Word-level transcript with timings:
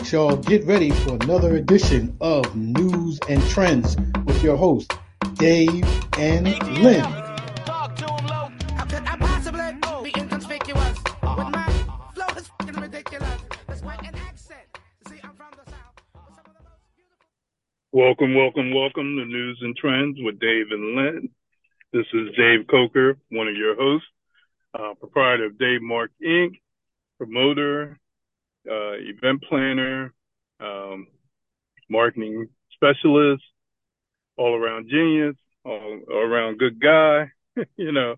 All 0.00 0.04
right, 0.04 0.12
y'all, 0.12 0.36
get 0.38 0.64
ready 0.64 0.90
for 0.92 1.16
another 1.16 1.56
edition 1.56 2.16
of 2.22 2.46
Newz 2.54 3.18
and 3.28 3.38
Trendz 3.42 3.98
with 4.24 4.42
your 4.42 4.56
host, 4.56 4.94
Dave 5.34 5.84
and 6.16 6.46
Len. 6.82 7.02
Talk 7.66 7.96
to 7.96 8.06
him 8.06 8.26
low. 8.26 8.48
How 8.76 8.86
could 8.86 9.06
I 9.06 9.16
possibly 9.18 10.10
be 10.10 10.18
inconspicuous? 10.18 10.96
With 11.36 11.50
my 11.50 11.68
flow 12.14 12.34
is 12.34 12.48
fucking 12.48 12.80
ridiculous. 12.80 13.42
That's 13.66 13.82
why 13.82 13.96
an 13.96 14.14
accent. 14.14 14.62
See, 15.06 15.20
I'm 15.22 15.34
from 15.34 15.50
the 15.62 15.70
south. 15.70 16.00
with 16.14 16.34
some 16.34 16.46
of 16.46 16.54
the 16.56 16.64
most 16.64 16.96
beautiful- 16.96 17.26
Welcome, 17.92 18.34
welcome, 18.34 18.72
welcome 18.72 19.16
to 19.16 19.24
Newz 19.26 19.56
and 19.60 19.78
Trendz 19.78 20.24
with 20.24 20.40
Dave 20.40 20.68
and 20.70 20.96
Len. 20.96 21.28
This 21.92 22.06
is 22.14 22.34
Dave 22.38 22.66
Coker, 22.70 23.18
one 23.28 23.48
of 23.48 23.54
your 23.54 23.76
hosts, 23.76 24.08
uh, 24.72 24.94
proprietor 24.94 25.44
of 25.44 25.58
Dave 25.58 25.82
Mark 25.82 26.10
Inc., 26.24 26.58
promoter, 27.18 27.99
uh, 28.68 28.92
event 28.98 29.42
planner, 29.48 30.12
um, 30.60 31.06
marketing 31.88 32.48
specialist, 32.74 33.42
all 34.36 34.54
around 34.54 34.88
genius, 34.88 35.36
all, 35.64 36.00
around 36.10 36.58
good 36.58 36.80
guy. 36.80 37.30
you 37.76 37.92
know, 37.92 38.16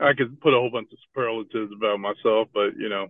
I 0.00 0.12
could 0.14 0.40
put 0.40 0.54
a 0.54 0.58
whole 0.58 0.70
bunch 0.70 0.90
of 0.92 0.98
superlatives 1.08 1.72
about 1.76 2.00
myself, 2.00 2.48
but 2.52 2.76
you 2.78 2.88
know, 2.88 3.08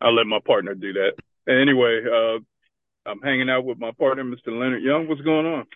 I'll 0.00 0.14
let 0.14 0.26
my 0.26 0.40
partner 0.44 0.74
do 0.74 0.92
that. 0.94 1.12
Anyway, 1.48 2.00
uh, 2.04 2.38
I'm 3.06 3.20
hanging 3.20 3.50
out 3.50 3.64
with 3.64 3.78
my 3.78 3.92
partner, 3.92 4.24
Mr. 4.24 4.48
Leonard 4.48 4.82
Young. 4.82 5.08
What's 5.08 5.20
going 5.20 5.46
on? 5.46 5.66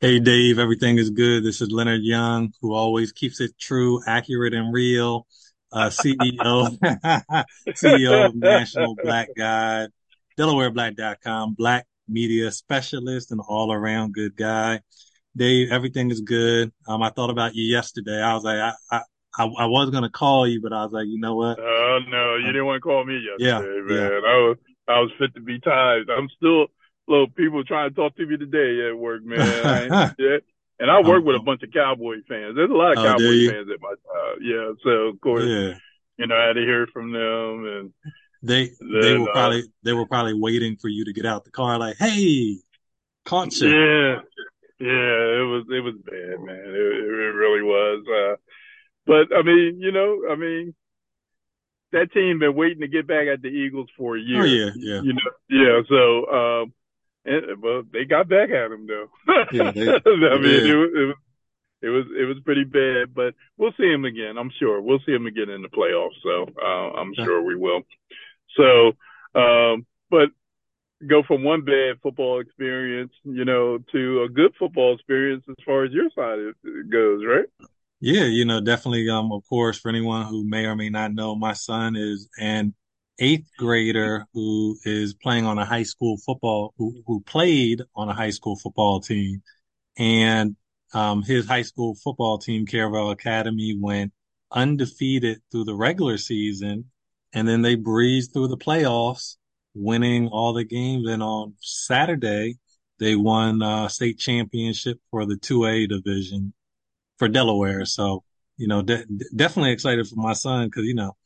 Hey 0.00 0.18
Dave, 0.18 0.58
everything 0.58 0.98
is 0.98 1.10
good. 1.10 1.44
This 1.44 1.60
is 1.60 1.70
Leonard 1.70 2.02
Young, 2.02 2.52
who 2.60 2.74
always 2.74 3.12
keeps 3.12 3.40
it 3.40 3.56
true, 3.56 4.02
accurate, 4.04 4.52
and 4.52 4.74
real. 4.74 5.28
Uh, 5.72 5.88
CEO, 5.88 6.78
CEO 7.68 8.26
of 8.26 8.34
National 8.34 8.94
Black 9.02 9.30
Guide, 9.36 9.88
DelawareBlack.com, 10.38 11.54
Black 11.54 11.86
media 12.08 12.50
specialist, 12.50 13.30
and 13.30 13.40
all 13.46 13.72
around 13.72 14.12
good 14.12 14.36
guy. 14.36 14.80
Dave, 15.34 15.72
everything 15.72 16.10
is 16.10 16.20
good. 16.20 16.72
Um, 16.86 17.02
I 17.02 17.10
thought 17.10 17.30
about 17.30 17.54
you 17.54 17.64
yesterday. 17.64 18.20
I 18.20 18.34
was 18.34 18.44
like, 18.44 18.58
I, 18.58 18.72
I, 18.90 19.02
I, 19.38 19.44
I 19.44 19.66
was 19.66 19.90
gonna 19.90 20.10
call 20.10 20.46
you, 20.46 20.60
but 20.60 20.72
I 20.72 20.84
was 20.84 20.92
like, 20.92 21.06
you 21.06 21.18
know 21.18 21.36
what? 21.36 21.58
Oh 21.58 21.98
no, 22.08 22.36
you 22.36 22.46
didn't 22.46 22.66
want 22.66 22.76
to 22.76 22.80
call 22.80 23.04
me 23.04 23.18
Yeah, 23.38 23.60
yesterday, 23.60 23.94
yeah. 23.94 24.00
man. 24.00 24.24
I 24.24 24.36
was 24.36 24.56
I 24.88 25.00
was 25.00 25.10
fit 25.18 25.34
to 25.34 25.40
be 25.40 25.58
tied. 25.58 26.10
I'm 26.10 26.28
still 26.36 26.66
little 27.08 27.28
people 27.28 27.64
trying 27.64 27.90
to 27.90 27.96
talk 27.96 28.14
to 28.16 28.26
me 28.26 28.36
today 28.36 28.88
at 28.88 28.98
work, 28.98 29.24
man. 29.24 29.40
I 29.40 30.12
yeah. 30.18 30.38
And 30.80 30.90
I 30.90 31.00
work 31.00 31.24
with 31.24 31.36
a 31.36 31.40
bunch 31.40 31.62
of 31.62 31.72
Cowboy 31.72 32.16
fans. 32.28 32.56
There's 32.56 32.70
a 32.70 32.74
lot 32.74 32.92
of 32.92 32.98
Oh, 32.98 33.04
Cowboy 33.06 33.46
fans 33.48 33.68
at 33.72 33.80
my 33.80 33.94
job. 33.94 34.38
Yeah, 34.42 34.72
so 34.82 34.90
of 35.08 35.20
course, 35.20 35.44
Yeah, 35.44 35.74
you 36.18 36.26
know, 36.26 36.36
I 36.36 36.46
had 36.48 36.54
to 36.54 36.62
hear 36.62 36.86
from 36.92 37.12
them 37.12 37.66
and 37.66 37.92
they 38.42 38.72
they 38.80 39.16
were 39.16 39.28
uh, 39.28 39.32
probably 39.32 39.62
they 39.84 39.92
were 39.92 40.06
probably 40.06 40.34
waiting 40.34 40.76
for 40.76 40.88
you 40.88 41.04
to 41.04 41.12
get 41.12 41.26
out 41.26 41.44
the 41.44 41.50
car, 41.50 41.78
like, 41.78 41.96
hey, 41.98 42.10
you. 42.10 42.62
Yeah, 43.30 44.20
yeah, 44.80 45.40
it 45.40 45.46
was 45.46 45.64
it 45.70 45.80
was 45.80 45.94
bad, 46.04 46.40
man. 46.40 46.56
It, 46.56 46.74
it 46.74 47.34
really 47.34 47.62
was. 47.62 48.04
Uh, 48.08 48.36
but 49.06 49.36
I 49.36 49.42
mean, 49.42 49.80
you 49.80 49.92
know, 49.92 50.22
I 50.30 50.36
mean, 50.36 50.74
that 51.92 52.12
team 52.12 52.38
been 52.38 52.54
waiting 52.54 52.80
to 52.80 52.88
get 52.88 53.06
back 53.06 53.28
at 53.28 53.42
the 53.42 53.48
Eagles 53.48 53.88
for 53.96 54.16
a 54.16 54.20
year. 54.20 54.42
Oh 54.42 54.44
yeah, 54.44 54.70
yeah. 54.76 55.02
You 55.02 55.12
know, 55.12 55.30
yeah. 55.48 55.82
So, 55.88 56.26
um, 56.62 56.72
and, 57.24 57.62
well, 57.62 57.82
they 57.92 58.04
got 58.04 58.28
back 58.28 58.50
at 58.50 58.72
him 58.72 58.86
though. 58.86 59.08
Yeah, 59.52 59.70
they- 59.72 59.88
I 59.90 60.34
mean, 60.36 60.42
did. 60.42 60.66
it 60.66 60.76
was, 60.76 60.90
it 60.94 61.06
was 61.06 61.16
it 61.82 61.88
was 61.88 62.04
it 62.20 62.24
was 62.26 62.36
pretty 62.44 62.64
bad, 62.64 63.12
but 63.14 63.34
we'll 63.56 63.72
see 63.76 63.90
him 63.92 64.04
again. 64.04 64.36
I'm 64.38 64.50
sure 64.58 64.80
we'll 64.80 65.00
see 65.04 65.12
him 65.12 65.26
again 65.26 65.50
in 65.50 65.62
the 65.62 65.68
playoffs. 65.68 66.14
So 66.22 66.46
uh, 66.62 67.00
I'm 67.00 67.12
sure 67.14 67.42
we 67.42 67.56
will. 67.56 67.82
So, 68.56 68.92
um, 69.38 69.86
but 70.10 70.28
go 71.06 71.22
from 71.26 71.42
one 71.42 71.62
bad 71.64 71.96
football 72.02 72.40
experience, 72.40 73.12
you 73.24 73.44
know, 73.44 73.78
to 73.90 74.22
a 74.22 74.28
good 74.28 74.52
football 74.58 74.94
experience 74.94 75.44
as 75.48 75.56
far 75.64 75.84
as 75.84 75.90
your 75.92 76.08
side 76.14 76.38
goes, 76.90 77.24
right? 77.26 77.46
Yeah, 78.00 78.24
you 78.26 78.44
know, 78.44 78.60
definitely. 78.60 79.08
Um, 79.08 79.32
of 79.32 79.42
course, 79.48 79.78
for 79.78 79.88
anyone 79.88 80.26
who 80.26 80.44
may 80.44 80.66
or 80.66 80.76
may 80.76 80.88
not 80.90 81.12
know, 81.14 81.34
my 81.34 81.52
son 81.52 81.96
is 81.96 82.28
an 82.38 82.74
eighth 83.22 83.48
grader 83.56 84.26
who 84.34 84.76
is 84.84 85.14
playing 85.14 85.46
on 85.46 85.56
a 85.56 85.64
high 85.64 85.84
school 85.84 86.16
football, 86.26 86.74
who, 86.76 87.02
who 87.06 87.20
played 87.20 87.80
on 87.94 88.08
a 88.08 88.12
high 88.12 88.30
school 88.30 88.56
football 88.56 89.00
team. 89.00 89.42
And, 89.96 90.56
um, 90.92 91.22
his 91.22 91.46
high 91.46 91.62
school 91.62 91.94
football 91.94 92.38
team, 92.38 92.66
Caravel 92.66 93.10
Academy, 93.12 93.78
went 93.80 94.12
undefeated 94.50 95.40
through 95.50 95.64
the 95.64 95.74
regular 95.74 96.18
season. 96.18 96.90
And 97.32 97.46
then 97.46 97.62
they 97.62 97.76
breezed 97.76 98.32
through 98.32 98.48
the 98.48 98.58
playoffs, 98.58 99.36
winning 99.72 100.26
all 100.28 100.52
the 100.52 100.64
games. 100.64 101.08
And 101.08 101.22
on 101.22 101.54
Saturday, 101.60 102.56
they 102.98 103.14
won, 103.14 103.62
uh, 103.62 103.86
state 103.88 104.18
championship 104.18 104.98
for 105.12 105.26
the 105.26 105.36
2A 105.36 105.88
division 105.88 106.52
for 107.18 107.28
Delaware. 107.28 107.84
So, 107.84 108.24
you 108.56 108.66
know, 108.66 108.82
de- 108.82 109.06
definitely 109.34 109.70
excited 109.70 110.08
for 110.08 110.16
my 110.16 110.32
son 110.32 110.66
because, 110.66 110.86
you 110.86 110.94
know, 110.94 111.16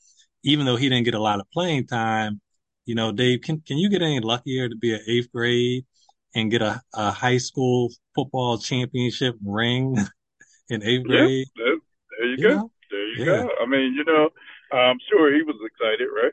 even 0.47 0.67
though 0.67 0.77
he 0.77 0.91
didn't 0.91 1.07
get 1.07 1.15
a 1.15 1.21
lot 1.23 1.41
of 1.41 1.51
playing 1.53 1.89
time, 1.89 2.41
you 2.87 2.97
know, 2.97 3.13
Dave, 3.13 3.43
can, 3.43 3.61
can 3.63 3.79
you 3.79 3.91
get 3.91 4.03
any 4.03 4.21
luckier 4.21 4.69
to 4.71 4.77
be 4.77 4.95
an 4.95 5.03
eighth 5.09 5.33
grade 5.33 5.87
and 6.35 6.51
get 6.53 6.63
a, 6.63 6.83
a 6.95 7.13
high 7.13 7.39
school 7.39 7.91
football 8.17 8.59
championship 8.59 9.37
ring 9.45 9.97
in 10.71 10.83
eighth 10.85 11.07
Yeah, 11.07 11.27
grade? 11.27 11.49
there, 11.57 11.77
there 12.19 12.29
you 12.29 12.39
You 12.39 12.49
go. 12.49 12.57
know? 12.57 12.73
There 12.91 13.07
you 13.09 13.19
Yeah. 13.19 13.25
go. 13.25 13.51
I 13.61 13.67
mean, 13.67 13.95
you 13.95 14.05
know, 14.05 14.31
I'm 14.73 14.99
sure 15.11 15.35
he 15.35 15.43
was 15.43 15.57
excited, 15.65 16.09
right? 16.15 16.33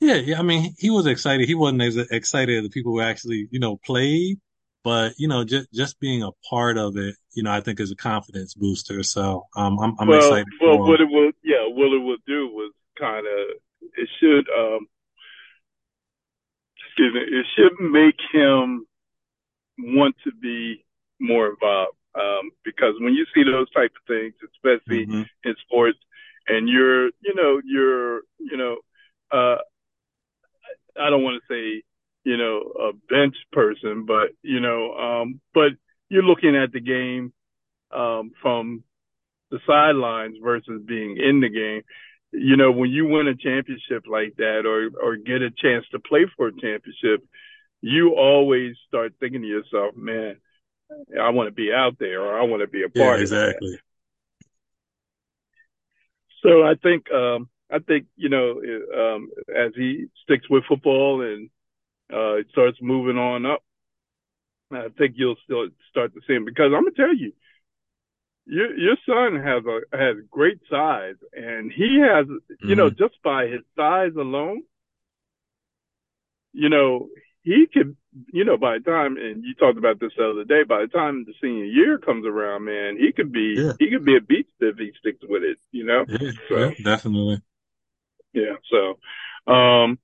Yeah, 0.00 0.16
yeah. 0.16 0.38
I 0.38 0.42
mean, 0.42 0.74
he 0.78 0.90
was 0.90 1.06
excited. 1.06 1.46
He 1.48 1.54
wasn't 1.54 1.82
as 1.82 1.96
excited 1.96 2.58
as 2.58 2.62
the 2.64 2.70
people 2.70 2.92
who 2.92 3.00
actually, 3.00 3.48
you 3.50 3.58
know, 3.60 3.76
played, 3.78 4.38
but 4.84 5.14
you 5.18 5.26
know, 5.28 5.44
just 5.44 5.72
just 5.72 5.98
being 6.00 6.22
a 6.22 6.30
part 6.50 6.76
of 6.78 6.96
it, 6.96 7.16
you 7.34 7.42
know, 7.42 7.50
I 7.52 7.60
think 7.60 7.80
is 7.80 7.90
a 7.90 7.96
confidence 7.96 8.54
booster. 8.54 9.02
So, 9.02 9.44
um, 9.56 9.78
I'm 9.80 9.94
I'm 9.98 10.12
well, 10.12 10.12
excited 10.12 10.46
well, 10.60 10.78
what 10.84 11.00
it 11.00 11.08
will, 11.08 11.32
yeah, 11.44 11.66
what 11.66 11.92
it 11.92 11.98
will 12.02 12.18
do 12.26 12.48
was 12.48 12.72
kind 12.98 13.26
of, 13.26 13.56
it 13.96 14.08
should, 14.20 14.46
um, 14.50 14.86
excuse 16.86 17.14
me, 17.14 17.20
it 17.20 17.46
should 17.54 17.80
make 17.80 18.18
him 18.32 18.86
want 19.78 20.16
to 20.24 20.32
be 20.32 20.84
more 21.20 21.48
involved. 21.50 21.96
Um, 22.14 22.50
because 22.64 22.94
when 23.00 23.12
you 23.12 23.26
see 23.34 23.42
those 23.44 23.70
type 23.72 23.92
of 23.94 24.06
things, 24.06 24.34
especially 24.42 25.04
Mhm. 25.04 25.28
in 25.44 25.54
sports, 25.56 25.98
and 26.48 26.68
you're, 26.68 27.06
you 27.20 27.34
know, 27.34 27.60
you're, 27.64 28.22
you 28.38 28.56
know, 28.56 28.78
uh, 29.30 29.58
I 30.98 31.10
don't 31.10 31.22
want 31.22 31.42
to 31.42 31.54
say, 31.54 31.82
you 32.24 32.36
know, 32.36 32.60
a 32.60 32.92
bench 33.08 33.36
person, 33.52 34.06
but 34.06 34.30
you 34.42 34.60
know, 34.60 34.94
um, 34.94 35.40
but 35.52 35.72
you're 36.08 36.22
looking 36.22 36.56
at 36.56 36.72
the 36.72 36.80
game 36.80 37.32
um, 37.90 38.32
from 38.40 38.82
the 39.50 39.60
sidelines 39.66 40.36
versus 40.42 40.82
being 40.86 41.16
in 41.18 41.40
the 41.40 41.48
game. 41.48 41.82
You 42.36 42.56
know, 42.56 42.72
when 42.72 42.90
you 42.90 43.06
win 43.06 43.28
a 43.28 43.34
championship 43.36 44.06
like 44.06 44.36
that, 44.36 44.66
or 44.66 44.90
or 45.02 45.16
get 45.16 45.42
a 45.42 45.50
chance 45.50 45.86
to 45.92 45.98
play 46.00 46.26
for 46.36 46.48
a 46.48 46.52
championship, 46.52 47.24
you 47.82 48.14
always 48.16 48.76
start 48.88 49.14
thinking 49.20 49.42
to 49.42 49.48
yourself, 49.48 49.96
"Man, 49.96 50.36
I 51.20 51.30
want 51.30 51.48
to 51.48 51.52
be 51.54 51.72
out 51.72 51.98
there, 51.98 52.22
or 52.22 52.38
I 52.38 52.44
want 52.44 52.62
to 52.62 52.68
be 52.68 52.84
a 52.84 52.90
Yeah, 52.94 53.02
part 53.02 53.22
of 53.22 53.30
that." 53.30 53.62
exactly. 53.62 53.78
So 56.42 56.62
I 56.62 56.74
think 56.82 57.10
um, 57.12 57.48
I 57.70 57.78
think 57.80 58.06
you 58.16 58.28
know 58.28 58.60
um, 58.96 59.30
as 59.54 59.72
he 59.74 60.06
sticks 60.24 60.48
with 60.50 60.64
football 60.68 61.22
and 61.22 61.50
uh, 62.12 62.42
starts 62.52 62.78
moving 62.82 63.18
on 63.18 63.46
up, 63.46 63.62
I 64.72 64.88
think 64.98 65.14
you'll 65.16 65.36
still 65.44 65.68
start 65.90 66.14
to 66.14 66.20
see 66.26 66.34
him 66.34 66.44
because 66.44 66.66
I'm 66.74 66.82
gonna 66.84 66.90
tell 66.96 67.14
you, 67.14 67.32
your 68.46 68.74
your 68.76 68.96
son 69.04 69.40
has 69.42 69.64
a 69.66 69.96
has 69.96 70.16
great 70.30 70.60
size 70.70 71.16
and 71.32 71.72
he 71.72 71.98
has 72.00 72.26
you 72.62 72.74
know 72.76 72.90
just 72.90 73.20
by 73.22 73.46
his 73.46 73.62
size 73.76 74.12
alone, 74.16 74.62
you 76.52 76.68
know 76.68 77.08
he 77.42 77.66
could 77.72 77.96
you 78.32 78.44
know 78.44 78.56
by 78.56 78.78
the 78.78 78.84
time 78.84 79.16
and 79.16 79.44
you 79.44 79.54
talked 79.54 79.78
about 79.78 80.00
this 80.00 80.12
the 80.16 80.28
other 80.30 80.44
day 80.44 80.62
by 80.64 80.80
the 80.82 80.86
time 80.88 81.24
the 81.24 81.34
senior 81.42 81.64
year 81.64 81.98
comes 81.98 82.24
around, 82.26 82.64
man, 82.64 82.96
he 82.98 83.12
could 83.12 83.32
be 83.32 83.54
Yeah. 83.58 83.72
he 83.78 83.90
could 83.90 84.04
be 84.04 84.16
a 84.16 84.20
beast 84.20 84.48
if 84.60 84.76
he 84.78 84.92
sticks 84.98 85.22
with 85.28 85.42
it, 85.42 85.58
you 85.72 85.84
know. 85.84 86.04
Yeah, 86.08 86.30
So- 86.48 86.58
yeah, 86.58 86.70
definitely. 86.82 87.40
Yeah. 88.32 88.56
So, 88.70 89.52
um, 89.52 89.98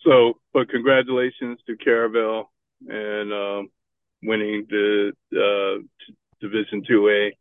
so, 0.00 0.40
but 0.52 0.68
congratulations 0.68 1.60
to 1.66 1.76
Caravel 1.76 2.50
and, 2.88 3.32
um, 3.32 3.68
winning 4.22 4.66
the, 4.68 5.12
uh, 5.32 5.82
Division 6.40 6.82
2A, 6.82 7.32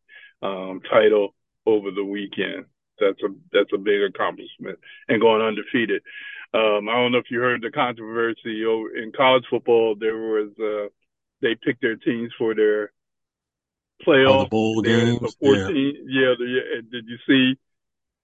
um, 0.41 0.81
title 0.89 1.33
over 1.65 1.91
the 1.91 2.03
weekend. 2.03 2.65
That's 2.99 3.21
a, 3.23 3.27
that's 3.51 3.71
a 3.73 3.77
big 3.77 4.01
accomplishment 4.03 4.79
and 5.09 5.19
going 5.19 5.41
undefeated. 5.41 6.01
Um, 6.53 6.87
I 6.87 6.93
don't 6.93 7.11
know 7.11 7.17
if 7.17 7.29
you 7.29 7.39
heard 7.41 7.61
the 7.61 7.71
controversy 7.71 8.63
over 8.63 8.95
in 8.95 9.11
college 9.11 9.43
football. 9.49 9.95
There 9.99 10.15
was, 10.15 10.51
uh, 10.59 10.87
they 11.41 11.55
picked 11.61 11.81
their 11.81 11.97
teams 11.97 12.31
for 12.37 12.55
their 12.55 12.93
playoff. 14.07 14.45
The 14.45 14.49
bowl 14.49 14.81
games. 14.81 15.19
the 15.19 15.33
14 15.41 16.05
yeah. 16.07 16.33
the, 16.37 16.45
yeah. 16.45 16.77
and 16.79 16.91
Did 16.91 17.05
you 17.07 17.17
see 17.27 17.59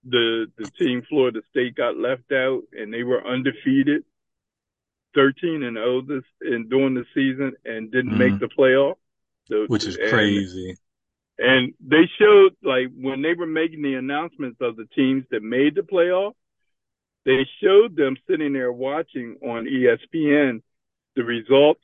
the 0.05 0.47
the 0.57 0.69
team 0.79 1.03
Florida 1.09 1.41
State 1.49 1.75
got 1.75 1.97
left 1.97 2.31
out 2.31 2.61
and 2.71 2.93
they 2.93 3.03
were 3.03 3.25
undefeated? 3.25 4.03
13 5.13 5.63
and 5.63 5.75
0 5.75 6.01
this 6.03 6.23
in 6.41 6.69
during 6.69 6.93
the 6.95 7.03
season 7.13 7.51
and 7.65 7.91
didn't 7.91 8.13
Mhm. 8.13 8.17
make 8.17 8.39
the 8.39 8.47
playoff. 8.47 8.95
So- 9.49 9.65
which 9.67 9.85
is 9.85 9.97
and- 9.97 10.09
crazy. 10.09 10.75
And 11.41 11.73
they 11.79 12.07
showed 12.19 12.55
like 12.63 12.89
when 12.95 13.23
they 13.23 13.33
were 13.33 13.47
making 13.47 13.81
the 13.81 13.95
announcements 13.95 14.57
of 14.61 14.75
the 14.75 14.85
teams 14.95 15.25
that 15.31 15.41
made 15.41 15.73
the 15.73 15.81
playoff, 15.81 16.33
they 17.25 17.47
showed 17.63 17.95
them 17.95 18.15
sitting 18.29 18.53
there 18.53 18.71
watching 18.71 19.37
on 19.41 19.65
ESPN 19.65 20.61
the 21.15 21.23
results 21.23 21.81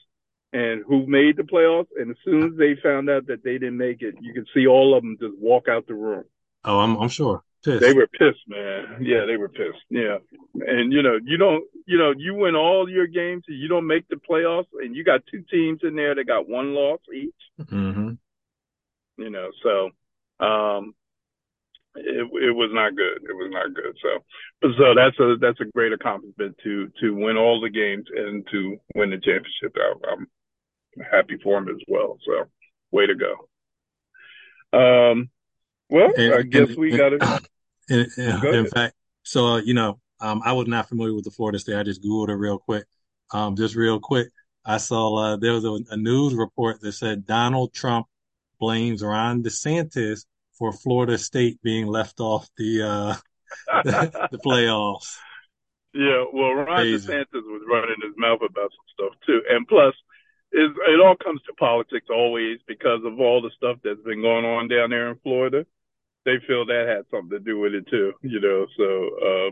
and 0.53 0.83
who 0.87 1.07
made 1.07 1.37
the 1.37 1.43
playoffs. 1.43 1.87
And 1.99 2.11
as 2.11 2.17
soon 2.23 2.43
as 2.43 2.57
they 2.57 2.75
found 2.81 3.09
out 3.09 3.25
that 3.27 3.43
they 3.43 3.53
didn't 3.53 3.77
make 3.77 4.03
it, 4.03 4.13
you 4.21 4.33
could 4.33 4.47
see 4.53 4.67
all 4.67 4.95
of 4.95 5.01
them 5.01 5.17
just 5.19 5.35
walk 5.39 5.67
out 5.67 5.87
the 5.87 5.95
room. 5.95 6.25
Oh, 6.63 6.79
I'm 6.79 6.95
I'm 6.97 7.09
sure. 7.09 7.43
Pissed. 7.63 7.81
They 7.81 7.93
were 7.93 8.07
pissed, 8.07 8.47
man. 8.47 8.99
Yeah, 9.01 9.25
they 9.25 9.37
were 9.37 9.49
pissed. 9.49 9.83
Yeah. 9.89 10.17
And 10.53 10.93
you 10.93 11.01
know, 11.01 11.17
you 11.23 11.37
don't 11.37 11.63
you 11.87 11.97
know, 11.97 12.13
you 12.15 12.35
win 12.35 12.55
all 12.55 12.87
your 12.87 13.07
games 13.07 13.43
and 13.47 13.59
you 13.59 13.67
don't 13.67 13.87
make 13.87 14.07
the 14.07 14.17
playoffs 14.17 14.67
and 14.83 14.95
you 14.95 15.03
got 15.03 15.21
two 15.31 15.43
teams 15.49 15.79
in 15.81 15.95
there 15.95 16.13
that 16.13 16.27
got 16.27 16.47
one 16.47 16.75
loss 16.75 16.99
each, 17.11 17.67
hmm 17.69 18.11
you 19.17 19.29
know, 19.29 19.49
so 19.63 19.89
um 20.45 20.93
it 21.95 22.29
it 22.43 22.55
was 22.55 22.69
not 22.73 22.95
good. 22.95 23.17
It 23.23 23.33
was 23.35 23.49
not 23.51 23.73
good. 23.73 23.97
So 24.01 24.23
but 24.61 24.71
so 24.77 24.93
that's 24.95 25.19
a 25.19 25.35
that's 25.39 25.59
a 25.61 25.71
great 25.73 25.93
accomplishment 25.93 26.55
to 26.63 26.89
to 27.01 27.15
win 27.15 27.37
all 27.37 27.59
the 27.59 27.69
games 27.69 28.05
and 28.15 28.47
to 28.51 28.77
win 28.95 29.09
the 29.09 29.17
championship. 29.17 29.75
I, 29.75 29.93
I'm 30.11 30.27
happy 31.11 31.37
for 31.43 31.57
him 31.57 31.69
as 31.69 31.81
well. 31.87 32.17
So 32.25 32.45
way 32.91 33.07
to 33.07 33.15
go. 33.15 33.33
Um 34.77 35.29
well, 35.89 36.11
And- 36.17 36.33
I 36.33 36.41
guess 36.43 36.69
and- 36.69 36.77
we 36.77 36.95
got 36.95 37.13
in, 37.13 37.19
Go 38.41 38.51
in 38.51 38.67
fact, 38.67 38.95
so 39.23 39.45
uh, 39.45 39.57
you 39.61 39.73
know, 39.73 39.99
um, 40.19 40.41
I 40.43 40.51
was 40.53 40.67
not 40.67 40.89
familiar 40.89 41.13
with 41.13 41.23
the 41.23 41.31
Florida 41.31 41.57
State. 41.57 41.77
I 41.77 41.83
just 41.83 42.03
googled 42.03 42.27
it 42.29 42.35
real 42.35 42.57
quick. 42.57 42.85
Um, 43.31 43.55
just 43.55 43.75
real 43.75 43.99
quick, 43.99 44.27
I 44.65 44.75
saw 44.77 45.15
uh, 45.15 45.35
there 45.37 45.53
was 45.53 45.63
a, 45.63 45.79
a 45.91 45.95
news 45.95 46.35
report 46.35 46.81
that 46.81 46.91
said 46.91 47.25
Donald 47.25 47.73
Trump 47.73 48.07
blames 48.59 49.03
Ron 49.03 49.43
DeSantis 49.43 50.25
for 50.57 50.71
Florida 50.71 51.17
State 51.17 51.61
being 51.61 51.87
left 51.87 52.19
off 52.19 52.49
the 52.57 52.81
uh, 52.83 53.15
the, 53.83 54.39
playoffs. 54.45 55.17
Yeah, 55.93 56.25
well, 56.33 56.53
Ron. 56.53 56.85
DeSantis 56.85 57.25
was 57.33 57.61
running 57.69 57.95
his 58.03 58.13
mouth 58.17 58.41
about 58.41 58.71
some 58.71 58.87
stuff 58.93 59.13
too, 59.25 59.41
and 59.49 59.67
plus, 59.67 59.93
it, 60.51 60.71
it 60.71 60.99
all 60.99 61.15
comes 61.15 61.41
to 61.43 61.53
politics 61.53 62.07
always 62.09 62.59
because 62.67 63.01
of 63.05 63.19
all 63.19 63.41
the 63.41 63.51
stuff 63.55 63.77
that's 63.83 64.01
been 64.03 64.21
going 64.21 64.45
on 64.45 64.67
down 64.67 64.89
there 64.89 65.09
in 65.09 65.19
Florida. 65.23 65.65
They 66.25 66.37
feel 66.45 66.65
that 66.65 66.87
had 66.87 67.05
something 67.09 67.37
to 67.37 67.43
do 67.43 67.59
with 67.59 67.73
it 67.73 67.87
too, 67.89 68.13
you 68.21 68.39
know. 68.41 68.65
So, 68.77 69.09
uh, 69.27 69.51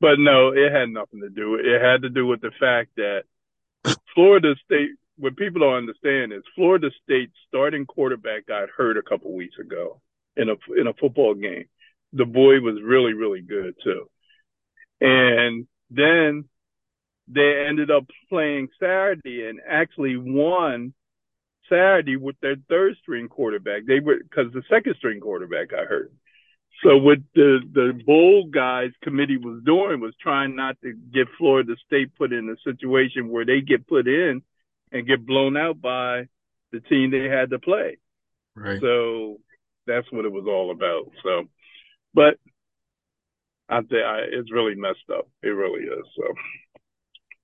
but 0.00 0.18
no, 0.18 0.52
it 0.52 0.72
had 0.72 0.90
nothing 0.90 1.20
to 1.20 1.28
do. 1.28 1.52
with 1.52 1.66
It 1.66 1.82
had 1.82 2.02
to 2.02 2.08
do 2.08 2.26
with 2.26 2.40
the 2.40 2.52
fact 2.58 2.90
that 2.96 3.22
Florida 4.14 4.54
State. 4.64 4.90
What 5.18 5.36
people 5.36 5.60
don't 5.60 5.74
understand 5.74 6.32
is 6.32 6.42
Florida 6.54 6.90
State's 7.02 7.34
starting 7.48 7.86
quarterback 7.86 8.46
got 8.46 8.70
hurt 8.70 8.96
a 8.96 9.02
couple 9.02 9.34
weeks 9.34 9.56
ago 9.58 10.00
in 10.36 10.48
a 10.48 10.54
in 10.80 10.86
a 10.86 10.94
football 10.94 11.34
game. 11.34 11.64
The 12.12 12.24
boy 12.24 12.60
was 12.60 12.80
really 12.82 13.12
really 13.12 13.42
good 13.42 13.74
too. 13.82 14.08
And 15.00 15.66
then 15.90 16.44
they 17.28 17.66
ended 17.68 17.90
up 17.90 18.04
playing 18.28 18.68
Saturday 18.80 19.46
and 19.48 19.60
actually 19.68 20.16
won 20.16 20.94
Saturday 21.68 22.16
with 22.16 22.36
their 22.40 22.56
third 22.68 22.96
string 23.02 23.28
quarterback. 23.28 23.82
They 23.86 24.00
were 24.00 24.18
because 24.22 24.52
the 24.52 24.62
second 24.70 24.94
string 24.96 25.20
quarterback 25.20 25.70
got 25.70 25.86
hurt. 25.86 26.12
So 26.82 26.96
what 26.96 27.18
the 27.34 27.60
the 27.72 28.00
bowl 28.06 28.48
guys 28.48 28.90
committee 29.02 29.36
was 29.36 29.62
doing 29.64 30.00
was 30.00 30.14
trying 30.20 30.54
not 30.54 30.80
to 30.82 30.92
get 31.12 31.26
Florida 31.36 31.74
State 31.86 32.14
put 32.16 32.32
in 32.32 32.48
a 32.48 32.56
situation 32.62 33.28
where 33.28 33.44
they 33.44 33.60
get 33.60 33.86
put 33.86 34.06
in 34.06 34.42
and 34.92 35.06
get 35.06 35.26
blown 35.26 35.56
out 35.56 35.80
by 35.80 36.28
the 36.72 36.80
team 36.80 37.10
they 37.10 37.28
had 37.28 37.50
to 37.50 37.58
play. 37.58 37.98
Right. 38.54 38.80
So 38.80 39.38
that's 39.86 40.10
what 40.12 40.24
it 40.24 40.32
was 40.32 40.44
all 40.46 40.70
about. 40.70 41.10
So, 41.22 41.48
but 42.14 42.38
I 43.68 43.80
think 43.80 44.04
I, 44.04 44.20
it's 44.30 44.52
really 44.52 44.74
messed 44.74 45.10
up. 45.12 45.28
It 45.42 45.48
really 45.48 45.84
is. 45.84 46.04
So, 46.16 46.22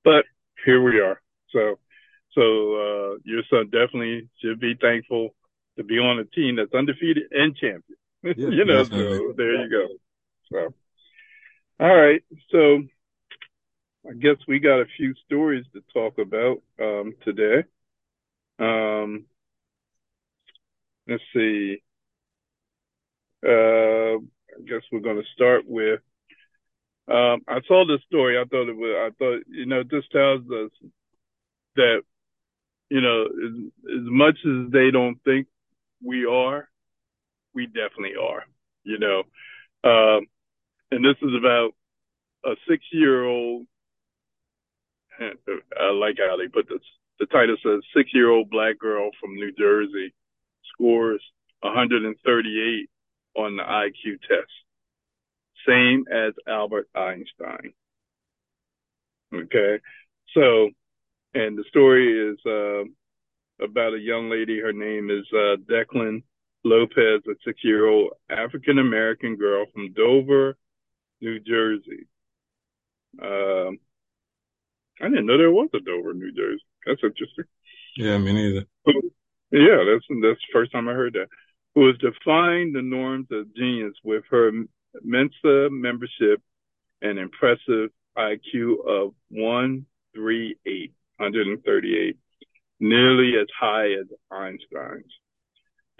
but 0.04 0.24
here 0.64 0.82
we 0.82 1.00
are. 1.00 1.20
So, 1.50 1.78
so 2.32 2.40
uh, 2.40 3.18
your 3.24 3.42
son 3.50 3.66
definitely 3.66 4.28
should 4.42 4.60
be 4.60 4.74
thankful 4.80 5.34
to 5.76 5.84
be 5.84 5.98
on 5.98 6.18
a 6.18 6.24
team 6.24 6.56
that's 6.56 6.74
undefeated 6.74 7.24
and 7.30 7.56
champion. 7.56 7.82
Yeah, 8.24 8.48
you 8.48 8.64
know, 8.64 8.84
so 8.84 9.34
there 9.36 9.62
you 9.62 9.68
go. 9.68 9.86
So, 10.50 10.74
all 11.78 11.94
right. 11.94 12.22
So, 12.50 12.82
I 14.08 14.12
guess 14.12 14.36
we 14.46 14.58
got 14.58 14.80
a 14.80 14.86
few 14.96 15.14
stories 15.24 15.64
to 15.72 15.82
talk 15.92 16.18
about 16.18 16.62
um, 16.78 17.14
today. 17.24 17.64
Um, 18.58 19.24
let's 21.08 21.22
see. 21.32 21.82
Uh, 23.44 24.18
I 24.18 24.60
guess 24.66 24.82
we're 24.92 25.00
going 25.00 25.16
to 25.16 25.28
start 25.34 25.62
with. 25.66 26.00
Um, 27.08 27.42
I 27.48 27.60
saw 27.66 27.84
this 27.86 28.02
story. 28.06 28.38
I 28.38 28.44
thought 28.44 28.68
it 28.68 28.76
was. 28.76 28.94
I 28.96 29.10
thought 29.18 29.42
you 29.48 29.66
know 29.66 29.82
this 29.82 30.04
tells 30.12 30.42
us 30.50 30.70
that 31.76 32.02
you 32.88 33.00
know 33.00 33.24
as, 33.24 33.98
as 34.00 34.04
much 34.04 34.36
as 34.46 34.70
they 34.70 34.90
don't 34.90 35.18
think 35.24 35.46
we 36.02 36.24
are, 36.24 36.68
we 37.54 37.66
definitely 37.66 38.16
are. 38.20 38.44
You 38.84 38.98
know, 38.98 39.22
um, 39.84 40.26
and 40.90 41.04
this 41.04 41.16
is 41.22 41.34
about 41.38 41.70
a 42.44 42.54
six-year-old. 42.68 43.66
I 45.80 45.90
like 45.92 46.16
how 46.18 46.36
they 46.36 46.48
put 46.48 46.68
this. 46.68 46.80
The 47.20 47.26
title 47.26 47.56
says 47.62 47.80
six-year-old 47.96 48.50
black 48.50 48.78
girl 48.78 49.10
from 49.20 49.36
New 49.36 49.52
Jersey 49.58 50.12
scores 50.72 51.22
138 51.60 52.90
on 53.36 53.56
the 53.56 53.62
IQ 53.62 54.20
test, 54.28 54.50
same 55.66 56.04
as 56.12 56.34
Albert 56.48 56.88
Einstein. 56.94 57.72
Okay, 59.32 59.78
so 60.34 60.70
and 61.34 61.58
the 61.58 61.64
story 61.68 62.32
is 62.32 62.38
uh, 62.46 63.64
about 63.64 63.94
a 63.94 63.98
young 63.98 64.30
lady. 64.30 64.60
Her 64.60 64.72
name 64.72 65.10
is 65.10 65.26
uh, 65.32 65.56
Declan 65.70 66.22
Lopez, 66.64 67.22
a 67.28 67.34
six-year-old 67.44 68.10
African 68.30 68.78
American 68.78 69.36
girl 69.36 69.66
from 69.72 69.92
Dover, 69.92 70.56
New 71.20 71.40
Jersey. 71.40 72.06
Um, 73.22 73.78
I 75.00 75.08
didn't 75.08 75.26
know 75.26 75.38
there 75.38 75.50
was 75.50 75.70
a 75.74 75.80
Dover, 75.80 76.14
New 76.14 76.32
Jersey. 76.32 76.64
That's 76.86 77.00
interesting. 77.02 77.44
Yeah, 77.96 78.18
me 78.18 78.32
neither. 78.32 78.66
Yeah, 79.50 79.84
that's 79.86 80.04
that's 80.22 80.40
the 80.40 80.52
first 80.52 80.72
time 80.72 80.88
I 80.88 80.92
heard 80.92 81.14
that. 81.14 81.28
Who 81.74 81.86
has 81.86 81.96
defined 81.98 82.74
the 82.74 82.82
norms 82.82 83.26
of 83.30 83.54
genius 83.54 83.94
with 84.04 84.24
her 84.30 84.52
Mensa 85.02 85.68
membership 85.70 86.40
and 87.02 87.18
impressive 87.18 87.90
IQ 88.16 88.86
of 88.86 89.14
138, 89.30 90.92
138, 91.18 92.16
nearly 92.80 93.32
as 93.40 93.46
high 93.58 93.92
as 93.92 94.06
Einstein's. 94.30 95.12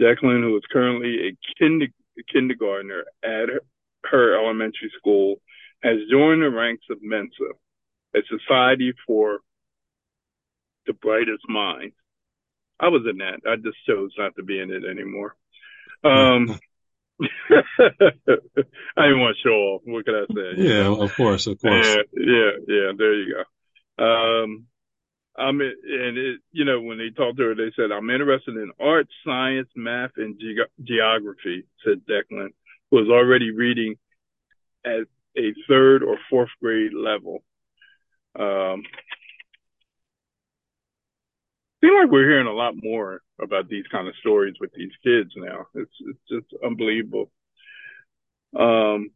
Declan, 0.01 0.43
who 0.43 0.57
is 0.57 0.63
currently 0.73 1.29
a 1.29 1.37
kinder, 1.59 1.87
kindergartner 2.33 3.05
at 3.23 3.49
her, 3.49 3.61
her 4.05 4.35
elementary 4.41 4.91
school, 4.99 5.41
has 5.83 5.99
joined 6.11 6.43
the 6.43 6.51
ranks 6.51 6.87
of 6.91 6.99
Mensa, 7.03 7.51
a 8.15 8.19
society 8.29 8.93
for 9.07 9.41
the 10.87 10.93
brightest 10.93 11.49
minds. 11.49 11.95
I 12.79 12.89
was 12.89 13.03
in 13.09 13.19
that. 13.19 13.41
I 13.49 13.57
just 13.57 13.77
chose 13.89 14.11
not 14.19 14.35
to 14.37 14.43
be 14.43 14.61
in 14.61 14.71
it 14.71 14.85
anymore. 14.85 15.37
Um, 16.03 16.59
I 17.21 19.03
didn't 19.07 19.21
want 19.21 19.37
to 19.37 19.43
show 19.43 19.55
off. 19.55 19.83
What 19.85 20.05
could 20.05 20.15
I 20.15 20.27
say? 20.35 20.63
Yeah, 20.63 20.83
know? 20.85 21.03
of 21.03 21.15
course, 21.15 21.47
of 21.47 21.61
course. 21.61 21.87
Yeah, 21.87 22.03
yeah, 22.13 22.51
yeah. 22.67 22.93
There 22.97 23.15
you 23.15 23.35
go. 23.35 24.05
Um, 24.05 24.67
I'm 25.37 25.61
in, 25.61 25.73
and 25.85 26.19
it, 26.19 26.41
you 26.51 26.65
know, 26.65 26.81
when 26.81 26.99
they 26.99 27.11
talked 27.11 27.39
to 27.39 27.45
her, 27.45 27.55
they 27.55 27.73
said, 27.77 27.93
"I'm 27.93 28.11
interested 28.11 28.57
in 28.57 28.73
art, 28.81 29.07
science, 29.25 29.69
math, 29.77 30.13
and 30.17 30.39
ge- 30.41 30.85
geography," 30.85 31.67
said 31.85 32.03
Declan, 32.05 32.51
who 32.91 32.97
was 32.97 33.09
already 33.09 33.53
reading 33.53 33.95
at 34.85 35.07
a 35.37 35.55
third 35.69 36.03
or 36.03 36.19
fourth 36.29 36.51
grade 36.61 36.95
level. 36.95 37.45
Um, 38.39 38.83
seems 41.81 41.95
like 42.01 42.11
we're 42.11 42.29
hearing 42.29 42.47
a 42.47 42.53
lot 42.53 42.75
more 42.77 43.21
about 43.41 43.69
these 43.69 43.85
kind 43.91 44.09
of 44.09 44.15
stories 44.21 44.55
with 44.61 44.73
these 44.75 44.93
kids 45.03 45.31
now. 45.37 45.67
It's 45.75 45.93
it's 46.01 46.19
just 46.29 46.63
unbelievable. 46.65 47.31
Um, 48.57 49.11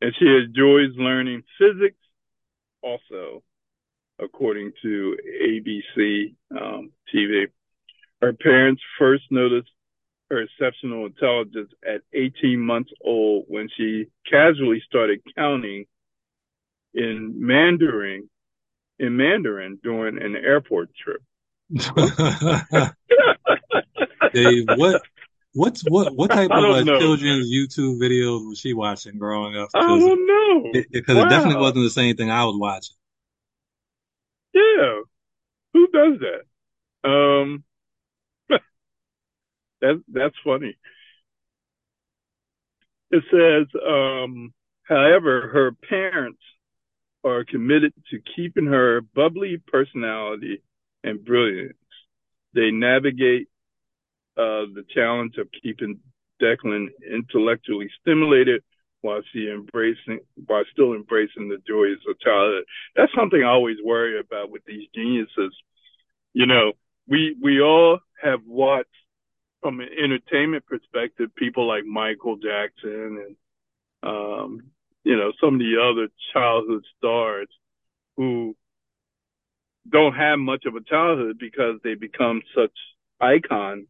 and 0.00 0.14
she 0.18 0.26
enjoys 0.26 0.96
learning 0.96 1.42
physics 1.58 1.98
also, 2.82 3.42
according 4.18 4.72
to 4.82 5.16
ABC 5.42 6.34
um, 6.50 6.90
TV. 7.14 7.46
Her 8.20 8.32
parents 8.32 8.82
first 8.98 9.24
noticed 9.30 9.70
her 10.30 10.42
exceptional 10.42 11.06
intelligence 11.06 11.70
at 11.86 12.02
18 12.12 12.58
months 12.58 12.90
old 13.04 13.44
when 13.48 13.68
she 13.76 14.06
casually 14.30 14.82
started 14.86 15.20
counting 15.36 15.84
in 16.94 17.34
Mandarin 17.36 18.28
in 19.02 19.18
Mandarin 19.18 19.80
during 19.82 20.22
an 20.22 20.36
airport 20.36 20.94
trip. 20.96 21.22
Dave, 24.32 24.68
what 24.68 25.02
what's 25.54 25.82
what 25.82 26.16
what 26.16 26.32
type 26.32 26.54
of 26.54 26.70
uh, 26.70 26.84
children's 26.98 27.50
YouTube 27.50 28.00
videos 28.00 28.48
was 28.48 28.58
she 28.58 28.72
watching 28.74 29.18
growing 29.18 29.56
up? 29.56 29.70
I 29.74 29.80
Because 29.80 29.98
don't 29.98 30.26
know. 30.26 30.82
it, 30.84 30.86
because 30.92 31.18
it 31.18 31.28
definitely 31.28 31.60
wasn't 31.60 31.84
the 31.84 31.90
same 31.90 32.16
thing 32.16 32.30
I 32.30 32.44
was 32.44 32.56
watching. 32.58 32.96
Yeah. 34.54 35.00
Who 35.74 35.88
does 35.88 36.20
that? 36.20 37.08
Um, 37.08 37.64
that 39.80 40.02
that's 40.08 40.36
funny. 40.44 40.76
It 43.10 43.22
says, 43.30 43.66
um, 43.86 44.52
however, 44.84 45.48
her 45.48 45.72
parents 45.72 46.40
are 47.24 47.44
committed 47.44 47.92
to 48.10 48.18
keeping 48.34 48.66
her 48.66 49.00
bubbly 49.00 49.60
personality 49.66 50.62
and 51.04 51.24
brilliance. 51.24 51.76
They 52.54 52.70
navigate 52.70 53.48
uh, 54.36 54.66
the 54.74 54.84
challenge 54.94 55.36
of 55.38 55.48
keeping 55.62 56.00
Declan 56.42 56.88
intellectually 57.10 57.90
stimulated 58.00 58.62
while 59.00 59.20
she 59.32 59.50
embracing 59.50 60.20
while 60.46 60.64
still 60.72 60.94
embracing 60.94 61.48
the 61.48 61.58
joys 61.66 61.98
of 62.08 62.18
childhood. 62.20 62.64
That's 62.96 63.12
something 63.14 63.42
I 63.42 63.48
always 63.48 63.76
worry 63.84 64.18
about 64.18 64.50
with 64.50 64.64
these 64.64 64.88
geniuses. 64.94 65.54
You 66.32 66.46
know, 66.46 66.72
we 67.08 67.36
we 67.40 67.60
all 67.60 67.98
have 68.22 68.40
watched 68.46 68.88
from 69.60 69.80
an 69.80 69.88
entertainment 70.02 70.66
perspective 70.66 71.34
people 71.34 71.66
like 71.66 71.84
Michael 71.84 72.36
Jackson 72.36 73.24
and 73.26 73.36
um, 74.02 74.71
you 75.04 75.16
know, 75.16 75.32
some 75.40 75.54
of 75.54 75.60
the 75.60 75.76
other 75.80 76.08
childhood 76.32 76.84
stars 76.98 77.48
who 78.16 78.56
don't 79.88 80.14
have 80.14 80.38
much 80.38 80.64
of 80.64 80.76
a 80.76 80.82
childhood 80.82 81.38
because 81.38 81.80
they 81.82 81.94
become 81.94 82.42
such 82.54 82.72
icons 83.20 83.88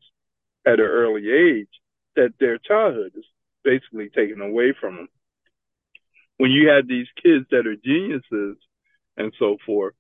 at 0.67 0.75
an 0.75 0.81
early 0.81 1.31
age 1.31 1.69
that 2.17 2.33
their 2.39 2.59
childhood 2.59 3.13
is 3.17 3.25
basically 3.65 4.09
taken 4.09 4.41
away 4.41 4.75
from 4.79 4.97
them. 4.97 5.09
When 6.39 6.51
you 6.51 6.69
have 6.69 6.89
these 6.89 7.07
kids 7.23 7.47
that 7.51 7.67
are 7.67 7.77
geniuses 7.77 8.57
and 9.17 9.33
so 9.39 9.57
forth, 9.65 9.95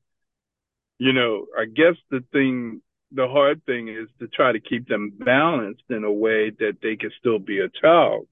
you 0.98 1.12
know, 1.12 1.46
I 1.58 1.64
guess 1.66 1.96
the 2.10 2.24
thing, 2.32 2.80
the 3.12 3.28
hard 3.28 3.64
thing 3.66 3.88
is 3.88 4.08
to 4.20 4.28
try 4.28 4.52
to 4.52 4.60
keep 4.60 4.88
them 4.88 5.12
balanced 5.18 5.84
in 5.90 6.04
a 6.04 6.12
way 6.12 6.50
that 6.50 6.78
they 6.82 6.96
can 6.96 7.10
still 7.18 7.38
be 7.38 7.60
a 7.60 7.68
child, 7.68 8.26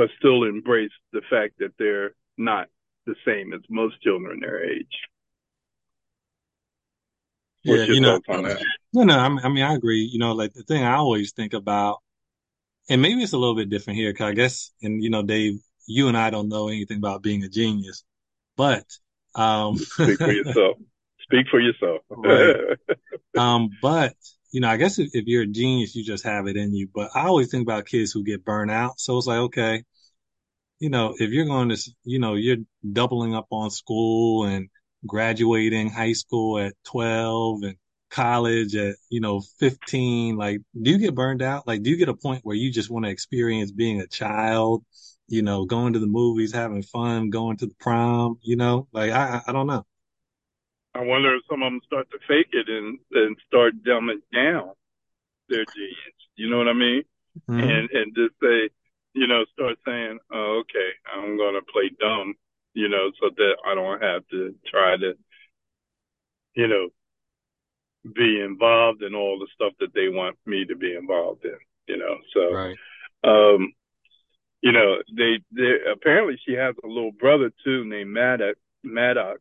but 0.00 0.08
still 0.16 0.44
embrace 0.44 0.90
the 1.12 1.20
fact 1.28 1.58
that 1.58 1.72
they're 1.78 2.14
not 2.38 2.68
the 3.04 3.14
same 3.26 3.52
as 3.52 3.60
most 3.68 4.00
children 4.00 4.40
their 4.40 4.64
age. 4.64 4.86
Yeah, 7.62 7.72
What's 7.72 7.86
your 7.88 7.94
you 7.96 8.00
know, 8.00 8.20
no, 8.94 9.02
no, 9.02 9.18
I 9.18 9.28
mean, 9.28 9.40
I 9.44 9.48
mean, 9.50 9.62
I 9.62 9.74
agree. 9.74 10.08
You 10.10 10.18
know, 10.18 10.32
like 10.32 10.54
the 10.54 10.62
thing 10.62 10.82
I 10.82 10.94
always 10.94 11.32
think 11.32 11.52
about, 11.52 11.98
and 12.88 13.02
maybe 13.02 13.22
it's 13.22 13.34
a 13.34 13.36
little 13.36 13.54
bit 13.54 13.68
different 13.68 13.98
here, 13.98 14.10
because 14.10 14.30
I 14.30 14.32
guess, 14.32 14.72
and 14.80 15.04
you 15.04 15.10
know, 15.10 15.22
Dave, 15.22 15.60
you 15.86 16.08
and 16.08 16.16
I 16.16 16.30
don't 16.30 16.48
know 16.48 16.68
anything 16.68 16.96
about 16.96 17.22
being 17.22 17.44
a 17.44 17.50
genius, 17.50 18.02
but 18.56 18.86
um, 19.34 19.76
Speak 19.76 20.16
for 20.16 20.32
yourself. 20.32 20.78
Speak 21.24 21.46
for 21.50 21.60
yourself. 21.60 22.00
Right. 22.08 22.78
um, 23.36 23.76
but 23.82 24.14
you 24.52 24.60
know, 24.60 24.68
I 24.68 24.76
guess 24.76 24.98
if, 24.98 25.26
you're 25.26 25.42
a 25.42 25.46
genius, 25.46 25.94
you 25.94 26.04
just 26.04 26.24
have 26.24 26.46
it 26.46 26.56
in 26.56 26.74
you. 26.74 26.88
But 26.92 27.10
I 27.14 27.26
always 27.26 27.50
think 27.50 27.62
about 27.62 27.86
kids 27.86 28.12
who 28.12 28.24
get 28.24 28.44
burned 28.44 28.70
out. 28.70 29.00
So 29.00 29.16
it's 29.18 29.26
like, 29.26 29.38
okay, 29.38 29.84
you 30.78 30.90
know, 30.90 31.14
if 31.18 31.30
you're 31.30 31.46
going 31.46 31.68
to, 31.68 31.78
you 32.04 32.18
know, 32.18 32.34
you're 32.34 32.56
doubling 32.92 33.34
up 33.34 33.46
on 33.50 33.70
school 33.70 34.44
and 34.44 34.68
graduating 35.06 35.90
high 35.90 36.12
school 36.14 36.58
at 36.58 36.74
12 36.84 37.62
and 37.62 37.76
college 38.10 38.74
at, 38.76 38.96
you 39.10 39.20
know, 39.20 39.40
15, 39.58 40.36
like, 40.36 40.60
do 40.80 40.90
you 40.90 40.98
get 40.98 41.14
burned 41.14 41.42
out? 41.42 41.66
Like, 41.66 41.82
do 41.82 41.90
you 41.90 41.96
get 41.96 42.08
a 42.08 42.14
point 42.14 42.40
where 42.44 42.56
you 42.56 42.72
just 42.72 42.90
want 42.90 43.04
to 43.04 43.10
experience 43.10 43.70
being 43.72 44.00
a 44.00 44.06
child, 44.06 44.84
you 45.28 45.42
know, 45.42 45.64
going 45.66 45.92
to 45.92 45.98
the 45.98 46.06
movies, 46.06 46.52
having 46.52 46.82
fun, 46.82 47.30
going 47.30 47.56
to 47.58 47.66
the 47.66 47.74
prom, 47.80 48.38
you 48.42 48.56
know, 48.56 48.88
like, 48.92 49.12
I 49.12 49.42
I 49.46 49.52
don't 49.52 49.66
know. 49.66 49.84
I 50.94 51.02
wonder 51.04 51.36
if 51.36 51.42
some 51.48 51.62
of 51.62 51.72
them 51.72 51.80
start 51.86 52.10
to 52.10 52.18
fake 52.26 52.50
it 52.52 52.68
and, 52.68 52.98
and 53.12 53.36
start 53.46 53.82
dumbing 53.84 54.22
down 54.34 54.72
their 55.48 55.64
genius. 55.74 56.18
You 56.36 56.50
know 56.50 56.58
what 56.58 56.68
I 56.68 56.72
mean? 56.72 57.02
Mhm. 57.48 57.62
And 57.62 57.90
and 57.90 58.14
just 58.14 58.34
say, 58.42 58.70
you 59.14 59.26
know, 59.26 59.44
start 59.52 59.78
saying, 59.86 60.18
oh, 60.32 60.58
okay, 60.62 60.90
I'm 61.12 61.36
gonna 61.36 61.62
play 61.62 61.90
dumb, 62.00 62.34
you 62.74 62.88
know, 62.88 63.10
so 63.20 63.30
that 63.36 63.56
I 63.64 63.74
don't 63.74 64.02
have 64.02 64.26
to 64.28 64.54
try 64.66 64.96
to, 64.96 65.16
you 66.54 66.66
know, 66.66 66.88
be 68.14 68.40
involved 68.40 69.02
in 69.02 69.14
all 69.14 69.38
the 69.38 69.48
stuff 69.54 69.74
that 69.78 69.92
they 69.94 70.08
want 70.08 70.38
me 70.46 70.64
to 70.64 70.74
be 70.76 70.94
involved 70.94 71.44
in, 71.44 71.58
you 71.86 71.98
know. 71.98 72.18
So 72.32 72.52
Right. 72.52 72.78
um, 73.22 73.72
you 74.62 74.72
know, 74.72 75.02
they 75.12 75.40
they 75.52 75.78
apparently 75.90 76.36
she 76.44 76.52
has 76.54 76.74
a 76.82 76.86
little 76.86 77.12
brother 77.12 77.52
too 77.64 77.84
named 77.84 78.10
Maddox 78.10 78.58
Maddox, 78.82 79.40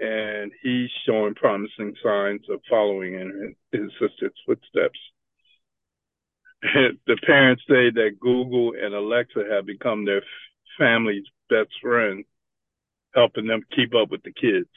and 0.00 0.52
he's 0.62 0.90
showing 1.06 1.34
promising 1.34 1.94
signs 2.02 2.42
of 2.50 2.60
following 2.68 3.14
in 3.14 3.54
his 3.72 3.90
sister's 4.00 4.32
footsteps. 4.46 4.98
the 6.62 7.16
parents 7.26 7.62
say 7.68 7.90
that 7.90 8.18
Google 8.20 8.72
and 8.80 8.94
Alexa 8.94 9.44
have 9.50 9.66
become 9.66 10.04
their 10.04 10.22
family's 10.78 11.24
best 11.50 11.70
friends, 11.82 12.26
helping 13.14 13.46
them 13.46 13.62
keep 13.74 13.94
up 13.94 14.10
with 14.10 14.22
the 14.22 14.32
kids. 14.32 14.68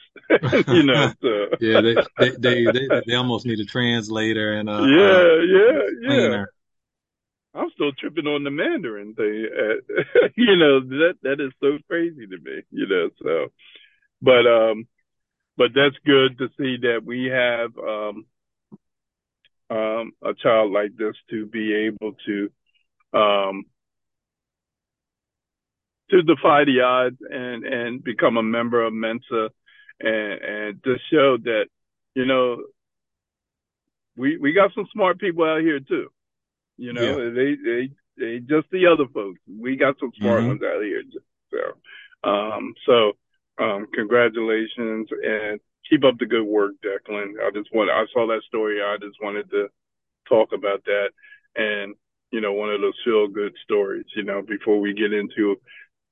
you 0.68 0.82
know, 0.82 1.12
so 1.20 1.46
Yeah, 1.60 1.80
they, 1.80 1.94
they, 2.18 2.30
they, 2.38 2.64
they, 2.64 3.02
they 3.06 3.14
almost 3.14 3.46
need 3.46 3.60
a 3.60 3.64
translator 3.64 4.54
and 4.54 4.68
a, 4.68 4.72
a 4.72 4.88
yeah, 4.88 5.78
yeah, 6.08 6.28
yeah. 6.28 6.44
I'm 7.54 7.70
still 7.74 7.92
tripping 7.92 8.26
on 8.26 8.44
the 8.44 8.50
Mandarin 8.50 9.14
thing. 9.14 9.46
Uh, 9.52 10.28
you 10.36 10.56
know, 10.56 10.80
that 10.80 11.14
that 11.22 11.40
is 11.40 11.52
so 11.60 11.78
crazy 11.88 12.26
to 12.26 12.38
me, 12.38 12.62
you 12.70 12.86
know, 12.88 13.10
so 13.22 13.52
but 14.22 14.46
um 14.46 14.86
but 15.56 15.72
that's 15.74 15.96
good 16.04 16.38
to 16.38 16.48
see 16.58 16.76
that 16.82 17.02
we 17.04 17.26
have 17.26 17.70
um 17.78 18.26
um 19.70 20.12
a 20.22 20.34
child 20.42 20.72
like 20.72 20.96
this 20.96 21.16
to 21.30 21.46
be 21.46 21.74
able 21.74 22.14
to 22.26 22.50
um 23.18 23.64
to 26.10 26.22
defy 26.22 26.64
the 26.64 26.80
odds 26.80 27.16
and 27.30 27.64
and 27.64 28.04
become 28.04 28.36
a 28.36 28.42
member 28.42 28.82
of 28.84 28.92
Mensa 28.92 29.50
and 30.00 30.32
and 30.42 30.84
to 30.84 30.96
show 31.10 31.36
that, 31.38 31.66
you 32.14 32.26
know, 32.26 32.62
we 34.16 34.36
we 34.36 34.52
got 34.52 34.72
some 34.74 34.86
smart 34.92 35.18
people 35.18 35.44
out 35.44 35.60
here 35.62 35.80
too. 35.80 36.08
You 36.76 36.92
know, 36.92 37.16
Yeah. 37.16 37.30
they 37.30 37.54
they 37.56 37.90
they 38.18 38.38
just 38.40 38.70
the 38.70 38.86
other 38.86 39.06
folks. 39.12 39.40
We 39.48 39.76
got 39.76 39.98
some 39.98 40.12
smart 40.18 40.42
Mhm. 40.42 40.46
ones 40.46 40.62
out 40.62 40.82
here. 40.82 41.02
So, 41.50 42.28
um, 42.28 42.74
so 42.86 43.12
um, 43.58 43.86
congratulations 43.92 45.08
and 45.22 45.60
keep 45.88 46.04
up 46.04 46.18
the 46.18 46.26
good 46.26 46.44
work, 46.44 46.72
Declan. 46.84 47.34
I 47.42 47.50
just 47.54 47.72
want 47.74 47.90
I 47.90 48.04
saw 48.12 48.26
that 48.28 48.42
story. 48.46 48.80
I 48.82 48.96
just 49.00 49.16
wanted 49.22 49.50
to 49.50 49.68
talk 50.28 50.50
about 50.52 50.84
that 50.84 51.10
and 51.56 51.94
you 52.30 52.40
know 52.40 52.52
one 52.52 52.70
of 52.70 52.80
those 52.80 52.94
feel 53.04 53.28
good 53.28 53.52
stories. 53.64 54.06
You 54.16 54.24
know, 54.24 54.42
before 54.42 54.80
we 54.80 54.94
get 54.94 55.12
into 55.12 55.56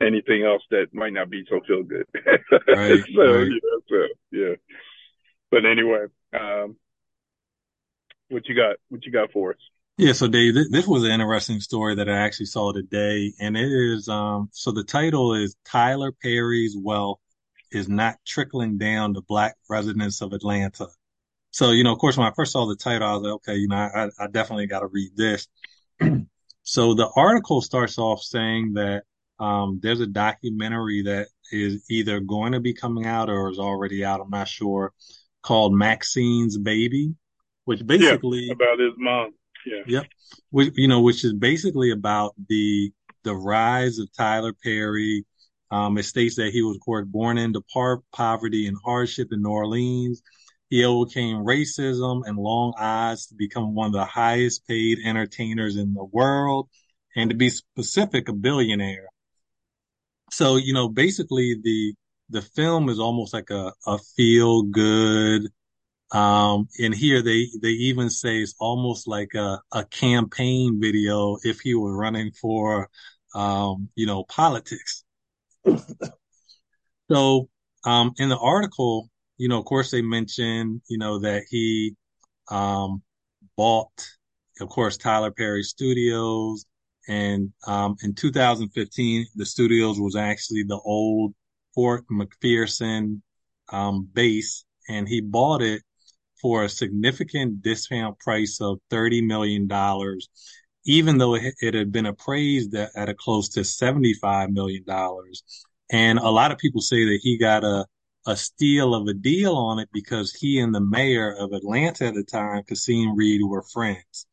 anything 0.01 0.45
else 0.45 0.63
that 0.71 0.87
might 0.93 1.13
not 1.13 1.31
be 1.31 1.45
so 1.49 1.61
feel 1.67 1.83
good. 1.83 2.07
Right, 2.69 3.03
so, 3.15 3.23
right. 3.23 3.49
yeah, 3.49 3.79
so 3.89 4.07
yeah. 4.31 4.55
But 5.51 5.67
anyway, 5.67 6.07
um, 6.33 6.77
what 8.29 8.47
you 8.49 8.55
got? 8.55 8.77
What 8.89 9.05
you 9.05 9.13
got 9.13 9.33
for 9.33 9.51
us? 9.51 9.59
Yeah, 9.97 10.13
so 10.13 10.29
Dave, 10.29 10.55
th- 10.55 10.71
this 10.71 10.87
was 10.87 11.05
an 11.05 11.11
interesting 11.11 11.61
story 11.61 11.97
that 11.97 12.09
I 12.09 12.17
actually 12.17 12.47
saw 12.47 12.73
today, 12.73 13.33
and 13.41 13.57
it 13.57 13.71
is 13.71 14.09
um 14.09 14.49
so 14.53 14.73
the 14.73 14.85
title 14.85 15.35
is 15.35 15.57
Tyler 15.65 16.13
Perry's 16.13 16.77
wealth 16.77 17.21
is 17.73 17.89
not 17.89 18.17
trickling 18.27 18.79
down 18.79 19.15
to 19.15 19.23
black 19.23 19.57
residents 19.69 20.21
of 20.21 20.33
Atlanta. 20.33 20.89
So, 21.51 21.71
you 21.71 21.85
know, 21.85 21.93
of 21.93 21.99
course, 21.99 22.17
when 22.17 22.27
I 22.27 22.33
first 22.35 22.53
saw 22.53 22.67
the 22.67 22.77
title, 22.77 23.09
I 23.09 23.15
was 23.15 23.23
like, 23.23 23.33
okay, 23.35 23.57
you 23.57 23.69
know, 23.69 23.77
I, 23.77 24.09
I 24.19 24.27
definitely 24.29 24.67
got 24.67 24.81
to 24.81 24.87
read 24.87 25.17
this. 25.17 25.49
So 26.63 26.95
the 26.95 27.11
article 27.17 27.63
starts 27.63 27.99
off 27.99 28.23
saying 28.23 28.75
that 28.75 29.03
um, 29.41 29.81
there's 29.83 30.01
a 30.01 30.07
documentary 30.07 31.03
that 31.03 31.27
is 31.51 31.85
either 31.91 32.21
going 32.21 32.53
to 32.53 32.61
be 32.61 32.75
coming 32.75 33.07
out 33.07 33.29
or 33.29 33.51
is 33.51 33.59
already 33.59 34.05
out. 34.05 34.21
I'm 34.21 34.31
not 34.31 34.47
sure, 34.47 34.93
called 35.43 35.75
Maxine's 35.75 36.59
Baby, 36.59 37.15
which 37.65 37.85
basically 37.85 38.51
About 38.51 38.79
his 38.79 38.93
mom. 38.97 39.33
Yeah. 39.67 39.83
Yep. 39.87 40.07
Which, 40.51 40.73
you 40.77 40.87
know, 40.87 41.01
which 41.01 41.25
is 41.25 41.33
basically 41.33 41.91
about 41.91 42.35
the 42.49 42.93
the 43.25 43.35
rise 43.35 43.99
of 43.99 44.09
Tyler 44.13 44.53
Perry. 44.53 45.25
Um, 45.71 45.99
it 45.99 46.05
states 46.05 46.37
that 46.37 46.53
he 46.53 46.63
was, 46.63 46.77
of 46.77 46.83
course, 46.83 47.07
born 47.07 47.39
into 47.39 47.63
poverty 48.13 48.67
and 48.67 48.77
hardship 48.85 49.29
in 49.33 49.43
New 49.43 49.51
Orleans. 49.51 50.23
He 50.69 50.85
overcame 50.85 51.45
racism 51.45 52.23
and 52.27 52.37
long 52.37 52.75
odds 52.79 53.27
to 53.27 53.35
become 53.35 53.75
one 53.75 53.89
of 53.89 53.93
the 53.93 54.05
highest 54.05 54.67
paid 54.67 54.99
entertainers 55.05 55.77
in 55.77 55.95
the 55.95 56.05
world, 56.05 56.69
and 57.17 57.31
to 57.31 57.37
be 57.37 57.51
specific, 57.51 58.29
a 58.29 58.33
billionaire. 58.33 59.09
So, 60.33 60.57
you 60.57 60.73
know, 60.73 60.89
basically 60.89 61.57
the 61.63 61.95
the 62.29 62.43
film 62.43 62.89
is 62.89 63.01
almost 63.01 63.35
like 63.35 63.51
a, 63.51 63.73
a 63.87 63.99
feel 64.17 64.63
good. 64.63 65.49
Um, 66.13 66.69
and 66.79 66.95
here 66.95 67.23
they, 67.23 67.49
they 67.61 67.69
even 67.69 68.11
say 68.11 68.39
it's 68.39 68.55
almost 68.59 69.09
like 69.09 69.35
a, 69.35 69.61
a 69.73 69.85
campaign 69.85 70.81
video 70.81 71.39
if 71.43 71.61
he 71.61 71.75
were 71.75 71.97
running 71.97 72.33
for, 72.33 72.89
um, 73.35 73.89
you 73.95 74.07
know, 74.07 74.25
politics. 74.25 75.05
So, 77.11 77.49
um, 77.85 78.13
in 78.19 78.29
the 78.29 78.39
article, 78.39 79.09
you 79.39 79.49
know, 79.49 79.59
of 79.59 79.65
course 79.65 79.91
they 79.91 80.03
mentioned, 80.03 80.83
you 80.89 80.99
know, 80.99 81.19
that 81.21 81.45
he, 81.51 81.97
um, 82.51 83.03
bought, 83.57 83.93
of 84.61 84.69
course, 84.69 84.97
Tyler 84.97 85.31
Perry 85.31 85.63
Studios. 85.63 86.67
And, 87.09 87.53
um, 87.67 87.97
in 88.03 88.15
2015, 88.15 89.27
the 89.35 89.47
studios 89.47 89.99
was 89.99 90.17
actually 90.17 90.65
the 90.65 90.79
old 90.85 91.35
Fort 91.75 92.05
McPherson, 92.11 93.23
um, 93.73 94.09
base 94.13 94.65
and 94.91 95.09
he 95.09 95.21
bought 95.21 95.63
it 95.63 95.83
for 96.43 96.65
a 96.65 96.69
significant 96.69 97.63
discount 97.63 98.19
price 98.19 98.61
of 98.61 98.81
$30 98.91 99.27
million, 99.27 99.69
even 100.85 101.19
though 101.19 101.35
it, 101.35 101.75
had 101.75 101.93
been 101.93 102.07
appraised 102.07 102.75
at, 102.75 102.91
at 102.95 103.09
a 103.09 103.15
close 103.15 103.49
to 103.51 103.61
$75 103.61 104.51
million. 104.51 104.85
And 105.91 106.19
a 106.19 106.31
lot 106.31 106.53
of 106.53 106.59
people 106.59 106.81
say 106.81 107.05
that 107.05 107.21
he 107.23 107.39
got 107.39 107.65
a, 107.65 107.87
a 108.27 108.37
steal 108.37 108.95
of 108.95 109.07
a 109.07 109.15
deal 109.15 109.55
on 109.55 109.79
it 109.79 109.89
because 109.93 110.33
he 110.33 110.59
and 110.61 110.75
the 110.75 110.81
mayor 110.81 111.35
of 111.39 111.53
Atlanta 111.53 112.07
at 112.07 112.15
the 112.15 112.25
time, 112.25 112.63
Kasim 112.65 113.17
Reed, 113.17 113.41
were 113.45 113.65
friends. 113.73 114.27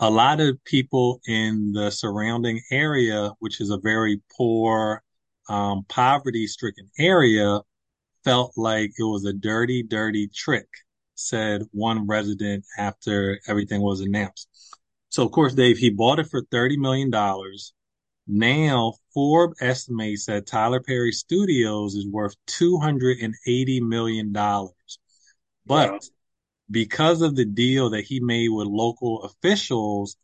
A 0.00 0.10
lot 0.10 0.40
of 0.40 0.62
people 0.64 1.20
in 1.26 1.72
the 1.72 1.90
surrounding 1.90 2.60
area, 2.70 3.32
which 3.40 3.60
is 3.60 3.70
a 3.70 3.78
very 3.78 4.20
poor, 4.36 5.02
um, 5.48 5.84
poverty 5.88 6.46
stricken 6.46 6.88
area, 6.98 7.60
felt 8.24 8.52
like 8.56 8.92
it 8.98 9.04
was 9.04 9.24
a 9.24 9.32
dirty, 9.32 9.82
dirty 9.82 10.28
trick, 10.28 10.68
said 11.14 11.62
one 11.72 12.06
resident 12.06 12.64
after 12.78 13.40
everything 13.48 13.80
was 13.80 14.00
announced. 14.00 14.48
So, 15.10 15.24
of 15.24 15.32
course, 15.32 15.54
Dave, 15.54 15.78
he 15.78 15.90
bought 15.90 16.18
it 16.18 16.28
for 16.28 16.42
$30 16.42 16.76
million. 16.76 17.10
Now, 18.26 18.94
Forbes 19.14 19.56
estimates 19.62 20.26
that 20.26 20.46
Tyler 20.46 20.80
Perry 20.80 21.12
Studios 21.12 21.94
is 21.94 22.06
worth 22.06 22.36
$280 22.46 23.80
million. 23.80 24.32
But 24.32 24.72
wow. 25.66 25.98
because 26.70 27.22
of 27.22 27.36
the 27.36 27.46
deal 27.46 27.90
that 27.90 28.04
he 28.04 28.20
made 28.20 28.50
with 28.50 28.66
local 28.66 29.22
officials, 29.22 30.16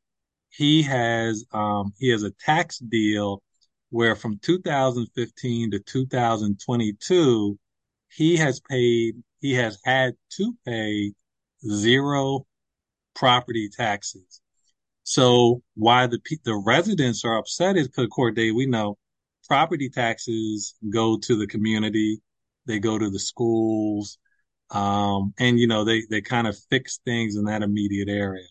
he 0.51 0.83
has, 0.83 1.45
um, 1.53 1.95
he 1.99 2.11
has 2.11 2.23
a 2.23 2.31
tax 2.31 2.79
deal 2.79 3.43
where 3.89 4.15
from 4.17 4.39
2015 4.39 5.71
to 5.71 5.79
2022, 5.79 7.59
he 8.09 8.37
has 8.37 8.61
paid, 8.61 9.15
he 9.41 9.55
has 9.55 9.79
had 9.85 10.15
to 10.31 10.55
pay 10.67 11.13
zero 11.67 12.45
property 13.15 13.71
taxes. 13.71 14.43
So 15.05 15.63
why 15.75 16.07
the 16.07 16.19
the 16.45 16.57
residents 16.57 17.25
are 17.25 17.39
upset 17.39 17.77
is 17.77 17.89
because, 17.89 18.09
Corday, 18.09 18.51
we 18.51 18.67
know 18.67 18.99
property 19.47 19.91
taxes 19.91 20.75
go 20.91 21.19
to 21.19 21.37
the 21.37 21.47
community, 21.47 22.21
they 22.67 22.79
go 22.79 22.99
to 22.99 23.11
the 23.11 23.19
schools, 23.19 24.19
um, 24.71 25.35
and 25.39 25.61
you 25.61 25.67
know 25.67 25.85
they 25.85 26.03
they 26.11 26.23
kind 26.23 26.47
of 26.47 26.59
fix 26.71 27.01
things 27.05 27.37
in 27.37 27.45
that 27.45 27.63
immediate 27.63 28.09
area. 28.09 28.47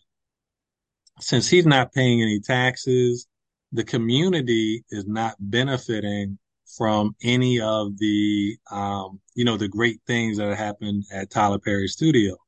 Since 1.20 1.48
he's 1.48 1.66
not 1.66 1.92
paying 1.92 2.22
any 2.22 2.40
taxes, 2.40 3.26
the 3.72 3.84
community 3.84 4.84
is 4.90 5.06
not 5.06 5.34
benefiting 5.40 6.38
from 6.76 7.14
any 7.22 7.60
of 7.60 7.98
the 7.98 8.56
um, 8.70 9.20
you 9.34 9.44
know 9.44 9.56
the 9.56 9.68
great 9.68 10.00
things 10.06 10.38
that 10.38 10.56
happened 10.56 11.04
at 11.12 11.30
Tyler 11.30 11.58
Perry 11.58 11.88
Studios. 11.88 12.38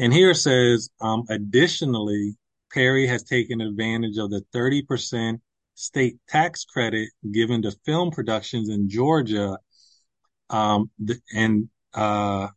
And 0.00 0.12
here 0.12 0.30
it 0.30 0.36
says, 0.36 0.90
um, 1.00 1.22
additionally, 1.28 2.36
Perry 2.74 3.06
has 3.06 3.22
taken 3.22 3.60
advantage 3.60 4.18
of 4.18 4.30
the 4.30 4.44
30% 4.52 5.40
state 5.74 6.16
tax 6.28 6.64
credit 6.64 7.08
given 7.32 7.62
to 7.62 7.70
film 7.86 8.10
productions 8.10 8.68
in 8.68 8.88
Georgia. 8.88 9.58
Um, 10.50 10.90
the, 10.98 11.20
and, 11.32 11.68
uh, 11.94 12.48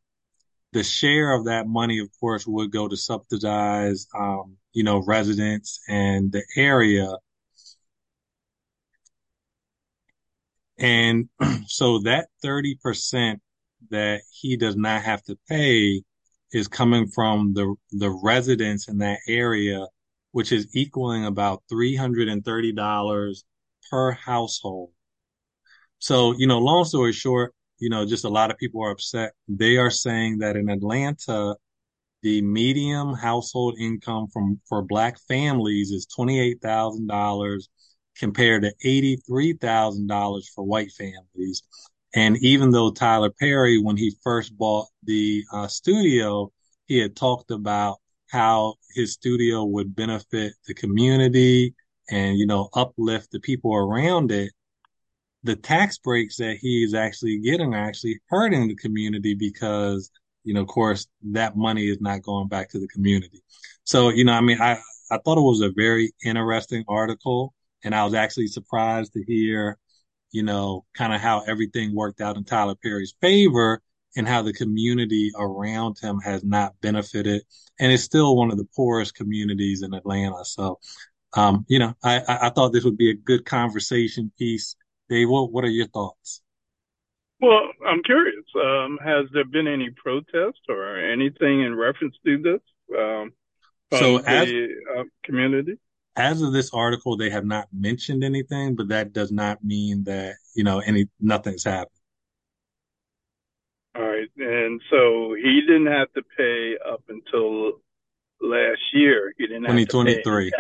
the 0.74 0.84
share 0.84 1.34
of 1.34 1.46
that 1.46 1.68
money, 1.68 2.00
of 2.00 2.10
course, 2.20 2.48
would 2.48 2.72
go 2.72 2.88
to 2.88 2.98
subsidize, 2.98 4.08
um, 4.18 4.58
you 4.74 4.84
know, 4.84 5.04
residents 5.06 5.80
and 5.88 6.32
the 6.32 6.44
area. 6.58 7.14
And 10.80 11.30
so 11.68 12.00
that 12.00 12.28
30% 12.44 13.40
that 13.92 14.22
he 14.32 14.58
does 14.58 14.76
not 14.76 15.04
have 15.04 15.24
to 15.24 15.38
pay 15.48 16.02
is 16.52 16.68
coming 16.68 17.08
from 17.08 17.54
the, 17.54 17.76
the 17.92 18.10
residents 18.10 18.88
in 18.88 18.98
that 18.98 19.20
area 19.28 19.86
which 20.38 20.52
is 20.52 20.68
equaling 20.76 21.26
about 21.26 21.64
$330 21.72 23.44
per 23.90 24.12
household. 24.12 24.92
So, 25.98 26.36
you 26.38 26.46
know, 26.46 26.60
long 26.60 26.86
story 26.86 27.12
short, 27.12 27.56
you 27.80 27.90
know, 27.90 28.06
just 28.06 28.24
a 28.24 28.30
lot 28.30 28.52
of 28.52 28.58
people 28.60 28.84
are 28.84 28.92
upset. 28.92 29.34
They 29.48 29.78
are 29.78 29.90
saying 29.90 30.38
that 30.38 30.56
in 30.56 30.70
Atlanta, 30.70 31.56
the 32.22 32.44
medium 32.44 33.16
household 33.16 33.80
income 33.80 34.28
from 34.32 34.62
for 34.70 34.84
black 34.84 35.18
families 35.28 35.90
is 35.90 36.06
$28,000 36.16 37.64
compared 38.20 38.62
to 38.62 38.74
$83,000 38.86 40.44
for 40.54 40.64
white 40.64 40.92
families. 40.92 41.64
And 42.14 42.38
even 42.44 42.70
though 42.70 42.92
Tyler 42.92 43.32
Perry, 43.32 43.80
when 43.80 43.98
he 43.98 44.16
first 44.24 44.56
bought 44.56 44.86
the 45.02 45.44
uh, 45.52 45.68
studio, 45.68 46.52
he 46.86 47.00
had 47.00 47.16
talked 47.16 47.50
about 47.50 47.98
how 48.30 48.76
his 48.96 49.14
studio 49.14 49.64
would 49.64 49.96
benefit 49.96 50.54
the 50.68 50.74
community 50.74 51.74
and, 52.10 52.38
you 52.38 52.46
know, 52.46 52.70
uplift 52.74 53.32
the 53.32 53.40
people 53.40 53.74
around 53.76 54.32
it. 54.32 54.52
The 55.44 55.56
tax 55.56 55.98
breaks 55.98 56.38
that 56.38 56.58
he 56.60 56.84
is 56.84 56.94
actually 56.94 57.40
getting 57.40 57.74
are 57.74 57.88
actually 57.88 58.20
hurting 58.30 58.68
the 58.68 58.76
community 58.76 59.34
because, 59.34 60.12
you 60.44 60.54
know, 60.54 60.62
of 60.62 60.68
course, 60.68 61.08
that 61.32 61.56
money 61.56 61.88
is 61.88 62.02
not 62.02 62.22
going 62.22 62.48
back 62.48 62.70
to 62.70 62.80
the 62.80 62.88
community. 62.88 63.42
So, 63.84 64.10
you 64.10 64.26
know, 64.26 64.34
I 64.34 64.42
mean, 64.42 64.60
I, 64.62 64.80
I 65.12 65.18
thought 65.20 65.38
it 65.38 65.42
was 65.42 65.62
a 65.62 65.72
very 65.76 66.12
interesting 66.26 66.84
article 66.88 67.54
and 67.84 67.96
I 67.96 68.04
was 68.04 68.14
actually 68.14 68.48
surprised 68.48 69.14
to 69.14 69.24
hear, 69.24 69.78
you 70.32 70.44
know, 70.44 70.86
kind 70.94 71.14
of 71.14 71.22
how 71.22 71.42
everything 71.48 71.96
worked 71.96 72.20
out 72.20 72.36
in 72.36 72.44
Tyler 72.44 72.76
Perry's 72.76 73.14
favor 73.22 73.82
and 74.18 74.28
how 74.28 74.42
the 74.42 74.52
community 74.52 75.32
around 75.38 75.98
him 76.02 76.20
has 76.20 76.44
not 76.44 76.74
benefited. 76.82 77.44
And 77.80 77.92
it's 77.92 78.04
still 78.04 78.36
one 78.36 78.52
of 78.52 78.58
the 78.58 78.68
poorest 78.76 79.16
communities 79.16 79.84
in 79.84 79.94
Atlanta. 79.94 80.44
So, 80.44 80.80
um, 81.34 81.66
you 81.70 81.78
know, 81.78 81.94
I, 82.04 82.24
I, 82.28 82.50
thought 82.50 82.74
this 82.74 82.84
would 82.84 82.98
be 82.98 83.12
a 83.12 83.16
good 83.16 83.46
conversation 83.46 84.32
piece. 84.40 84.76
Dave, 85.08 85.30
what, 85.30 85.52
what 85.52 85.64
are 85.64 85.70
your 85.70 85.88
thoughts? 85.88 86.42
Well, 87.40 87.70
I'm 87.86 88.02
curious. 88.02 88.44
Um, 88.56 88.98
has 89.04 89.26
there 89.34 89.46
been 89.46 89.68
any 89.68 89.92
protest 89.92 90.60
or 90.68 90.98
anything 90.98 91.62
in 91.62 91.76
reference 91.76 92.16
to 92.26 92.42
this 92.42 92.98
um, 92.98 93.32
so 93.94 94.18
as, 94.18 94.48
the 94.48 94.68
uh, 94.98 95.04
community? 95.24 95.78
As 96.16 96.42
of 96.42 96.52
this 96.52 96.72
article, 96.74 97.16
they 97.16 97.30
have 97.30 97.46
not 97.46 97.68
mentioned 97.72 98.24
anything, 98.24 98.76
but 98.76 98.88
that 98.88 99.14
does 99.14 99.32
not 99.32 99.64
mean 99.64 100.06
that 100.06 100.38
you 100.56 100.64
know 100.64 100.80
any 100.80 101.06
nothing's 101.20 101.64
happened. 101.64 101.97
All 103.98 104.04
right. 104.04 104.30
And 104.38 104.82
so 104.92 105.34
he 105.34 105.62
didn't 105.62 105.88
have 105.88 106.12
to 106.14 106.22
pay 106.38 106.76
up 106.88 107.04
until 107.10 107.80
last 108.42 108.82
year. 108.94 109.34
He 109.38 109.48
didn't 109.48 109.64
have 109.66 109.76
2023. 109.76 110.52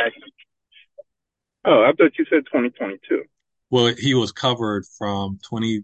Oh, 1.66 1.84
I 1.84 1.92
thought 1.92 2.18
you 2.18 2.26
said 2.30 2.46
2022. 2.46 3.24
Well, 3.70 3.94
he 3.98 4.14
was 4.14 4.32
covered 4.32 4.86
from 4.98 5.40
20. 5.50 5.84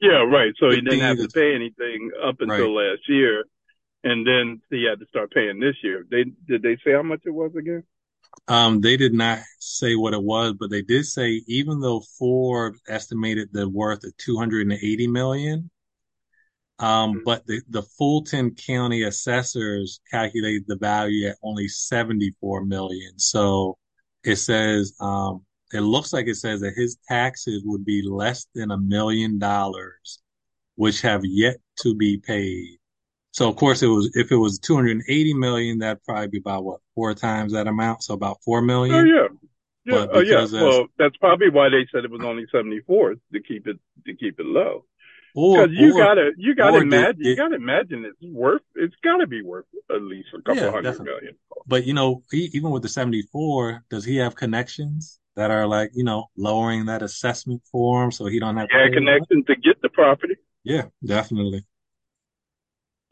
Yeah, 0.00 0.24
right. 0.24 0.52
So 0.58 0.70
he 0.70 0.80
didn't 0.80 1.00
have 1.00 1.18
to 1.18 1.28
pay 1.28 1.54
anything 1.54 2.10
up 2.22 2.36
until 2.40 2.74
right. 2.74 2.90
last 2.90 3.08
year. 3.08 3.44
And 4.02 4.26
then 4.26 4.60
he 4.70 4.86
had 4.88 4.98
to 4.98 5.06
start 5.06 5.30
paying 5.30 5.60
this 5.60 5.76
year. 5.82 6.06
They 6.10 6.24
did 6.46 6.62
they 6.62 6.76
say 6.84 6.92
how 6.92 7.02
much 7.02 7.20
it 7.24 7.30
was 7.30 7.54
again? 7.54 7.84
Um, 8.48 8.80
they 8.80 8.96
did 8.96 9.12
not 9.12 9.40
say 9.58 9.94
what 9.94 10.14
it 10.14 10.22
was, 10.22 10.54
but 10.58 10.70
they 10.70 10.82
did 10.82 11.04
say 11.04 11.42
even 11.46 11.80
though 11.80 12.02
Forbes 12.18 12.80
estimated 12.88 13.50
the 13.52 13.68
worth 13.68 14.04
of 14.04 14.16
280 14.16 15.06
million, 15.06 15.70
um, 16.80 17.12
mm-hmm. 17.12 17.18
but 17.24 17.46
the, 17.46 17.60
the 17.68 17.82
Fulton 17.82 18.54
County 18.54 19.02
assessors 19.02 20.00
calculated 20.10 20.64
the 20.66 20.76
value 20.76 21.28
at 21.28 21.36
only 21.42 21.68
74 21.68 22.64
million. 22.64 23.18
So 23.18 23.76
it 24.24 24.36
says, 24.36 24.94
um, 24.98 25.42
it 25.72 25.80
looks 25.80 26.12
like 26.12 26.26
it 26.26 26.36
says 26.36 26.60
that 26.60 26.72
his 26.74 26.96
taxes 27.06 27.62
would 27.66 27.84
be 27.84 28.02
less 28.02 28.46
than 28.54 28.70
a 28.70 28.78
million 28.78 29.38
dollars, 29.38 30.20
which 30.76 31.02
have 31.02 31.22
yet 31.24 31.58
to 31.80 31.94
be 31.94 32.16
paid. 32.16 32.78
So 33.32 33.48
of 33.48 33.56
course 33.56 33.82
it 33.82 33.86
was, 33.86 34.10
if 34.14 34.32
it 34.32 34.36
was 34.36 34.58
280 34.58 35.34
million, 35.34 35.78
that'd 35.78 36.02
probably 36.02 36.28
be 36.28 36.38
about 36.38 36.64
what, 36.64 36.80
four 36.94 37.14
times 37.14 37.52
that 37.52 37.68
amount. 37.68 38.02
So 38.02 38.14
about 38.14 38.38
4 38.42 38.62
million. 38.62 38.94
Oh, 38.94 39.04
yeah. 39.04 39.28
Yeah, 39.86 40.06
oh 40.12 40.20
yeah. 40.20 40.22
because 40.22 40.52
Well, 40.52 40.86
that's 40.98 41.16
probably 41.18 41.50
why 41.50 41.68
they 41.68 41.86
said 41.92 42.04
it 42.04 42.10
was 42.10 42.20
only 42.22 42.46
74 42.52 43.14
to 43.32 43.40
keep 43.40 43.66
it 43.66 43.78
to 44.06 44.14
keep 44.14 44.38
it 44.38 44.46
low. 44.46 44.84
Or 45.34 45.62
Because 45.62 45.70
you 45.72 45.94
or 45.94 45.94
gotta 45.94 46.32
you 46.36 46.54
gotta 46.54 46.78
imagine 46.78 47.20
you 47.24 47.34
gotta 47.34 47.56
imagine 47.56 48.04
it's 48.04 48.22
worth 48.22 48.62
it's 48.74 48.94
gotta 49.02 49.26
be 49.26 49.42
worth 49.42 49.66
at 49.90 50.02
least 50.02 50.28
a 50.34 50.42
couple 50.42 50.70
yeah, 50.70 50.70
hundred 50.70 50.98
definitely. 50.98 51.04
million. 51.04 51.36
But 51.66 51.84
you 51.86 51.94
know, 51.94 52.22
e- 52.32 52.50
even 52.52 52.70
with 52.70 52.82
the 52.82 52.88
74, 52.88 53.84
does 53.90 54.04
he 54.04 54.16
have 54.16 54.34
connections 54.34 55.20
that 55.36 55.50
are 55.50 55.66
like, 55.66 55.90
you 55.94 56.04
know, 56.04 56.26
lowering 56.36 56.86
that 56.86 57.02
assessment 57.02 57.62
for 57.70 58.04
him 58.04 58.10
so 58.12 58.26
he 58.26 58.40
don't 58.40 58.56
have 58.56 58.70
He 58.70 58.72
to 58.72 58.78
had 58.78 58.92
pay 58.92 58.98
as 58.98 59.06
much? 59.16 59.28
connections 59.28 59.44
to 59.46 59.56
get 59.56 59.82
the 59.82 59.88
property. 59.90 60.36
Yeah, 60.64 60.88
definitely. 61.04 61.66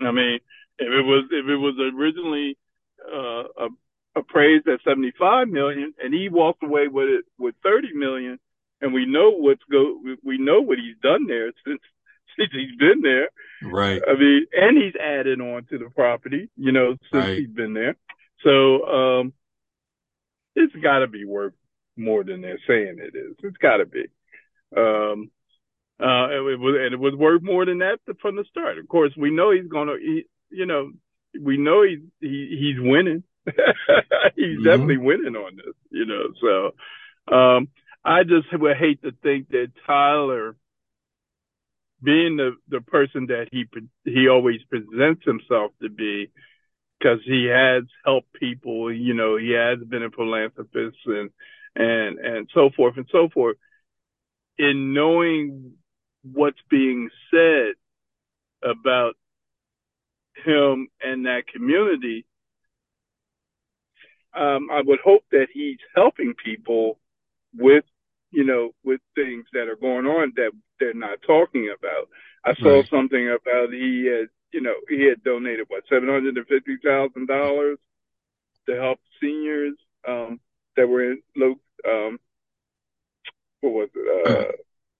I 0.01 0.11
mean, 0.13 0.39
if 0.79 0.89
it 0.89 1.03
was 1.05 1.25
if 1.31 1.47
it 1.47 1.57
was 1.57 1.75
originally 1.95 2.57
uh, 3.13 3.69
appraised 4.17 4.69
at 4.69 4.81
75 4.85 5.49
million 5.49 5.95
and 6.03 6.15
he 6.15 6.29
walked 6.29 6.63
away 6.63 6.89
with 6.89 7.09
it 7.09 7.25
with 7.39 7.55
30 7.63 7.93
million, 7.95 8.39
and 8.81 8.93
we 8.93 9.07
know 9.07 9.31
what's 9.31 9.63
go 9.71 10.01
we- 10.23 10.39
know 10.39 10.61
what 10.61 10.79
he's 10.79 10.97
done 11.03 11.27
there 11.27 11.53
since 11.67 11.81
he's 12.53 12.77
been 12.79 13.03
there. 13.03 13.29
Right, 13.61 14.05
I 14.09 14.15
mean, 14.19 14.47
and 14.53 14.79
he's 14.83 14.95
added 15.01 15.41
on 15.41 15.65
to 15.67 15.79
the 15.79 15.91
property, 15.91 16.51
you 16.57 16.73
know, 16.73 16.97
since 17.13 17.29
right. 17.29 17.35
he's 17.35 17.51
been 17.51 17.75
there. 17.75 17.97
So 18.45 18.85
um, 18.87 19.33
it's 20.55 20.75
got 20.83 21.01
to 21.01 21.07
be 21.07 21.25
worth 21.25 21.55
more 21.97 22.25
than 22.25 22.41
they're 22.41 22.61
saying 22.67 22.97
it 22.99 23.17
is. 23.17 23.37
It's 23.43 23.57
got 23.59 23.79
to 23.79 23.87
be. 23.87 24.07
Um, 24.77 25.31
uh, 26.01 26.29
it, 26.31 26.53
it 26.55 26.61
was, 26.61 26.77
and 26.81 26.95
it 26.95 27.01
was 27.01 27.15
worth 27.15 27.43
more 27.43 27.65
than 27.67 27.79
that 27.79 27.99
from 28.21 28.37
the 28.37 28.45
start. 28.51 28.79
Of 28.79 28.89
course, 28.89 29.13
we 29.17 29.31
know 29.31 29.51
he's 29.53 29.69
gonna, 29.69 29.95
he, 30.01 30.25
you 30.51 30.67
know, 30.67 30.93
we 31.41 31.57
know 31.57 31.83
he's 31.83 32.01
he, 32.21 32.57
he's 32.61 32.81
winning. 32.81 33.25
he's 34.37 34.57
hmm 34.57 34.65
definitely 34.65 34.99
winning 34.99 35.37
on 35.37 35.57
this, 35.57 35.75
you 35.91 36.07
know. 36.07 36.25
So 36.41 37.35
um, 37.35 37.69
I 38.05 38.23
just 38.25 38.47
would 38.53 38.77
hate 38.77 39.03
to 39.03 39.13
think 39.23 39.49
that 39.51 39.73
Tyler, 39.87 40.57
being 42.03 42.37
the 42.37 42.57
the 42.69 42.81
person 42.81 43.27
that 43.27 43.49
he 43.53 43.67
he 44.05 44.29
always 44.29 44.61
presents 44.65 45.25
himself 45.25 45.73
to 45.83 45.89
be, 45.89 46.31
because 46.99 47.21
he 47.25 47.47
has 47.47 47.85
helped 48.05 48.33
people, 48.35 48.93
you 48.93 49.15
know, 49.15 49.37
he 49.37 49.51
has 49.53 49.79
been 49.89 50.03
a 50.03 50.11
philanthropist 50.11 50.97
and 51.07 51.31
and 51.75 52.19
and 52.19 52.49
so 52.55 52.71
forth 52.77 52.97
and 52.97 53.09
so 53.11 53.29
forth. 53.29 53.57
In 54.59 54.93
knowing 54.93 55.73
what's 56.23 56.61
being 56.69 57.11
said 57.31 57.75
about 58.63 59.15
him 60.45 60.89
and 61.01 61.27
that 61.27 61.47
community, 61.53 62.27
um, 64.35 64.69
I 64.71 64.83
would 64.85 65.01
hope 65.01 65.25
that 65.33 65.47
he's 65.53 65.79
helping 65.95 66.35
people 66.35 66.99
with, 67.57 67.85
you 68.31 68.45
know, 68.45 68.71
with 68.85 69.01
things 69.15 69.45
that 69.53 69.69
are 69.69 69.77
going 69.77 70.07
on 70.07 70.33
that 70.37 70.53
they're 70.81 70.95
not 70.95 71.19
talking 71.27 71.71
about. 71.77 72.09
I 72.45 72.55
saw 72.63 72.77
Right. 72.77 72.89
something 72.91 73.29
about 73.29 73.73
he 73.73 74.07
had, 74.07 74.29
you 74.53 74.61
know, 74.61 74.75
he 74.89 75.05
had 75.05 75.23
donated 75.25 75.67
what 75.69 75.85
seven 75.89 76.09
hundred 76.09 76.37
and 76.37 76.47
fifty 76.47 76.77
thousand 76.85 77.27
dollars 77.27 77.79
to 78.69 78.77
help 78.77 78.99
seniors 79.21 79.75
um, 80.07 80.41
that 80.77 80.87
were 80.89 81.13
in 81.13 81.23
low, 81.37 81.55
um, 81.89 82.19
what 83.61 83.73
was 83.73 83.89
it, 83.95 84.07
uh, 84.29 84.53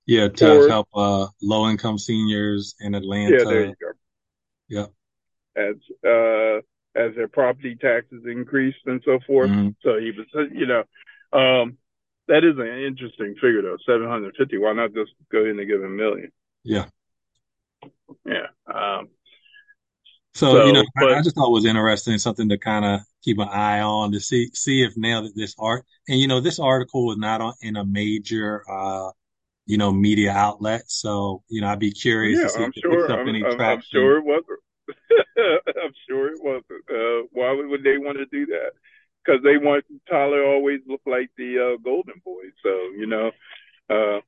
Yeah, 0.07 0.29
to 0.29 0.47
poor. 0.47 0.69
help 0.69 0.89
uh 0.95 1.27
low 1.43 1.69
income 1.69 1.99
seniors 1.99 2.75
in 2.81 2.95
Yeah, 2.95 2.99
there 3.45 3.61
Atlanta. 3.61 3.67
you 3.69 3.75
go. 3.81 3.93
Yeah. 4.69 4.87
As 5.57 5.77
uh, 6.05 6.61
as 6.99 7.15
their 7.15 7.29
property 7.29 7.77
taxes 7.77 8.25
increased 8.27 8.79
and 8.87 9.03
so 9.05 9.19
forth. 9.27 9.51
hmm 9.51 9.69
So 9.83 9.99
he 9.99 10.13
was, 10.13 10.27
you 10.53 10.67
know, 10.67 10.85
um, 11.33 11.77
that 12.29 12.45
is 12.45 12.59
an 12.59 12.67
interesting 12.67 13.35
figure 13.35 13.63
though. 13.63 13.77
Seven 13.87 14.09
hundred 14.09 14.35
fifty. 14.37 14.59
Why 14.59 14.73
not 14.73 14.95
just 14.95 15.13
go 15.31 15.45
in 15.45 15.59
and 15.59 15.69
give 15.69 15.83
a 15.83 15.89
million? 15.89 16.31
Yeah. 16.65 16.87
Yeah. 18.25 18.49
Um, 18.73 19.09
So, 20.35 20.67
you 20.67 20.73
know, 20.73 20.85
so, 21.01 21.09
I, 21.09 21.19
I 21.19 21.23
just 21.23 21.35
thought 21.35 21.49
it 21.49 21.53
was 21.53 21.65
interesting, 21.65 22.17
something 22.19 22.49
to 22.51 22.59
kind 22.59 22.85
of 22.85 23.01
keep 23.23 23.39
an 23.39 23.49
eye 23.49 23.81
on 23.81 24.13
to 24.13 24.21
see 24.21 24.51
see 24.55 24.83
if 24.83 24.93
now 24.97 25.23
that 25.23 25.35
this 25.35 25.55
art 25.59 25.85
and 26.07 26.21
you 26.21 26.29
know, 26.29 26.41
this 26.41 26.61
article 26.61 27.07
was 27.07 27.19
not 27.19 27.41
on 27.41 27.55
in 27.61 27.77
a 27.77 27.85
major 27.85 28.63
uh, 28.71 29.11
you 29.69 29.77
know, 29.77 29.93
media 29.93 30.33
outlet. 30.33 30.83
So, 30.87 31.43
you 31.49 31.61
know, 31.61 31.69
I'd 31.69 31.79
be 31.79 31.93
curious 31.93 32.39
yeah, 32.39 32.45
to 32.45 32.49
see 32.49 32.61
if 32.61 32.65
I'm 32.65 32.73
it 32.75 32.81
sure. 32.81 33.01
picks 33.01 33.13
up 33.13 33.21
I'm, 33.21 33.29
any 33.29 33.45
I'm, 33.45 33.61
I'm 33.61 33.83
sure 33.83 34.19
it 34.19 34.25
wasn't. 34.25 34.61
I'm 35.85 35.93
sure 36.09 36.33
it 36.33 36.41
wasn't. 36.43 36.85
Uh, 36.91 37.29
why 37.33 37.53
would 37.53 37.85
they 37.85 37.99
want 37.99 38.17
to 38.17 38.27
do 38.27 38.47
that? 38.47 38.71
Because 39.29 39.43
they 39.43 39.59
want 39.59 39.85
Tyler 40.09 40.43
always 40.47 40.81
look 40.87 41.03
like 41.05 41.29
the 41.37 41.75
uh, 41.75 41.83
Golden 41.83 42.23
Boy. 42.25 42.45
So 42.63 42.71
you 42.97 43.07
know, 43.07 43.31
uh, 43.91 44.21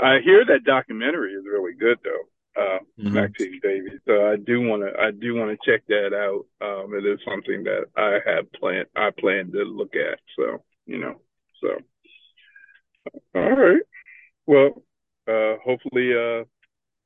I 0.00 0.20
hear 0.24 0.44
that 0.44 0.64
documentary 0.64 1.32
is 1.32 1.44
really 1.44 1.74
good 1.74 1.98
though. 2.04 2.62
Uh, 2.62 2.78
hmm 3.00 3.14
Maxine's 3.14 3.60
Baby. 3.62 3.90
So 4.06 4.26
I 4.26 4.36
do 4.36 4.60
want 4.62 4.82
to, 4.82 4.98
I 4.98 5.10
do 5.10 5.34
want 5.34 5.50
to 5.50 5.70
check 5.70 5.86
that 5.88 6.14
out. 6.14 6.46
Um, 6.64 6.94
it 6.94 7.04
is 7.04 7.18
something 7.28 7.64
that 7.64 7.86
I 7.96 8.18
have 8.24 8.50
planned, 8.52 8.86
I 8.96 9.10
plan 9.18 9.52
to 9.52 9.62
look 9.64 9.94
at. 9.94 10.18
So, 10.38 10.62
you 10.86 10.98
know, 10.98 11.20
so, 11.60 11.68
all 13.34 13.50
right. 13.50 13.82
Well, 14.46 14.82
uh, 15.28 15.56
hopefully, 15.64 16.12
uh, 16.14 16.44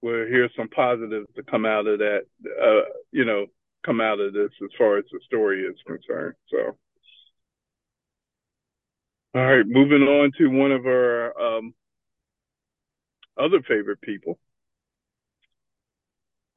we'll 0.03 0.27
hear 0.27 0.49
some 0.57 0.69
positives 0.69 1.27
to 1.35 1.43
come 1.43 1.67
out 1.67 1.87
of 1.87 1.99
that, 1.99 2.21
uh, 2.45 2.89
you 3.11 3.25
know, 3.25 3.47
come 3.85 4.01
out 4.01 4.21
of 4.21 4.33
this 4.33 4.51
as 4.63 4.71
far 4.79 4.99
as 4.99 5.05
the 5.11 5.19
story 5.27 5.63
is 5.63 5.77
concerned. 5.87 6.35
So, 6.51 6.77
all 9.35 9.45
right, 9.47 9.67
moving 9.67 10.03
on 10.03 10.33
to 10.39 10.49
one 10.49 10.73
of 10.73 10.87
our, 10.87 11.41
um, 11.41 11.75
other 13.37 13.61
favorite 13.67 14.01
people. 14.01 14.39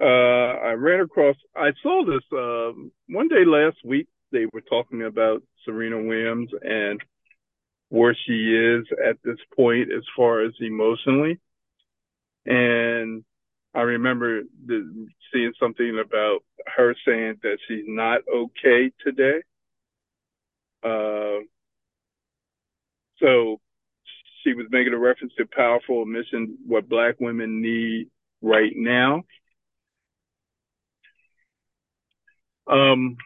Uh, 0.01 0.05
I 0.05 0.71
ran 0.73 1.01
across, 1.01 1.35
I 1.55 1.71
saw 1.81 2.03
this, 2.05 2.23
um, 2.33 2.91
one 3.07 3.27
day 3.27 3.45
last 3.45 3.77
week. 3.85 4.07
They 4.31 4.47
were 4.51 4.61
talking 4.61 5.03
about 5.03 5.43
Serena 5.63 6.01
Williams 6.01 6.49
and 6.61 6.99
where 7.89 8.17
she 8.25 8.55
is 8.55 8.85
at 9.07 9.17
this 9.23 9.37
point 9.55 9.91
as 9.95 10.03
far 10.17 10.43
as 10.43 10.53
emotionally. 10.59 11.39
And 12.45 13.23
I 13.75 13.81
remember 13.81 14.41
the, 14.65 15.07
seeing 15.31 15.53
something 15.59 15.99
about 15.99 16.39
her 16.75 16.95
saying 17.05 17.35
that 17.43 17.57
she's 17.67 17.85
not 17.87 18.21
okay 18.27 18.91
today. 19.05 19.41
Uh, 20.83 21.45
so 23.19 23.59
she 24.43 24.53
was 24.53 24.67
making 24.69 24.93
a 24.93 24.97
reference 24.97 25.33
to 25.37 25.45
powerful 25.45 26.01
admission, 26.03 26.57
what 26.65 26.89
black 26.89 27.15
women 27.19 27.61
need 27.61 28.09
right 28.41 28.73
now. 28.75 29.23
Um, 32.69 33.17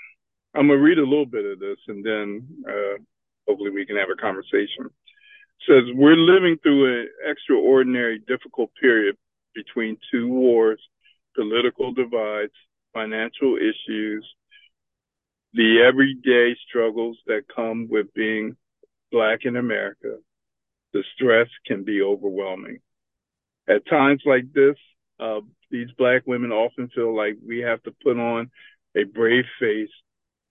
I'm 0.55 0.67
gonna 0.67 0.77
read 0.79 0.97
a 0.97 1.03
little 1.03 1.25
bit 1.25 1.45
of 1.45 1.59
this 1.59 1.77
and 1.87 2.03
then 2.03 2.47
uh, 2.67 2.97
hopefully 3.47 3.71
we 3.71 3.85
can 3.85 3.97
have 3.97 4.09
a 4.11 4.19
conversation. 4.19 4.85
It 4.85 4.91
says 5.67 5.83
we're 5.95 6.15
living 6.15 6.57
through 6.61 7.01
an 7.01 7.09
extraordinary 7.25 8.19
difficult 8.27 8.71
period 8.79 9.15
between 9.53 9.97
two 10.11 10.27
wars, 10.27 10.79
political 11.35 11.93
divides, 11.93 12.53
financial 12.93 13.57
issues, 13.57 14.25
the 15.53 15.81
everyday 15.87 16.55
struggles 16.67 17.17
that 17.27 17.43
come 17.53 17.87
with 17.89 18.13
being 18.13 18.55
black 19.11 19.39
in 19.43 19.55
America. 19.55 20.17
The 20.93 21.03
stress 21.15 21.47
can 21.65 21.83
be 21.83 22.01
overwhelming. 22.01 22.79
At 23.67 23.87
times 23.87 24.21
like 24.25 24.51
this, 24.53 24.75
uh, 25.19 25.41
these 25.69 25.89
black 25.97 26.23
women 26.25 26.51
often 26.51 26.89
feel 26.89 27.15
like 27.15 27.37
we 27.45 27.59
have 27.59 27.83
to 27.83 27.91
put 28.03 28.17
on 28.17 28.49
a 28.95 29.03
brave 29.03 29.45
face, 29.59 29.89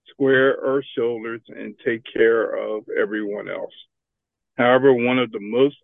square 0.08 0.64
our 0.64 0.82
shoulders, 0.96 1.40
and 1.48 1.74
take 1.84 2.02
care 2.12 2.54
of 2.54 2.84
everyone 3.00 3.48
else. 3.48 3.72
However, 4.56 4.92
one 4.92 5.18
of 5.18 5.32
the 5.32 5.40
most 5.40 5.76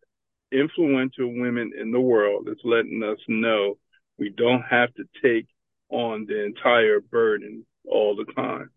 influential 0.51 1.33
women 1.33 1.73
in 1.79 1.93
the 1.93 2.01
world 2.01 2.49
is 2.49 2.59
letting 2.65 3.03
us 3.03 3.19
know 3.29 3.79
we 4.19 4.29
don't 4.31 4.63
have 4.63 4.93
to 4.95 5.05
take 5.23 5.47
on 5.89 6.27
the 6.27 6.45
entire 6.45 7.01
burden 7.01 7.67
all 7.89 8.15
the 8.15 8.31
time. 8.35 8.71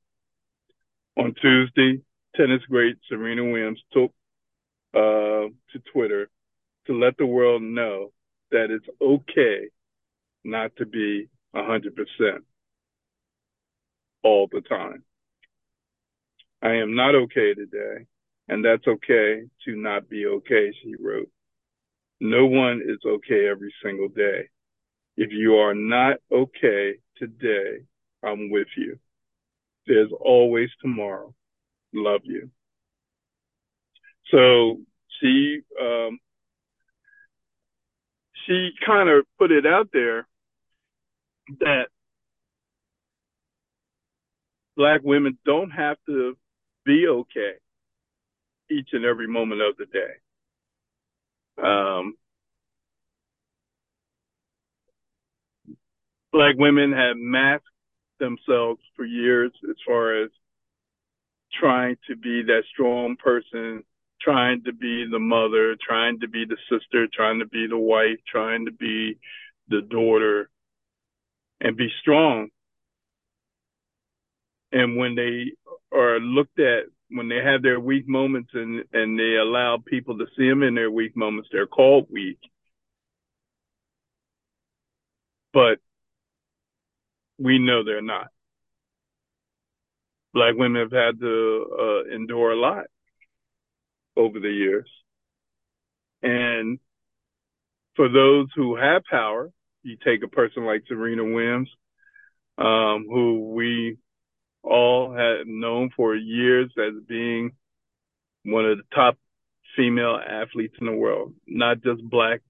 On 1.17 1.34
Tuesday, 1.41 2.01
tennis 2.38 2.62
great 2.69 2.98
Serena 3.10 3.43
Williams 3.43 3.82
took 3.91 4.12
uh, 4.93 5.50
to 5.71 5.80
Twitter 5.91 6.30
to 6.88 6.93
let 6.93 7.17
the 7.17 7.26
world 7.26 7.62
know 7.62 8.12
that 8.52 8.67
it's 8.69 8.88
okay 9.02 9.69
not 10.43 10.71
to 10.78 10.86
be 10.86 11.28
100% 11.56 11.89
all 14.24 14.48
the 14.52 14.62
time. 14.62 15.04
I 16.62 16.76
am 16.76 16.95
not 16.95 17.15
okay 17.15 17.54
today, 17.54 18.06
and 18.48 18.63
that's 18.63 18.88
okay 18.88 19.43
to 19.65 19.76
not 19.76 20.10
be 20.10 20.26
okay, 20.26 20.74
she 20.82 20.95
wrote. 21.00 21.30
No 22.21 22.45
one 22.45 22.82
is 22.82 23.00
okay 23.06 23.48
every 23.50 23.74
single 23.84 24.08
day. 24.08 24.50
If 25.17 25.32
you 25.32 25.56
are 25.56 25.76
not 25.76 26.17
okay 26.32 26.95
today, 27.17 27.84
I'm 28.24 28.50
with 28.50 28.67
you. 28.78 28.98
There's 29.88 30.12
always 30.19 30.69
tomorrow. 30.82 31.34
Love 31.95 32.21
you. 32.25 32.49
So 34.29 34.81
she 35.19 35.62
um, 35.81 36.19
she 38.45 38.71
kind 38.86 39.10
of 39.10 39.25
put 39.39 39.51
it 39.51 39.65
out 39.65 39.88
there 39.93 40.27
that 41.60 41.86
black 44.75 45.01
women 45.03 45.38
don't 45.45 45.71
have 45.71 45.95
to 46.08 46.36
be 46.86 47.08
okay 47.08 47.53
each 48.69 48.89
and 48.91 49.05
every 49.05 49.27
moment 49.27 49.62
of 49.62 49.77
the 49.77 49.86
day. 49.86 50.15
Um, 51.63 52.15
black 56.34 56.55
women 56.58 56.91
have 56.91 57.15
masked 57.15 57.65
themselves 58.19 58.81
for 58.95 59.05
years 59.05 59.51
as 59.69 59.75
far 59.88 60.23
as 60.23 60.29
trying 61.53 61.97
to 62.08 62.15
be 62.15 62.43
that 62.43 62.63
strong 62.71 63.15
person, 63.17 63.84
trying 64.21 64.63
to 64.63 64.73
be 64.73 65.05
the 65.10 65.19
mother, 65.19 65.75
trying 65.86 66.19
to 66.19 66.27
be 66.27 66.45
the 66.45 66.58
sister, 66.69 67.08
trying 67.13 67.39
to 67.39 67.45
be 67.45 67.67
the 67.67 67.77
wife, 67.77 68.17
trying 68.27 68.65
to 68.65 68.71
be 68.71 69.17
the 69.69 69.81
daughter, 69.81 70.49
and 71.62 71.77
be 71.77 71.89
strong. 72.01 72.49
And 74.71 74.97
when 74.97 75.15
they 75.15 75.53
are 75.95 76.19
looked 76.19 76.60
at, 76.60 76.86
when 77.10 77.29
they 77.29 77.38
have 77.38 77.62
their 77.62 77.79
weak 77.79 78.08
moments 78.08 78.49
and, 78.53 78.84
and 78.91 79.17
they 79.17 79.36
allow 79.36 79.77
people 79.77 80.17
to 80.17 80.25
see 80.38 80.49
them 80.49 80.63
in 80.63 80.75
their 80.75 80.91
weak 80.91 81.15
moments, 81.15 81.49
they're 81.51 81.67
called 81.67 82.08
weak. 82.12 82.39
But 85.53 85.79
we 87.38 87.60
know 87.60 87.84
they're 87.84 88.01
not. 88.01 88.27
Black 90.36 90.54
women 90.56 90.82
have 90.82 90.91
had 90.91 91.17
to 91.21 91.65
uh, 91.80 92.13
endure 92.13 92.52
a 92.52 92.60
lot 92.60 92.88
over 94.17 94.38
the 94.38 94.50
years. 94.50 94.88
And 96.21 96.78
for 97.95 98.10
those 98.10 98.48
who 98.54 98.76
have 98.76 99.04
power, 99.10 99.50
you 99.84 99.95
take 100.04 100.24
a 100.24 100.28
person 100.28 100.65
like 100.65 100.84
Serena 100.89 101.24
Williams, 101.24 101.69
um, 102.58 103.06
who 103.10 103.54
we 103.54 103.98
all 104.62 105.13
had 105.13 105.48
known 105.48 105.91
for 105.95 106.13
years 106.13 106.69
as 106.78 107.02
being 107.08 107.52
one 108.43 108.65
of 108.65 108.78
the 108.78 108.84
top 108.93 109.17
female 109.78 110.19
athletes 110.19 110.76
in 110.82 110.88
the 110.88 110.91
world, 110.91 111.34
not 111.48 111.82
just 111.82 112.04
black 112.04 112.41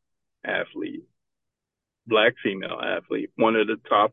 athlete, 0.43 1.04
black 2.08 2.34
female 2.43 2.80
athlete, 2.82 3.30
one 3.36 3.56
of 3.56 3.67
the 3.67 3.78
top 3.88 4.12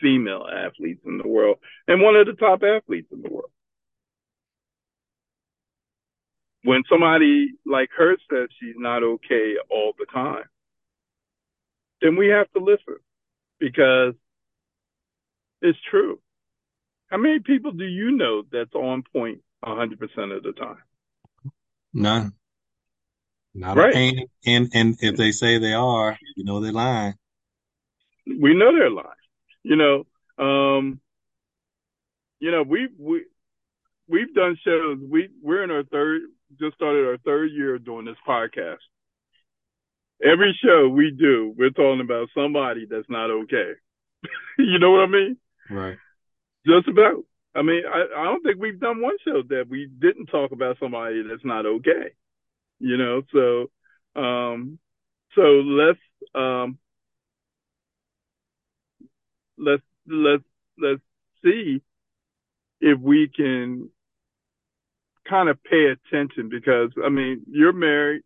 female 0.00 0.46
athletes 0.52 1.00
in 1.06 1.18
the 1.18 1.28
world, 1.28 1.58
and 1.88 2.00
one 2.02 2.16
of 2.16 2.26
the 2.26 2.34
top 2.34 2.62
athletes 2.62 3.08
in 3.12 3.22
the 3.22 3.30
world. 3.30 3.50
When 6.62 6.82
somebody 6.90 7.52
like 7.64 7.90
her 7.96 8.16
says 8.30 8.48
she's 8.60 8.74
not 8.76 9.02
okay 9.02 9.54
all 9.70 9.92
the 9.98 10.06
time, 10.12 10.44
then 12.02 12.16
we 12.16 12.28
have 12.28 12.50
to 12.52 12.60
listen 12.60 12.96
because 13.60 14.14
it's 15.62 15.78
true. 15.90 16.20
How 17.08 17.18
many 17.18 17.38
people 17.38 17.70
do 17.70 17.84
you 17.84 18.10
know 18.10 18.42
that's 18.50 18.74
on 18.74 19.04
point 19.12 19.42
100% 19.64 20.36
of 20.36 20.42
the 20.42 20.52
time? 20.52 20.82
None. 21.94 22.32
Not 23.54 23.76
Right. 23.76 23.94
and, 23.94 24.26
and 24.44 24.70
and 24.74 24.96
if 25.00 25.16
they 25.16 25.32
say 25.32 25.58
they 25.58 25.72
are, 25.72 26.18
you 26.34 26.44
know 26.44 26.60
they're 26.60 26.72
lying. 26.72 27.14
we 28.26 28.54
know 28.54 28.72
they're 28.76 28.90
lying. 28.90 29.08
You 29.66 29.74
know, 29.74 30.06
um, 30.38 31.00
you 32.38 32.52
know, 32.52 32.62
we 32.62 32.86
we 32.96 33.24
we've 34.06 34.32
done 34.32 34.56
shows. 34.64 34.98
We 35.02 35.28
we're 35.42 35.64
in 35.64 35.72
our 35.72 35.82
third, 35.82 36.22
just 36.60 36.76
started 36.76 37.04
our 37.04 37.16
third 37.24 37.50
year 37.50 37.76
doing 37.80 38.04
this 38.04 38.14
podcast. 38.28 38.78
Every 40.22 40.56
show 40.64 40.88
we 40.88 41.10
do, 41.10 41.52
we're 41.58 41.70
talking 41.70 42.00
about 42.00 42.28
somebody 42.32 42.86
that's 42.88 43.10
not 43.10 43.28
okay. 43.30 43.72
you 44.58 44.78
know 44.78 44.92
what 44.92 45.00
I 45.00 45.06
mean? 45.08 45.36
Right. 45.68 45.96
Just 46.64 46.86
about. 46.86 47.24
I 47.56 47.62
mean, 47.62 47.82
I, 47.92 48.20
I 48.20 48.24
don't 48.24 48.44
think 48.44 48.60
we've 48.60 48.78
done 48.78 49.02
one 49.02 49.16
show 49.24 49.42
that 49.48 49.64
we 49.68 49.90
didn't 49.98 50.26
talk 50.26 50.52
about 50.52 50.76
somebody 50.78 51.24
that's 51.28 51.44
not 51.44 51.66
okay. 51.66 52.14
You 52.78 52.98
know, 52.98 53.22
so 53.32 54.20
um, 54.20 54.78
so 55.34 55.42
let's 55.42 55.98
um, 56.36 56.78
let's 59.58 59.82
let's 60.06 60.44
let's 60.78 61.02
see 61.44 61.82
if 62.80 62.98
we 63.00 63.28
can 63.28 63.90
kind 65.28 65.48
of 65.48 65.62
pay 65.64 65.86
attention 65.86 66.48
because 66.48 66.90
I 67.04 67.08
mean 67.08 67.42
you're 67.48 67.72
married, 67.72 68.22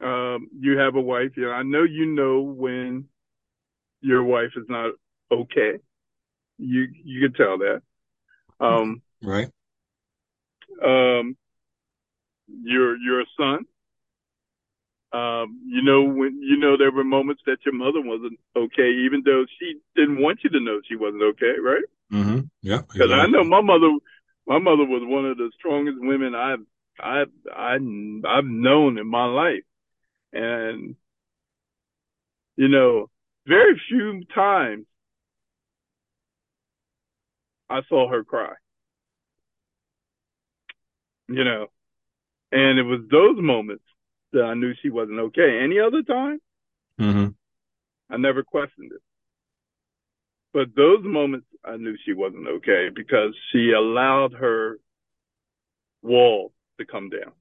um, 0.00 0.48
you 0.58 0.78
have 0.78 0.94
a 0.94 1.00
wife. 1.00 1.32
You 1.36 1.46
know, 1.46 1.52
I 1.52 1.62
know 1.62 1.82
you 1.82 2.06
know 2.06 2.40
when 2.40 3.06
your 4.00 4.22
wife 4.22 4.52
is 4.56 4.66
not 4.68 4.92
okay. 5.30 5.78
You 6.58 6.88
you 7.04 7.28
can 7.28 7.34
tell 7.34 7.58
that. 7.58 7.82
Um, 8.60 9.02
Right. 9.22 9.48
um, 10.82 11.36
your 12.62 12.96
your 12.96 13.24
son. 13.38 13.64
Um, 15.12 15.60
you 15.66 15.82
know 15.82 16.02
when 16.04 16.40
you 16.40 16.56
know 16.56 16.76
there 16.76 16.92
were 16.92 17.02
moments 17.02 17.42
that 17.46 17.58
your 17.64 17.74
mother 17.74 18.00
wasn't 18.00 18.38
okay, 18.56 18.90
even 19.04 19.22
though 19.24 19.44
she 19.58 19.80
didn't 19.96 20.22
want 20.22 20.40
you 20.44 20.50
to 20.50 20.60
know 20.60 20.80
she 20.88 20.94
wasn't 20.94 21.22
okay, 21.22 21.54
right? 21.60 21.82
Mm-hmm. 22.12 22.40
Yeah. 22.62 22.82
Because 22.92 23.10
I 23.10 23.26
know 23.26 23.42
my 23.42 23.60
mother, 23.60 23.90
my 24.46 24.58
mother 24.58 24.84
was 24.84 25.02
one 25.04 25.26
of 25.26 25.36
the 25.36 25.50
strongest 25.58 25.96
women 26.00 26.34
I've 26.36 26.60
I've 27.02 27.30
I, 27.52 27.74
I've 27.74 28.44
known 28.44 28.98
in 28.98 29.06
my 29.08 29.24
life, 29.26 29.64
and 30.32 30.94
you 32.56 32.68
know, 32.68 33.10
very 33.46 33.80
few 33.88 34.22
times 34.32 34.86
I 37.68 37.80
saw 37.88 38.08
her 38.10 38.22
cry. 38.22 38.52
You 41.28 41.42
know, 41.42 41.66
and 42.52 42.78
it 42.78 42.82
was 42.82 43.00
those 43.10 43.42
moments 43.42 43.84
that 44.32 44.42
I 44.42 44.54
knew 44.54 44.74
she 44.80 44.90
wasn't 44.90 45.18
okay. 45.18 45.60
Any 45.62 45.78
other 45.80 46.02
time, 46.02 46.40
Mm-hmm. 47.00 47.28
I 48.12 48.16
never 48.18 48.42
questioned 48.42 48.92
it. 48.92 49.00
But 50.52 50.74
those 50.76 51.02
moments, 51.02 51.46
I 51.64 51.76
knew 51.76 51.96
she 52.04 52.12
wasn't 52.12 52.46
okay 52.46 52.88
because 52.94 53.34
she 53.52 53.72
allowed 53.72 54.34
her 54.34 54.78
wall 56.02 56.52
to 56.78 56.84
come 56.84 57.08
down. 57.08 57.32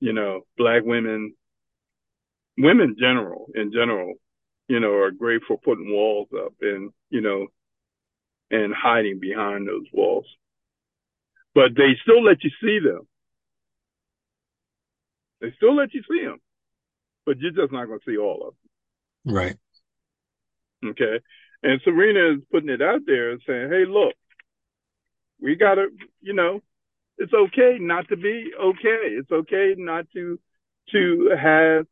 You 0.00 0.12
know, 0.12 0.42
black 0.56 0.82
women, 0.84 1.34
women 2.56 2.96
general, 2.98 3.46
in 3.54 3.72
general, 3.72 4.14
you 4.68 4.80
know, 4.80 4.92
are 4.92 5.10
great 5.10 5.42
for 5.46 5.58
putting 5.58 5.92
walls 5.92 6.28
up 6.36 6.54
and, 6.60 6.92
you 7.10 7.20
know, 7.20 7.48
and 8.50 8.72
hiding 8.74 9.18
behind 9.18 9.66
those 9.66 9.86
walls. 9.92 10.26
But 11.54 11.74
they 11.76 11.96
still 12.02 12.22
let 12.22 12.44
you 12.44 12.50
see 12.62 12.78
them. 12.78 13.06
They 15.44 15.52
still 15.56 15.76
let 15.76 15.92
you 15.92 16.02
see 16.10 16.24
them, 16.24 16.38
but 17.26 17.38
you're 17.38 17.50
just 17.50 17.70
not 17.70 17.84
going 17.84 17.98
to 17.98 18.10
see 18.10 18.16
all 18.16 18.48
of 18.48 18.54
them. 19.24 19.34
Right. 19.34 19.56
Okay. 20.82 21.20
And 21.62 21.82
Serena 21.84 22.32
is 22.32 22.40
putting 22.50 22.70
it 22.70 22.80
out 22.80 23.00
there 23.06 23.30
and 23.30 23.42
saying, 23.46 23.68
hey, 23.68 23.84
look, 23.86 24.14
we 25.42 25.54
got 25.54 25.74
to, 25.74 25.88
you 26.22 26.32
know, 26.32 26.62
it's 27.18 27.34
okay 27.34 27.76
not 27.78 28.08
to 28.08 28.16
be 28.16 28.52
okay. 28.58 29.18
It's 29.18 29.30
okay 29.30 29.74
not 29.76 30.06
to, 30.14 30.40
to 30.92 31.36
have 31.38 31.86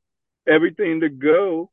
everything 0.48 1.00
to 1.00 1.10
go 1.10 1.70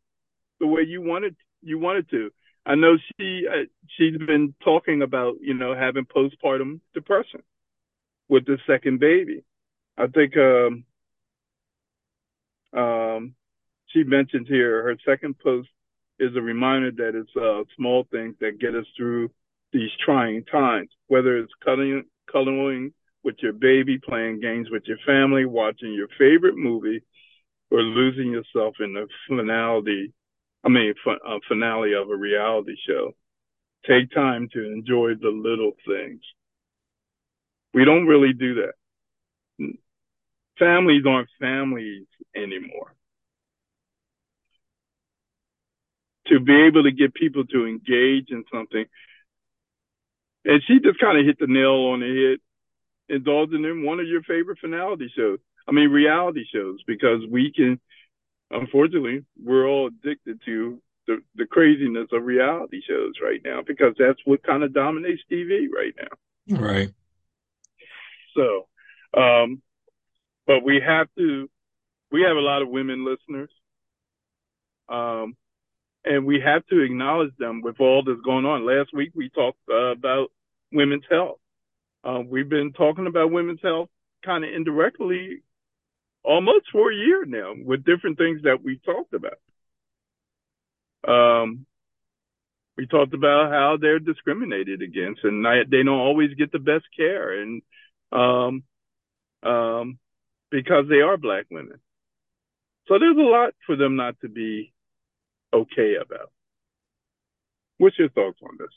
the 0.59 0.67
way 0.67 0.81
you 0.81 1.01
wanted, 1.01 1.37
you 1.61 1.79
wanted 1.79 2.09
to. 2.09 2.29
I 2.65 2.75
know 2.75 2.97
she, 2.97 3.47
uh, 3.49 3.63
she's 3.95 4.17
been 4.17 4.53
talking 4.65 5.01
about, 5.01 5.35
you 5.39 5.53
know, 5.53 5.73
having 5.73 6.03
postpartum 6.03 6.81
depression 6.93 7.41
with 8.27 8.45
the 8.45 8.57
second 8.67 8.99
baby. 8.99 9.45
I 9.97 10.07
think, 10.07 10.35
um, 10.35 10.83
um, 12.73 13.35
she 13.87 14.03
mentioned 14.03 14.47
here 14.47 14.83
her 14.83 14.95
second 15.05 15.37
post 15.39 15.69
is 16.19 16.35
a 16.35 16.41
reminder 16.41 16.91
that 16.91 17.15
it's 17.15 17.35
uh, 17.35 17.63
small 17.75 18.05
things 18.11 18.35
that 18.41 18.59
get 18.59 18.75
us 18.75 18.85
through 18.97 19.29
these 19.71 19.89
trying 20.03 20.43
times, 20.45 20.89
whether 21.07 21.37
it's 21.37 21.51
cuddling, 21.63 22.03
cuddling 22.31 22.93
with 23.23 23.35
your 23.39 23.53
baby, 23.53 23.99
playing 23.99 24.39
games 24.39 24.67
with 24.69 24.83
your 24.85 24.97
family, 25.05 25.45
watching 25.45 25.93
your 25.93 26.07
favorite 26.17 26.55
movie, 26.57 27.03
or 27.71 27.81
losing 27.81 28.31
yourself 28.31 28.75
in 28.79 28.93
the 28.93 29.07
finality, 29.27 30.11
I 30.65 30.69
mean, 30.69 30.93
uh, 31.07 31.39
finale 31.47 31.93
of 31.93 32.09
a 32.09 32.15
reality 32.15 32.75
show. 32.87 33.11
Take 33.87 34.11
time 34.11 34.49
to 34.53 34.65
enjoy 34.65 35.11
the 35.21 35.29
little 35.29 35.71
things. 35.87 36.21
We 37.73 37.85
don't 37.85 38.07
really 38.07 38.33
do 38.33 38.55
that. 38.55 38.73
Families 40.59 41.03
aren't 41.07 41.29
families 41.39 42.05
anymore. 42.35 42.93
to 46.29 46.39
be 46.39 46.67
able 46.67 46.83
to 46.83 46.91
get 46.91 47.13
people 47.13 47.45
to 47.45 47.65
engage 47.65 48.29
in 48.29 48.43
something. 48.53 48.85
And 50.45 50.61
she 50.67 50.79
just 50.79 50.99
kind 50.99 51.19
of 51.19 51.25
hit 51.25 51.37
the 51.39 51.47
nail 51.47 51.91
on 51.91 51.99
the 51.99 52.37
head, 53.09 53.15
indulging 53.15 53.65
in 53.65 53.83
one 53.83 53.99
of 53.99 54.07
your 54.07 54.21
favorite 54.23 54.59
finality 54.59 55.11
shows. 55.15 55.39
I 55.67 55.71
mean, 55.71 55.89
reality 55.89 56.45
shows 56.53 56.79
because 56.87 57.21
we 57.29 57.51
can, 57.51 57.79
unfortunately, 58.49 59.25
we're 59.43 59.67
all 59.67 59.87
addicted 59.87 60.39
to 60.45 60.81
the, 61.07 61.17
the 61.35 61.45
craziness 61.45 62.07
of 62.13 62.23
reality 62.23 62.81
shows 62.87 63.13
right 63.21 63.41
now 63.43 63.61
because 63.65 63.95
that's 63.97 64.19
what 64.25 64.43
kind 64.43 64.63
of 64.63 64.73
dominates 64.73 65.21
TV 65.31 65.67
right 65.69 65.93
now. 65.97 66.57
Right. 66.57 66.89
So, 68.35 68.67
um, 69.19 69.61
but 70.49 70.63
we 70.63 70.81
have 70.83 71.07
to, 71.15 71.47
we 72.11 72.23
have 72.23 72.35
a 72.35 72.39
lot 72.39 72.63
of 72.63 72.69
women 72.69 73.05
listeners. 73.05 73.51
Um, 74.89 75.37
and 76.03 76.25
we 76.25 76.41
have 76.43 76.65
to 76.71 76.79
acknowledge 76.79 77.37
them 77.37 77.61
with 77.61 77.79
all 77.79 78.01
that's 78.03 78.21
going 78.21 78.45
on. 78.45 78.65
Last 78.65 78.89
week 78.91 79.11
we 79.13 79.29
talked 79.29 79.59
uh, 79.71 79.91
about 79.91 80.31
women's 80.71 81.03
health. 81.07 81.37
Uh, 82.03 82.21
we've 82.27 82.49
been 82.49 82.73
talking 82.73 83.05
about 83.05 83.31
women's 83.31 83.59
health 83.61 83.89
kind 84.25 84.43
of 84.43 84.49
indirectly 84.51 85.43
almost 86.23 86.65
for 86.71 86.91
a 86.91 86.95
year 86.95 87.25
now 87.25 87.53
with 87.63 87.85
different 87.85 88.17
things 88.17 88.41
that 88.41 88.63
we 88.63 88.79
talked 88.83 89.13
about. 89.13 89.37
Um, 91.07 91.67
we 92.75 92.87
talked 92.87 93.13
about 93.13 93.51
how 93.51 93.77
they're 93.79 93.99
discriminated 93.99 94.81
against 94.81 95.23
and 95.23 95.45
they 95.45 95.83
don't 95.83 95.89
always 95.89 96.33
get 96.33 96.51
the 96.51 96.57
best 96.57 96.85
care 96.97 97.39
and 97.39 97.61
um, 98.11 98.63
um, 99.43 99.99
because 100.51 100.85
they 100.89 101.01
are 101.01 101.17
black 101.17 101.45
women. 101.49 101.79
So 102.87 102.97
there's 102.97 103.17
a 103.17 103.21
lot 103.21 103.53
for 103.65 103.75
them 103.75 103.95
not 103.95 104.15
to 104.21 104.29
be 104.29 104.73
okay 105.53 105.95
about. 105.95 106.31
What's 107.77 107.97
your 107.99 108.09
thoughts 108.09 108.39
on 108.43 108.57
this? 108.59 108.67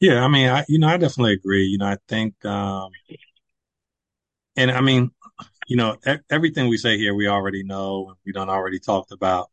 Yeah, 0.00 0.24
I 0.24 0.28
mean, 0.28 0.50
I 0.50 0.64
you 0.68 0.78
know, 0.78 0.88
I 0.88 0.96
definitely 0.96 1.34
agree. 1.34 1.64
You 1.64 1.78
know, 1.78 1.86
I 1.86 1.96
think, 2.08 2.44
um, 2.44 2.90
and 4.56 4.70
I 4.70 4.80
mean, 4.80 5.12
you 5.66 5.76
know, 5.76 5.96
everything 6.30 6.68
we 6.68 6.76
say 6.76 6.98
here, 6.98 7.14
we 7.14 7.28
already 7.28 7.62
know, 7.62 8.14
we 8.26 8.32
don't 8.32 8.50
already 8.50 8.80
talked 8.80 9.12
about. 9.12 9.50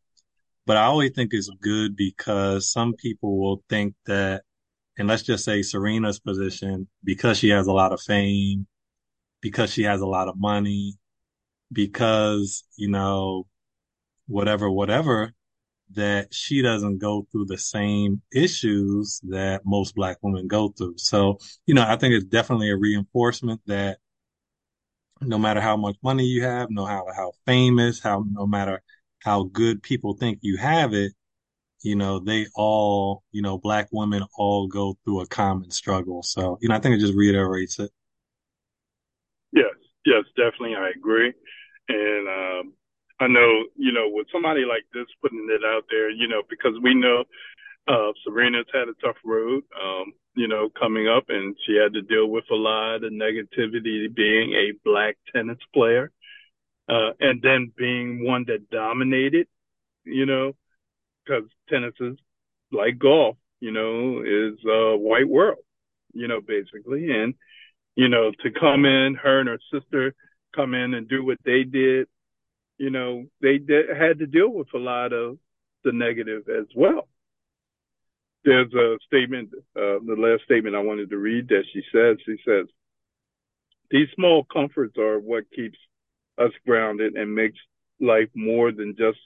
But 0.66 0.76
I 0.76 0.82
always 0.82 1.12
think 1.12 1.32
it's 1.32 1.50
good 1.60 1.96
because 1.96 2.70
some 2.70 2.94
people 2.94 3.38
will 3.38 3.62
think 3.68 3.94
that, 4.06 4.42
and 4.98 5.08
let's 5.08 5.22
just 5.22 5.44
say 5.44 5.62
Serena's 5.62 6.20
position, 6.20 6.88
because 7.02 7.38
she 7.38 7.48
has 7.48 7.66
a 7.66 7.72
lot 7.72 7.92
of 7.92 8.00
fame, 8.00 8.66
because 9.42 9.70
she 9.70 9.82
has 9.82 10.00
a 10.00 10.06
lot 10.06 10.28
of 10.28 10.38
money, 10.38 10.94
because, 11.72 12.64
you 12.76 12.88
know, 12.88 13.46
whatever, 14.26 14.70
whatever, 14.70 15.32
that 15.94 16.32
she 16.32 16.62
doesn't 16.62 16.98
go 16.98 17.26
through 17.30 17.46
the 17.46 17.58
same 17.58 18.22
issues 18.32 19.20
that 19.24 19.62
most 19.66 19.94
black 19.94 20.16
women 20.22 20.48
go 20.48 20.68
through. 20.70 20.94
So, 20.96 21.38
you 21.66 21.74
know, 21.74 21.84
I 21.86 21.96
think 21.96 22.14
it's 22.14 22.24
definitely 22.24 22.70
a 22.70 22.76
reinforcement 22.76 23.60
that 23.66 23.98
no 25.20 25.38
matter 25.38 25.60
how 25.60 25.76
much 25.76 25.96
money 26.02 26.24
you 26.24 26.42
have, 26.44 26.70
no 26.70 26.86
matter 26.86 27.12
how 27.14 27.32
famous, 27.46 28.00
how 28.00 28.24
no 28.30 28.46
matter 28.46 28.82
how 29.20 29.44
good 29.44 29.82
people 29.82 30.14
think 30.14 30.38
you 30.42 30.56
have 30.56 30.94
it, 30.94 31.12
you 31.82 31.96
know, 31.96 32.18
they 32.20 32.46
all, 32.54 33.22
you 33.32 33.42
know, 33.42 33.58
black 33.58 33.88
women 33.92 34.24
all 34.36 34.68
go 34.68 34.96
through 35.04 35.20
a 35.20 35.26
common 35.26 35.70
struggle. 35.70 36.22
So, 36.22 36.58
you 36.60 36.68
know, 36.68 36.74
I 36.74 36.78
think 36.78 36.94
it 36.96 37.00
just 37.00 37.14
reiterates 37.14 37.78
it. 37.78 37.90
Yes, 40.04 40.24
definitely, 40.36 40.74
I 40.76 40.90
agree. 40.96 41.32
And 41.88 42.28
um, 42.28 42.72
I 43.20 43.28
know, 43.28 43.64
you 43.76 43.92
know, 43.92 44.08
with 44.10 44.26
somebody 44.32 44.62
like 44.64 44.84
this 44.92 45.06
putting 45.20 45.48
it 45.50 45.64
out 45.64 45.84
there, 45.90 46.10
you 46.10 46.28
know, 46.28 46.42
because 46.48 46.74
we 46.82 46.94
know 46.94 47.24
uh, 47.88 48.12
Serena's 48.24 48.66
had 48.72 48.88
a 48.88 48.94
tough 49.04 49.16
road, 49.24 49.64
um, 49.82 50.12
you 50.34 50.48
know, 50.48 50.70
coming 50.70 51.08
up, 51.08 51.24
and 51.28 51.56
she 51.66 51.76
had 51.76 51.94
to 51.94 52.02
deal 52.02 52.26
with 52.28 52.44
a 52.50 52.54
lot 52.54 53.04
of 53.04 53.12
negativity 53.12 54.12
being 54.14 54.52
a 54.54 54.72
black 54.84 55.16
tennis 55.34 55.58
player, 55.74 56.10
uh, 56.88 57.12
and 57.20 57.42
then 57.42 57.72
being 57.76 58.24
one 58.24 58.44
that 58.48 58.70
dominated, 58.70 59.46
you 60.04 60.26
know, 60.26 60.54
because 61.24 61.44
tennis 61.68 61.94
is 62.00 62.16
like 62.72 62.98
golf, 62.98 63.36
you 63.60 63.72
know, 63.72 64.22
is 64.22 64.58
a 64.66 64.96
white 64.96 65.28
world, 65.28 65.58
you 66.12 66.28
know, 66.28 66.40
basically, 66.40 67.10
and 67.10 67.34
you 67.94 68.08
know, 68.08 68.30
to 68.42 68.50
come 68.50 68.84
in, 68.84 69.14
her 69.22 69.40
and 69.40 69.48
her 69.48 69.58
sister 69.72 70.14
come 70.54 70.74
in 70.74 70.94
and 70.94 71.08
do 71.08 71.24
what 71.24 71.38
they 71.44 71.64
did 71.64 72.08
you 72.82 72.90
know, 72.90 73.26
they 73.40 73.60
had 73.96 74.18
to 74.18 74.26
deal 74.26 74.48
with 74.48 74.66
a 74.74 74.78
lot 74.78 75.12
of 75.12 75.38
the 75.84 75.92
negative 75.92 76.48
as 76.48 76.66
well. 76.74 77.06
There's 78.44 78.74
a 78.74 78.98
statement, 79.06 79.50
uh, 79.76 80.02
the 80.04 80.16
last 80.18 80.42
statement 80.42 80.74
I 80.74 80.80
wanted 80.80 81.10
to 81.10 81.16
read 81.16 81.46
that 81.48 81.62
she 81.72 81.82
says, 81.92 82.16
she 82.26 82.36
says, 82.44 82.66
these 83.92 84.08
small 84.16 84.44
comforts 84.52 84.98
are 84.98 85.20
what 85.20 85.44
keeps 85.54 85.78
us 86.38 86.50
grounded 86.66 87.14
and 87.14 87.32
makes 87.32 87.58
life 88.00 88.30
more 88.34 88.72
than 88.72 88.96
just 88.98 89.18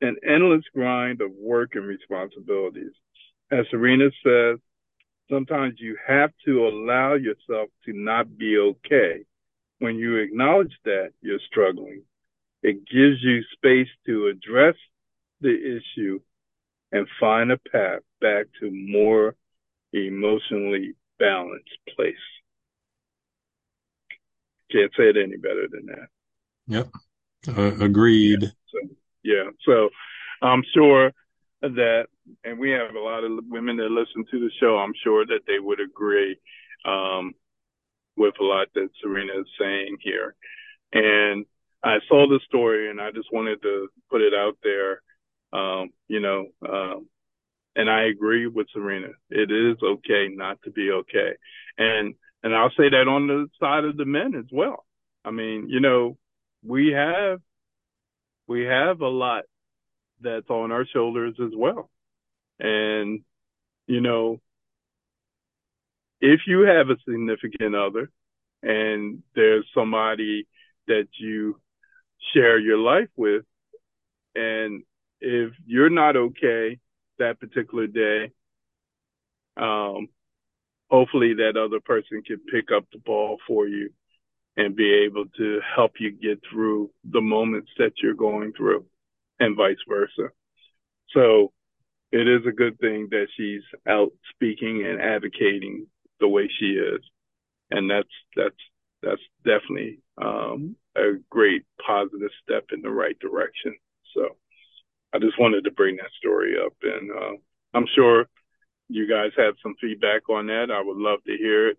an 0.00 0.14
endless 0.24 0.62
grind 0.72 1.20
of 1.20 1.32
work 1.32 1.70
and 1.74 1.84
responsibilities. 1.84 2.92
As 3.50 3.66
Serena 3.72 4.10
says, 4.22 4.58
sometimes 5.30 5.74
you 5.78 5.96
have 6.06 6.30
to 6.44 6.66
allow 6.66 7.14
yourself 7.14 7.68
to 7.84 7.92
not 7.92 8.36
be 8.36 8.58
okay 8.58 9.24
when 9.78 9.96
you 9.96 10.16
acknowledge 10.16 10.72
that 10.84 11.10
you're 11.20 11.38
struggling, 11.46 12.02
it 12.62 12.86
gives 12.86 13.22
you 13.22 13.42
space 13.52 13.88
to 14.06 14.26
address 14.26 14.74
the 15.40 15.54
issue 15.78 16.18
and 16.90 17.06
find 17.20 17.52
a 17.52 17.58
path 17.70 18.00
back 18.20 18.46
to 18.60 18.70
more 18.70 19.34
emotionally 19.92 20.94
balanced 21.18 21.78
place. 21.94 22.14
Can't 24.72 24.92
say 24.96 25.04
it 25.04 25.16
any 25.16 25.36
better 25.36 25.68
than 25.70 25.86
that. 25.86 26.08
Yep. 26.66 26.88
Uh, 27.56 27.84
agreed. 27.84 28.42
Yeah 28.42 28.48
so, 28.72 28.78
yeah. 29.22 29.50
so 29.64 29.88
I'm 30.42 30.62
sure 30.74 31.12
that, 31.62 32.06
and 32.44 32.58
we 32.58 32.70
have 32.70 32.94
a 32.94 33.00
lot 33.00 33.24
of 33.24 33.32
women 33.48 33.76
that 33.76 33.90
listen 33.90 34.24
to 34.30 34.40
the 34.40 34.50
show. 34.60 34.78
I'm 34.78 34.94
sure 35.02 35.26
that 35.26 35.40
they 35.46 35.58
would 35.58 35.80
agree. 35.80 36.38
Um, 36.84 37.34
with 38.18 38.34
a 38.40 38.44
lot 38.44 38.66
that 38.74 38.88
Serena 39.00 39.32
is 39.40 39.46
saying 39.58 39.96
here. 40.00 40.34
And 40.92 41.46
I 41.82 41.98
saw 42.08 42.26
the 42.26 42.40
story 42.46 42.90
and 42.90 43.00
I 43.00 43.10
just 43.12 43.32
wanted 43.32 43.62
to 43.62 43.88
put 44.10 44.20
it 44.20 44.34
out 44.34 44.58
there. 44.62 45.00
Um, 45.52 45.90
you 46.08 46.20
know, 46.20 46.46
um, 46.68 47.06
and 47.76 47.88
I 47.88 48.06
agree 48.06 48.46
with 48.48 48.66
Serena. 48.72 49.08
It 49.30 49.50
is 49.50 49.76
okay 49.82 50.28
not 50.30 50.60
to 50.64 50.70
be 50.70 50.90
okay. 50.90 51.30
And, 51.78 52.14
and 52.42 52.54
I'll 52.54 52.70
say 52.70 52.90
that 52.90 53.08
on 53.08 53.28
the 53.28 53.46
side 53.60 53.84
of 53.84 53.96
the 53.96 54.04
men 54.04 54.34
as 54.34 54.46
well. 54.52 54.84
I 55.24 55.30
mean, 55.30 55.68
you 55.68 55.80
know, 55.80 56.18
we 56.64 56.92
have, 56.92 57.40
we 58.46 58.64
have 58.64 59.00
a 59.00 59.08
lot 59.08 59.44
that's 60.20 60.50
on 60.50 60.72
our 60.72 60.86
shoulders 60.92 61.34
as 61.40 61.52
well. 61.56 61.88
And, 62.58 63.20
you 63.86 64.00
know, 64.00 64.40
if 66.20 66.40
you 66.46 66.60
have 66.62 66.90
a 66.90 66.96
significant 67.08 67.74
other 67.74 68.10
and 68.62 69.22
there's 69.34 69.66
somebody 69.74 70.46
that 70.88 71.08
you 71.18 71.60
share 72.32 72.58
your 72.58 72.78
life 72.78 73.08
with, 73.16 73.44
and 74.34 74.82
if 75.20 75.52
you're 75.66 75.90
not 75.90 76.16
okay 76.16 76.78
that 77.18 77.40
particular 77.40 77.86
day, 77.86 78.32
um, 79.56 80.08
hopefully 80.90 81.34
that 81.34 81.56
other 81.56 81.80
person 81.80 82.22
can 82.22 82.38
pick 82.50 82.70
up 82.74 82.84
the 82.92 82.98
ball 82.98 83.38
for 83.46 83.66
you 83.66 83.90
and 84.56 84.74
be 84.74 84.92
able 85.06 85.24
to 85.36 85.60
help 85.74 85.92
you 86.00 86.10
get 86.10 86.40
through 86.50 86.90
the 87.04 87.20
moments 87.20 87.70
that 87.78 87.92
you're 88.02 88.14
going 88.14 88.52
through 88.56 88.84
and 89.38 89.56
vice 89.56 89.76
versa. 89.88 90.30
So 91.10 91.52
it 92.12 92.26
is 92.28 92.46
a 92.46 92.52
good 92.52 92.78
thing 92.78 93.08
that 93.10 93.26
she's 93.36 93.62
out 93.88 94.12
speaking 94.34 94.84
and 94.86 95.00
advocating 95.00 95.86
the 96.20 96.28
way 96.28 96.48
she 96.58 96.72
is, 96.72 97.00
and 97.70 97.90
that's 97.90 98.08
that's 98.36 98.56
that's 99.02 99.22
definitely 99.44 100.00
um, 100.20 100.74
a 100.96 101.12
great 101.30 101.64
positive 101.84 102.30
step 102.42 102.64
in 102.72 102.82
the 102.82 102.90
right 102.90 103.18
direction. 103.20 103.74
So 104.14 104.36
I 105.12 105.18
just 105.18 105.38
wanted 105.38 105.64
to 105.64 105.70
bring 105.70 105.96
that 105.96 106.10
story 106.18 106.54
up, 106.64 106.72
and 106.82 107.10
uh, 107.10 107.36
I'm 107.74 107.86
sure 107.94 108.26
you 108.88 109.08
guys 109.08 109.32
have 109.36 109.54
some 109.62 109.74
feedback 109.80 110.28
on 110.28 110.46
that. 110.46 110.70
I 110.72 110.82
would 110.82 110.96
love 110.96 111.20
to 111.26 111.36
hear 111.36 111.68
it. 111.68 111.78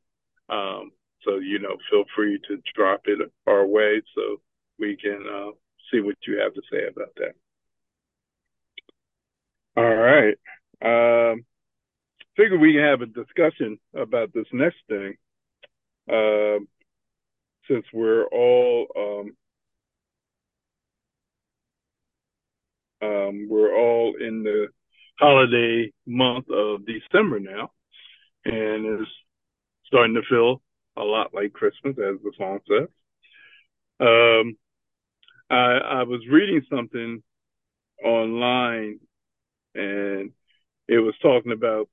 Um, 0.50 0.92
so 1.24 1.38
you 1.38 1.60
know, 1.60 1.76
feel 1.90 2.06
free 2.16 2.40
to 2.48 2.62
drop 2.76 3.02
it 3.06 3.20
our 3.48 3.66
way 3.66 4.02
so 4.16 4.42
we 4.78 4.96
can 4.96 5.26
uh, 5.28 5.52
see 5.92 6.02
what 6.02 6.16
you 6.28 6.40
have 6.40 6.54
to 6.54 6.62
say 6.72 6.88
about 6.88 7.14
that. 7.18 7.34
All 9.80 9.96
right. 9.96 10.36
Um, 10.84 11.46
figure 12.36 12.58
we 12.58 12.74
can 12.74 12.84
have 12.84 13.00
a 13.00 13.06
discussion 13.06 13.80
about 13.96 14.34
this 14.34 14.46
next 14.52 14.76
thing, 14.90 15.14
uh, 16.12 16.60
since 17.66 17.86
we're 17.94 18.26
all 18.26 18.88
um, 18.98 19.38
um, 23.02 23.48
we're 23.50 23.74
all 23.74 24.16
in 24.20 24.44
the 24.44 24.68
holiday 25.18 25.94
month 26.06 26.48
of 26.50 26.82
December 26.86 27.40
now, 27.40 27.72
and 28.44 29.00
it's 29.00 29.10
starting 29.86 30.16
to 30.16 30.24
feel 30.30 30.62
a 30.98 31.04
lot 31.04 31.34
like 31.34 31.54
Christmas, 31.54 31.96
as 31.98 32.20
the 32.22 32.34
song 32.38 32.60
says. 32.68 32.90
Um, 34.02 34.58
I, 35.50 36.00
I 36.00 36.04
was 36.04 36.20
reading 36.30 36.64
something 36.70 37.24
online 38.04 39.00
and 39.76 40.32
it 40.88 41.00
was 41.00 41.14
talking 41.22 41.52
about 41.52 41.88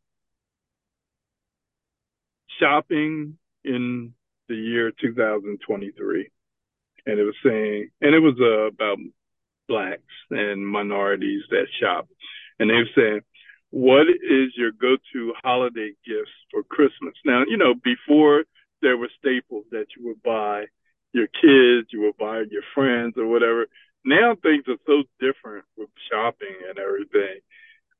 shopping 2.58 3.38
in 3.64 4.14
the 4.48 4.54
year 4.54 4.92
2023. 5.00 6.30
And 7.06 7.18
it 7.18 7.24
was 7.24 7.34
saying, 7.44 7.90
and 8.00 8.14
it 8.14 8.20
was 8.20 8.34
uh, 8.40 8.66
about 8.66 8.98
blacks 9.68 10.02
and 10.30 10.66
minorities 10.66 11.42
that 11.50 11.66
shop. 11.80 12.08
And 12.58 12.70
they 12.70 12.74
were 12.74 12.96
saying, 12.96 13.20
what 13.70 14.06
is 14.08 14.52
your 14.56 14.72
go-to 14.72 15.34
holiday 15.42 15.92
gifts 16.06 16.30
for 16.50 16.62
Christmas? 16.62 17.14
Now, 17.24 17.44
you 17.46 17.56
know, 17.56 17.74
before 17.74 18.44
there 18.82 18.96
were 18.96 19.10
staples 19.18 19.64
that 19.70 19.86
you 19.96 20.06
would 20.06 20.22
buy 20.22 20.66
your 21.12 21.26
kids, 21.26 21.88
you 21.92 22.02
would 22.02 22.16
buy 22.16 22.44
your 22.50 22.62
friends 22.74 23.14
or 23.16 23.26
whatever. 23.26 23.66
Now 24.04 24.36
things 24.40 24.64
are 24.68 24.78
so 24.86 25.02
different 25.20 25.64
with 25.76 25.88
shopping 26.10 26.54
and 26.68 26.78
everything. 26.78 27.40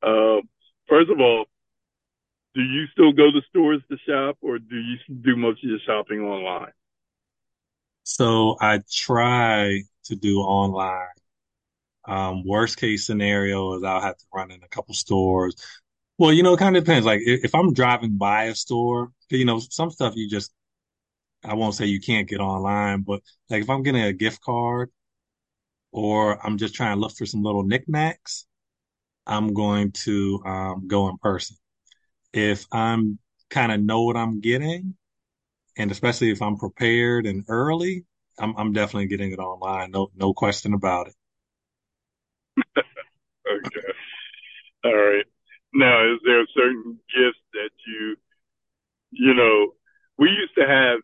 Uh, 0.07 0.41
first 0.89 1.11
of 1.11 1.21
all, 1.21 1.47
do 2.55 2.63
you 2.63 2.87
still 2.93 3.13
go 3.13 3.31
to 3.31 3.41
stores 3.49 3.83
to 3.91 3.97
shop 4.09 4.39
or 4.41 4.59
do 4.59 4.77
you 4.77 4.97
do 5.23 5.37
most 5.37 5.63
of 5.63 5.71
your 5.71 5.79
shopping 5.87 6.21
online? 6.21 6.73
So 8.05 8.57
I 8.61 8.81
try 8.91 9.83
to 10.05 10.17
do 10.17 10.39
online. 10.41 11.09
Um, 12.07 12.45
worst 12.47 12.79
case 12.79 13.07
scenario 13.07 13.75
is 13.75 13.83
I'll 13.85 14.01
have 14.01 14.17
to 14.19 14.27
run 14.35 14.51
in 14.53 14.63
a 14.63 14.69
couple 14.69 14.95
stores. 14.95 15.57
Well, 16.19 16.33
you 16.33 16.43
know, 16.43 16.55
it 16.55 16.59
kind 16.59 16.77
of 16.77 16.85
depends. 16.85 17.07
Like 17.07 17.23
if, 17.25 17.47
if 17.47 17.55
I'm 17.55 17.75
driving 17.75 18.19
by 18.19 18.45
a 18.45 18.55
store, 18.55 19.13
you 19.31 19.45
know, 19.45 19.61
some 19.61 19.91
stuff 19.91 20.17
you 20.17 20.29
just, 20.31 20.53
I 21.45 21.55
won't 21.55 21.75
say 21.77 21.87
you 21.87 22.01
can't 22.01 22.29
get 22.29 22.41
online, 22.41 23.03
but 23.03 23.23
like 23.51 23.63
if 23.63 23.71
I'm 23.71 23.83
getting 23.85 24.03
a 24.03 24.13
gift 24.13 24.43
card 24.43 24.91
or 25.93 26.45
I'm 26.47 26.59
just 26.59 26.75
trying 26.75 26.97
to 26.97 27.01
look 27.01 27.13
for 27.17 27.27
some 27.27 27.43
little 27.43 27.65
knickknacks, 27.65 28.47
I'm 29.27 29.53
going 29.55 29.93
to 29.93 30.43
um, 30.45 30.87
go 30.87 31.09
in 31.09 31.19
person. 31.19 31.57
If 32.33 32.67
I'm 32.73 33.19
kind 33.51 33.73
of 33.73 33.81
know 33.81 34.03
what 34.03 34.17
I'm 34.17 34.41
getting, 34.41 34.95
and 35.77 35.91
especially 35.91 36.31
if 36.31 36.43
I'm 36.43 36.57
prepared 36.57 37.27
and 37.27 37.45
early, 37.49 38.05
I'm 38.39 38.55
I'm 38.57 38.73
definitely 38.73 39.07
getting 39.07 39.33
it 39.33 39.39
online. 39.39 39.91
No 39.91 40.11
no 40.17 40.33
question 40.35 40.75
about 40.75 41.09
it. 41.09 41.15
Okay. 43.49 43.93
All 44.85 44.95
right. 44.95 45.25
Now, 45.73 46.13
is 46.13 46.21
there 46.25 46.45
certain 46.55 46.99
gifts 47.15 47.39
that 47.53 47.71
you, 47.87 48.17
you 49.11 49.35
know, 49.35 49.75
we 50.19 50.31
used 50.31 50.55
to 50.57 50.67
have, 50.67 51.01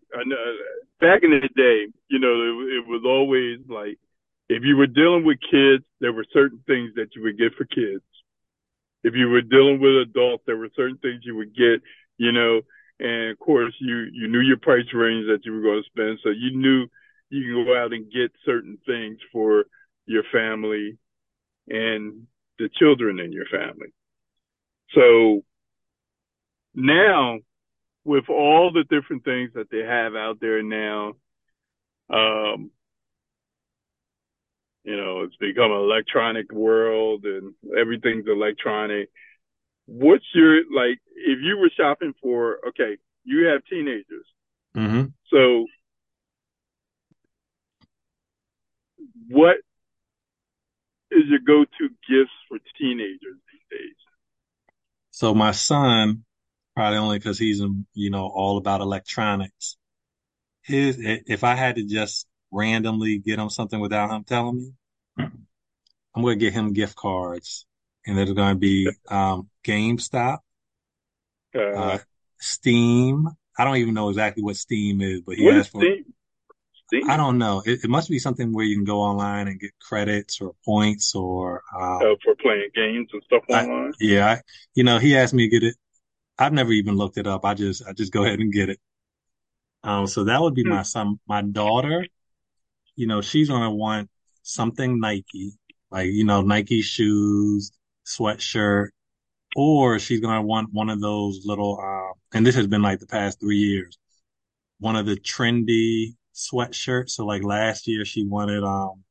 back 1.00 1.22
in 1.22 1.30
the 1.30 1.48
day, 1.54 1.92
you 2.08 2.18
know, 2.18 2.32
it, 2.32 2.78
it 2.78 2.86
was 2.88 3.02
always 3.04 3.58
like, 3.68 3.98
if 4.48 4.62
you 4.64 4.76
were 4.76 4.86
dealing 4.86 5.24
with 5.24 5.38
kids, 5.50 5.84
there 6.00 6.12
were 6.12 6.26
certain 6.32 6.62
things 6.66 6.92
that 6.96 7.14
you 7.14 7.22
would 7.22 7.38
get 7.38 7.54
for 7.54 7.64
kids. 7.64 8.02
If 9.02 9.14
you 9.14 9.28
were 9.28 9.42
dealing 9.42 9.80
with 9.80 10.08
adults, 10.08 10.44
there 10.46 10.56
were 10.56 10.70
certain 10.76 10.98
things 10.98 11.22
you 11.24 11.36
would 11.36 11.54
get, 11.54 11.82
you 12.18 12.32
know, 12.32 12.60
and 13.00 13.30
of 13.30 13.38
course 13.38 13.74
you, 13.80 14.06
you 14.12 14.28
knew 14.28 14.40
your 14.40 14.58
price 14.58 14.86
range 14.94 15.26
that 15.26 15.44
you 15.44 15.52
were 15.52 15.62
going 15.62 15.82
to 15.82 15.90
spend. 15.90 16.18
So 16.22 16.30
you 16.30 16.56
knew 16.56 16.86
you 17.30 17.42
can 17.42 17.64
go 17.64 17.76
out 17.76 17.92
and 17.92 18.12
get 18.12 18.30
certain 18.44 18.78
things 18.86 19.18
for 19.32 19.64
your 20.06 20.22
family 20.32 20.98
and 21.68 22.26
the 22.58 22.68
children 22.78 23.18
in 23.18 23.32
your 23.32 23.46
family. 23.46 23.92
So 24.94 25.42
now 26.74 27.38
with 28.04 28.28
all 28.28 28.72
the 28.72 28.84
different 28.84 29.24
things 29.24 29.50
that 29.54 29.70
they 29.70 29.78
have 29.78 30.14
out 30.14 30.38
there 30.40 30.62
now, 30.62 31.14
um, 32.10 32.70
you 34.84 34.96
know, 34.96 35.22
it's 35.22 35.36
become 35.36 35.70
an 35.70 35.78
electronic 35.78 36.52
world 36.52 37.24
and 37.24 37.54
everything's 37.78 38.26
electronic. 38.26 39.08
What's 39.86 40.24
your, 40.34 40.62
like, 40.74 40.98
if 41.14 41.38
you 41.42 41.58
were 41.58 41.70
shopping 41.76 42.14
for, 42.20 42.58
okay, 42.68 42.96
you 43.24 43.46
have 43.46 43.62
teenagers. 43.70 44.26
Mm-hmm. 44.76 45.06
So 45.30 45.66
what 49.28 49.56
is 51.10 51.22
your 51.28 51.40
go-to 51.46 51.88
gifts 52.08 52.32
for 52.48 52.58
teenagers 52.78 53.18
these 53.20 53.78
days? 53.78 53.96
So 55.10 55.34
my 55.34 55.52
son, 55.52 56.24
probably 56.74 56.98
only 56.98 57.18
because 57.18 57.38
he's, 57.38 57.62
you 57.92 58.10
know, 58.10 58.26
all 58.26 58.56
about 58.56 58.80
electronics. 58.80 59.76
His, 60.62 60.96
if 60.98 61.44
I 61.44 61.54
had 61.54 61.76
to 61.76 61.84
just 61.84 62.26
randomly 62.52 63.18
get 63.18 63.38
him 63.40 63.50
something 63.50 63.80
without 63.80 64.10
him 64.10 64.24
telling 64.24 64.56
me, 64.56 64.72
I'm 66.14 66.22
going 66.22 66.38
to 66.38 66.44
get 66.44 66.52
him 66.52 66.72
gift 66.72 66.96
cards 66.96 67.66
and 68.06 68.18
it's 68.18 68.32
going 68.32 68.54
to 68.54 68.58
be, 68.58 68.90
um, 69.08 69.48
GameStop, 69.64 70.38
Uh, 71.54 71.60
uh, 71.74 71.98
Steam. 72.40 73.28
I 73.58 73.64
don't 73.64 73.76
even 73.76 73.94
know 73.94 74.08
exactly 74.08 74.42
what 74.42 74.56
Steam 74.56 75.00
is, 75.00 75.20
but 75.22 75.36
he 75.36 75.50
asked 75.50 75.70
for, 75.70 75.88
Steam? 75.88 76.04
Steam? 76.86 77.08
I 77.08 77.16
don't 77.16 77.38
know. 77.38 77.62
It, 77.64 77.84
it 77.84 77.90
must 77.90 78.08
be 78.08 78.18
something 78.18 78.52
where 78.52 78.64
you 78.64 78.76
can 78.76 78.84
go 78.84 79.00
online 79.00 79.48
and 79.48 79.60
get 79.60 79.72
credits 79.80 80.40
or 80.40 80.54
points 80.64 81.14
or, 81.14 81.62
um, 81.78 82.02
Uh, 82.02 82.14
for 82.22 82.34
playing 82.36 82.70
games 82.74 83.08
and 83.12 83.22
stuff 83.24 83.44
I, 83.52 83.66
online? 83.66 83.94
yeah, 84.00 84.26
I, 84.26 84.40
you 84.74 84.84
know, 84.84 84.98
he 84.98 85.16
asked 85.16 85.34
me 85.34 85.48
to 85.48 85.50
get 85.60 85.66
it. 85.66 85.76
I've 86.38 86.52
never 86.52 86.72
even 86.72 86.96
looked 86.96 87.18
it 87.18 87.26
up. 87.26 87.44
I 87.44 87.54
just, 87.54 87.84
I 87.86 87.92
just 87.92 88.12
go 88.12 88.24
ahead 88.24 88.40
and 88.40 88.52
get 88.52 88.70
it. 88.70 88.80
Um, 89.84 90.06
so 90.06 90.24
that 90.24 90.40
would 90.40 90.54
be 90.54 90.64
Hmm. 90.64 90.64
my 90.64 90.82
son. 90.82 91.18
My 91.26 91.42
daughter, 91.42 92.06
you 92.96 93.06
know, 93.06 93.20
she's 93.20 93.48
gonna 93.48 93.70
want 93.70 94.10
something 94.42 95.00
Nike, 95.00 95.52
like, 95.90 96.10
you 96.10 96.24
know, 96.24 96.42
Nike 96.42 96.82
shoes, 96.82 97.72
sweatshirt, 98.06 98.88
or 99.56 99.98
she's 99.98 100.20
gonna 100.20 100.42
want 100.42 100.72
one 100.72 100.90
of 100.90 101.00
those 101.00 101.42
little, 101.44 101.78
uh, 101.80 102.14
and 102.36 102.46
this 102.46 102.54
has 102.54 102.66
been 102.66 102.82
like 102.82 102.98
the 102.98 103.06
past 103.06 103.40
three 103.40 103.58
years, 103.58 103.98
one 104.80 104.96
of 104.96 105.06
the 105.06 105.16
trendy 105.16 106.14
sweatshirts. 106.34 107.10
So 107.10 107.26
like 107.26 107.42
last 107.42 107.86
year 107.86 108.04
she 108.04 108.26
wanted, 108.26 108.64
um, 108.64 109.04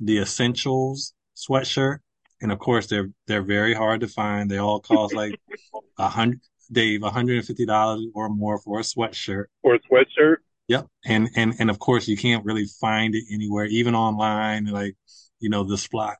the 0.00 0.18
Essentials 0.18 1.14
sweatshirt. 1.36 1.98
And 2.40 2.52
of 2.52 2.58
course 2.58 2.86
they're, 2.86 3.10
they're 3.26 3.42
very 3.42 3.74
hard 3.74 4.00
to 4.00 4.08
find. 4.08 4.50
They 4.50 4.58
all 4.58 4.80
cost 4.80 5.14
like 5.14 5.40
a 5.98 6.08
hundred, 6.08 6.40
Dave, 6.70 7.00
$150 7.00 8.06
or 8.14 8.28
more 8.28 8.58
for 8.58 8.78
a 8.78 8.82
sweatshirt. 8.82 9.46
For 9.62 9.74
a 9.74 9.80
sweatshirt? 9.80 10.36
Yep. 10.68 10.86
And, 11.04 11.30
and, 11.34 11.54
and 11.58 11.70
of 11.70 11.78
course 11.78 12.06
you 12.06 12.16
can't 12.16 12.44
really 12.44 12.66
find 12.80 13.14
it 13.14 13.24
anywhere, 13.32 13.64
even 13.66 13.94
online, 13.94 14.66
like, 14.66 14.96
you 15.40 15.48
know, 15.48 15.64
the 15.64 15.78
supply, 15.78 16.14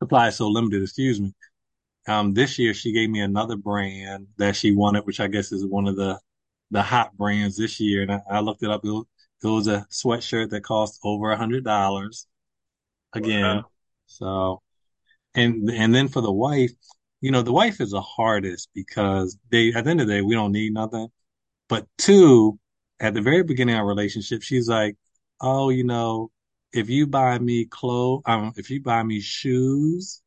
supply 0.00 0.28
is 0.28 0.36
so 0.36 0.48
limited, 0.48 0.82
excuse 0.82 1.20
me. 1.20 1.32
Um, 2.06 2.34
this 2.34 2.58
year 2.58 2.74
she 2.74 2.92
gave 2.92 3.10
me 3.10 3.20
another 3.20 3.56
brand 3.56 4.28
that 4.36 4.54
she 4.54 4.72
wanted, 4.72 5.06
which 5.06 5.20
I 5.20 5.26
guess 5.26 5.50
is 5.52 5.66
one 5.66 5.88
of 5.88 5.96
the, 5.96 6.20
the 6.70 6.82
hot 6.82 7.16
brands 7.16 7.56
this 7.56 7.80
year. 7.80 8.02
And 8.02 8.12
I, 8.12 8.20
I 8.30 8.40
looked 8.40 8.62
it 8.62 8.70
up. 8.70 8.84
It 8.84 8.90
was, 8.90 9.06
it 9.42 9.48
was 9.48 9.66
a 9.68 9.86
sweatshirt 9.90 10.50
that 10.50 10.62
cost 10.62 11.00
over 11.02 11.32
a 11.32 11.36
hundred 11.36 11.64
dollars 11.64 12.26
again. 13.12 13.56
Wow. 13.56 13.64
So, 14.06 14.62
and, 15.34 15.70
and 15.70 15.94
then 15.94 16.08
for 16.08 16.20
the 16.20 16.32
wife, 16.32 16.70
you 17.20 17.30
know, 17.30 17.42
the 17.42 17.52
wife 17.52 17.80
is 17.80 17.90
the 17.90 18.02
hardest 18.02 18.68
because 18.74 19.36
they, 19.50 19.72
at 19.72 19.84
the 19.84 19.90
end 19.90 20.00
of 20.00 20.06
the 20.06 20.12
day, 20.12 20.20
we 20.20 20.34
don't 20.34 20.52
need 20.52 20.74
nothing. 20.74 21.08
But 21.68 21.86
two, 21.98 22.58
at 23.00 23.14
the 23.14 23.20
very 23.22 23.42
beginning 23.42 23.74
of 23.74 23.80
our 23.80 23.86
relationship, 23.86 24.42
she's 24.42 24.68
like, 24.68 24.96
"Oh, 25.40 25.70
you 25.70 25.84
know, 25.84 26.30
if 26.72 26.88
you 26.90 27.06
buy 27.06 27.38
me 27.38 27.66
clothes, 27.66 28.22
um, 28.26 28.52
if 28.56 28.70
you 28.70 28.82
buy 28.82 29.02
me 29.02 29.20
shoes, 29.20 30.22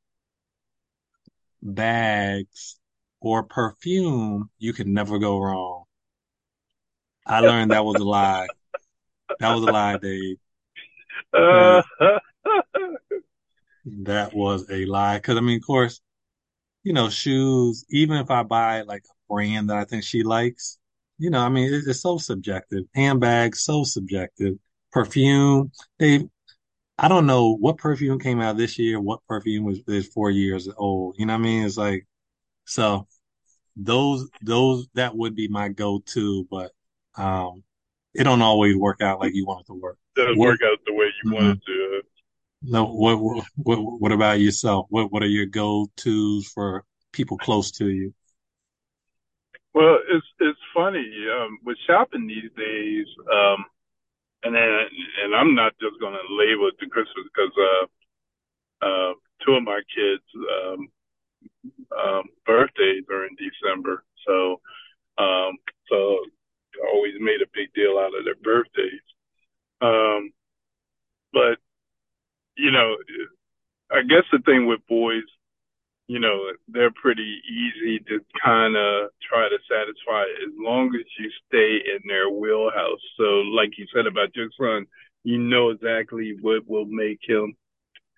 bags, 1.62 2.80
or 3.20 3.44
perfume, 3.44 4.50
you 4.58 4.74
can 4.74 4.94
never 4.94 5.20
go 5.20 5.40
wrong." 5.40 5.84
I 7.26 7.42
learned 7.42 7.72
that 7.72 7.86
was 7.86 8.00
a 8.00 8.04
lie. 8.06 8.50
That 9.40 9.52
was 9.52 9.64
a 9.64 9.68
lie, 9.68 9.98
Dave. 9.98 10.38
Uh, 11.34 11.82
That 13.86 14.34
was 14.34 14.70
a 14.70 14.86
lie. 14.86 15.18
Because 15.18 15.38
I 15.38 15.42
mean, 15.42 15.58
of 15.58 15.66
course, 15.66 16.02
you 16.84 16.94
know, 16.94 17.10
shoes. 17.10 17.86
Even 17.90 18.18
if 18.18 18.32
I 18.32 18.44
buy 18.44 18.82
like 18.84 19.04
a 19.06 19.34
brand 19.34 19.70
that 19.70 19.78
I 19.78 19.86
think 19.86 20.04
she 20.04 20.24
likes, 20.24 20.77
you 21.18 21.30
know, 21.30 21.40
I 21.40 21.50
mean, 21.50 21.74
it, 21.74 21.84
it's 21.88 22.02
so 22.02 22.18
subjective. 22.18 22.86
Handbags, 22.96 23.64
so 23.64 23.84
subjective. 23.84 24.56
Perfume, 24.92 25.72
they. 26.00 26.28
I 27.00 27.08
don't 27.10 27.28
know 27.28 27.56
what 27.58 27.78
perfume 27.78 28.20
came 28.20 28.42
out 28.42 28.58
this 28.58 28.80
year, 28.80 29.00
what 29.02 29.22
perfume 29.28 29.66
was 29.66 29.80
is 29.88 30.08
four 30.08 30.32
years 30.32 30.70
old. 30.78 31.16
You 31.20 31.26
know 31.28 31.34
what 31.34 31.40
I 31.42 31.44
mean? 31.44 31.66
It's 31.66 31.78
like 31.78 32.08
so 32.66 33.08
those 33.78 34.30
those 34.42 34.88
that 34.96 35.16
would 35.18 35.36
be 35.36 35.48
my 35.50 35.70
go-to, 35.70 36.48
but 36.52 36.72
um 37.18 37.64
it 38.16 38.24
don't 38.26 38.42
always 38.44 38.76
work 38.78 39.02
out 39.02 39.20
like 39.20 39.34
you 39.36 39.46
want 39.46 39.62
it 39.62 39.68
to 39.68 39.76
work. 39.76 39.98
doesn't 40.16 40.38
What 40.38 40.48
work 40.48 40.60
out 40.64 40.80
the 40.86 40.94
way 40.94 41.06
you 41.24 41.32
mhm. 41.32 41.34
wanted 41.34 41.62
to. 41.66 42.02
no 42.62 42.86
what 42.86 43.20
what 43.20 43.46
what 43.56 43.80
what 44.02 44.12
about 44.12 44.40
yourself? 44.40 44.88
What 44.90 45.12
what 45.12 45.24
are 45.24 45.28
your 45.28 45.46
go-tos 45.46 46.48
for 46.54 46.84
people 47.12 47.38
close 47.38 47.72
to 47.74 47.90
you? 47.90 48.14
Well, 49.74 50.00
it's 50.10 50.26
it's 50.40 50.60
funny 50.74 51.12
um, 51.32 51.60
with 51.66 51.78
shopping 51.88 52.28
these 52.28 52.52
days. 52.58 53.08
Um, 53.32 53.66
and 54.44 54.56
then 54.56 54.70
and 55.24 55.36
I'm 55.36 55.56
not 55.56 55.74
just 55.82 56.00
gonna 56.00 56.24
label 56.30 56.68
it 56.70 56.80
to 56.80 56.90
Christmas 56.90 57.26
because 57.34 57.54
uh, 57.58 58.86
uh, 58.86 59.14
two 59.46 59.54
of 59.54 59.64
my 59.64 59.82
kids 59.96 60.24
um, 60.64 60.90
um, 61.98 62.24
birthdays 62.46 63.04
are 63.12 63.26
in 63.26 63.36
December, 63.38 64.04
so 64.26 64.62
um, 65.18 65.58
so 65.90 66.20
I 66.84 66.90
always 66.94 67.16
made 67.20 67.42
a 67.42 67.52
big 67.54 67.74
deal 67.74 67.98
out 68.00 68.18
of 68.18 68.26
their 68.26 68.36
birthdays. 68.44 69.06
Um, 69.82 70.32
but 71.34 71.58
you 72.58 72.72
know, 72.72 72.96
I 73.92 74.02
guess 74.04 74.24
the 74.32 74.40
thing 74.40 74.68
with 74.68 74.82
boys, 74.88 75.24
you 76.08 76.20
know, 76.20 76.52
they're 76.70 76.92
pretty 76.92 77.42
easy 77.50 78.00
to 78.00 78.20
kind 78.44 78.76
of 78.76 79.10
try 79.30 79.50
to 79.50 79.58
satisfy 79.70 80.22
as 80.22 80.54
long 80.58 80.88
as 80.96 81.06
you 81.20 81.30
stay 81.48 81.80
in 81.94 82.00
their 82.08 82.30
wheelhouse. 82.30 83.02
So, 83.18 83.24
like 83.24 83.78
you 83.78 83.86
said 83.94 84.08
about 84.08 84.36
your 84.36 84.50
son, 84.60 84.86
you 85.24 85.38
know 85.38 85.70
exactly 85.70 86.38
what 86.40 86.66
will 86.66 86.86
make 86.86 87.20
him 87.28 87.56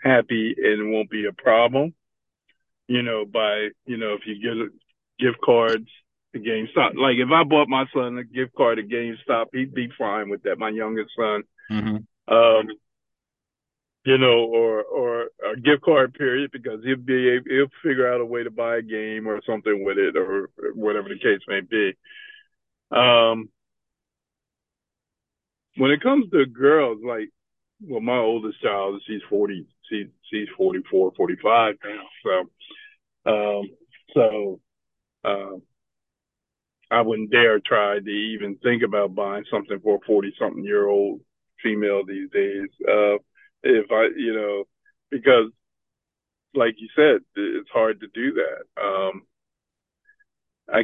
happy 0.03 0.55
and 0.57 0.91
won't 0.91 1.09
be 1.09 1.25
a 1.25 1.33
problem. 1.33 1.95
You 2.87 3.01
know, 3.01 3.25
by, 3.25 3.69
you 3.85 3.97
know, 3.97 4.13
if 4.13 4.21
you 4.25 4.35
give 4.41 4.71
gift 5.19 5.41
cards 5.43 5.87
to 6.33 6.39
GameStop, 6.39 6.95
like 6.95 7.17
if 7.17 7.29
I 7.31 7.43
bought 7.43 7.67
my 7.67 7.85
son 7.93 8.19
a 8.19 8.23
gift 8.23 8.53
card 8.55 8.77
to 8.77 8.83
GameStop, 8.83 9.47
he'd 9.51 9.73
be 9.73 9.89
fine 9.97 10.29
with 10.29 10.43
that. 10.43 10.59
My 10.59 10.69
youngest 10.69 11.09
son. 11.17 11.43
Mm-hmm. 11.71 12.33
Um, 12.33 12.67
you 14.06 14.18
know, 14.18 14.45
or 14.45 14.84
or 14.84 15.22
a 15.54 15.60
gift 15.60 15.84
card 15.84 16.14
period 16.14 16.52
because 16.52 16.80
he'll 16.84 16.95
be 16.97 17.30
able, 17.30 17.45
he'll 17.50 17.68
figure 17.84 18.12
out 18.12 18.22
a 18.22 18.26
way 18.26 18.43
to 18.43 18.52
buy 18.52 18.78
a 18.78 18.82
game 18.82 19.28
or 19.28 19.41
something 19.45 19.84
with 19.84 19.97
it 19.97 20.16
or 20.16 20.50
whatever 20.76 21.10
the 21.10 21.20
case 21.20 21.41
may 21.47 21.62
be. 21.62 21.93
Um, 22.91 23.50
when 25.78 25.91
it 25.91 26.02
comes 26.02 26.30
to 26.32 26.45
girls, 26.45 27.00
like, 27.06 27.30
well, 27.82 28.02
my 28.02 28.18
oldest 28.18 28.62
child, 28.62 29.02
she's 29.08 29.22
40, 29.30 29.66
she, 29.89 30.06
she's 30.30 30.47
44, 30.58 31.14
45 31.16 31.76
now. 31.84 32.04
So, 33.26 33.32
um, 33.32 33.70
so, 34.14 34.60
um, 35.26 35.62
I 36.91 37.02
wouldn't 37.02 37.32
dare 37.32 37.60
try 37.60 38.00
to 38.00 38.10
even 38.10 38.56
think 38.58 38.84
about 38.84 39.14
buying 39.16 39.43
something 39.52 39.80
for 39.80 39.97
a 39.97 40.06
40 40.06 40.34
something 40.39 40.64
year 40.64 40.88
old 40.88 41.22
female 41.62 42.04
these 42.06 42.30
days. 42.32 42.70
Uh, 42.88 43.18
if 43.64 43.91
I, 43.91 44.10
you 44.16 44.34
know, 44.34 44.64
because 45.12 45.51
like 46.53 46.76
you 46.78 46.88
said, 46.95 47.22
it's 47.36 47.70
hard 47.72 47.99
to 48.01 48.07
do 48.07 48.34
that. 48.34 48.82
Um, 48.82 49.24
I, 50.72 50.84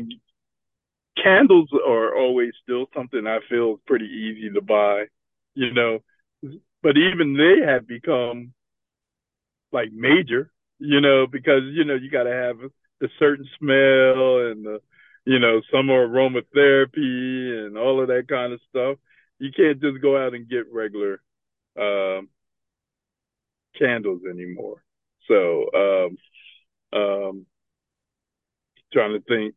candles 1.21 1.69
are 1.73 2.15
always 2.15 2.51
still 2.63 2.87
something 2.95 3.25
I 3.25 3.39
feel 3.49 3.79
pretty 3.85 4.05
easy 4.05 4.53
to 4.53 4.61
buy, 4.61 5.05
you 5.53 5.73
know, 5.73 5.99
but 6.83 6.97
even 6.97 7.35
they 7.35 7.65
have 7.65 7.87
become 7.87 8.53
like 9.71 9.91
major, 9.91 10.51
you 10.79 11.01
know, 11.01 11.27
because, 11.27 11.63
you 11.73 11.83
know, 11.83 11.95
you 11.95 12.09
got 12.09 12.23
to 12.23 12.31
have 12.31 12.57
the 12.99 13.09
certain 13.19 13.47
smell 13.59 14.47
and 14.51 14.65
the, 14.65 14.79
you 15.25 15.39
know, 15.39 15.61
some 15.71 15.89
are 15.89 16.07
aromatherapy 16.07 17.65
and 17.65 17.77
all 17.77 18.01
of 18.01 18.07
that 18.07 18.27
kind 18.29 18.53
of 18.53 18.59
stuff. 18.69 18.97
You 19.39 19.51
can't 19.55 19.81
just 19.81 20.01
go 20.01 20.17
out 20.17 20.33
and 20.33 20.49
get 20.49 20.71
regular, 20.71 21.21
um, 21.79 22.29
candles 23.79 24.21
anymore. 24.29 24.83
So, 25.27 25.65
um, 25.75 26.17
um, 27.01 27.45
trying 28.93 29.13
to 29.13 29.21
think 29.21 29.55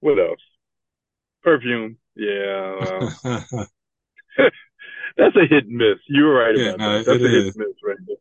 what 0.00 0.18
else? 0.18 0.40
Perfume. 1.42 1.98
Yeah. 2.16 3.08
Uh, 3.08 3.10
that's 5.16 5.36
a 5.36 5.46
hit 5.48 5.66
and 5.66 5.76
miss. 5.76 5.98
You're 6.08 6.34
right 6.34 6.54
Yeah, 6.54 6.70
about 6.70 6.78
no, 6.78 6.98
that. 6.98 7.04
That's 7.06 7.24
a 7.24 7.28
hit 7.28 7.46
is. 7.46 7.54
and 7.54 7.56
miss 7.56 7.76
right 7.84 7.98
there. 8.06 8.16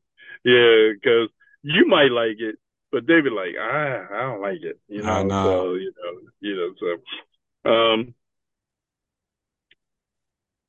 Yeah, 0.45 0.93
because 0.93 1.29
you 1.61 1.87
might 1.87 2.11
like 2.11 2.37
it, 2.39 2.55
but 2.91 3.07
they 3.07 3.21
be 3.21 3.29
like, 3.29 3.55
ah, 3.59 4.07
I 4.13 4.21
don't 4.21 4.41
like 4.41 4.61
it. 4.61 4.79
You 4.87 5.03
I 5.03 5.23
know, 5.23 5.23
know. 5.23 5.43
so 5.43 5.73
you 5.75 5.93
know, 5.97 6.19
you 6.39 6.55
know, 6.55 6.73
so 6.79 7.69
um 7.69 8.13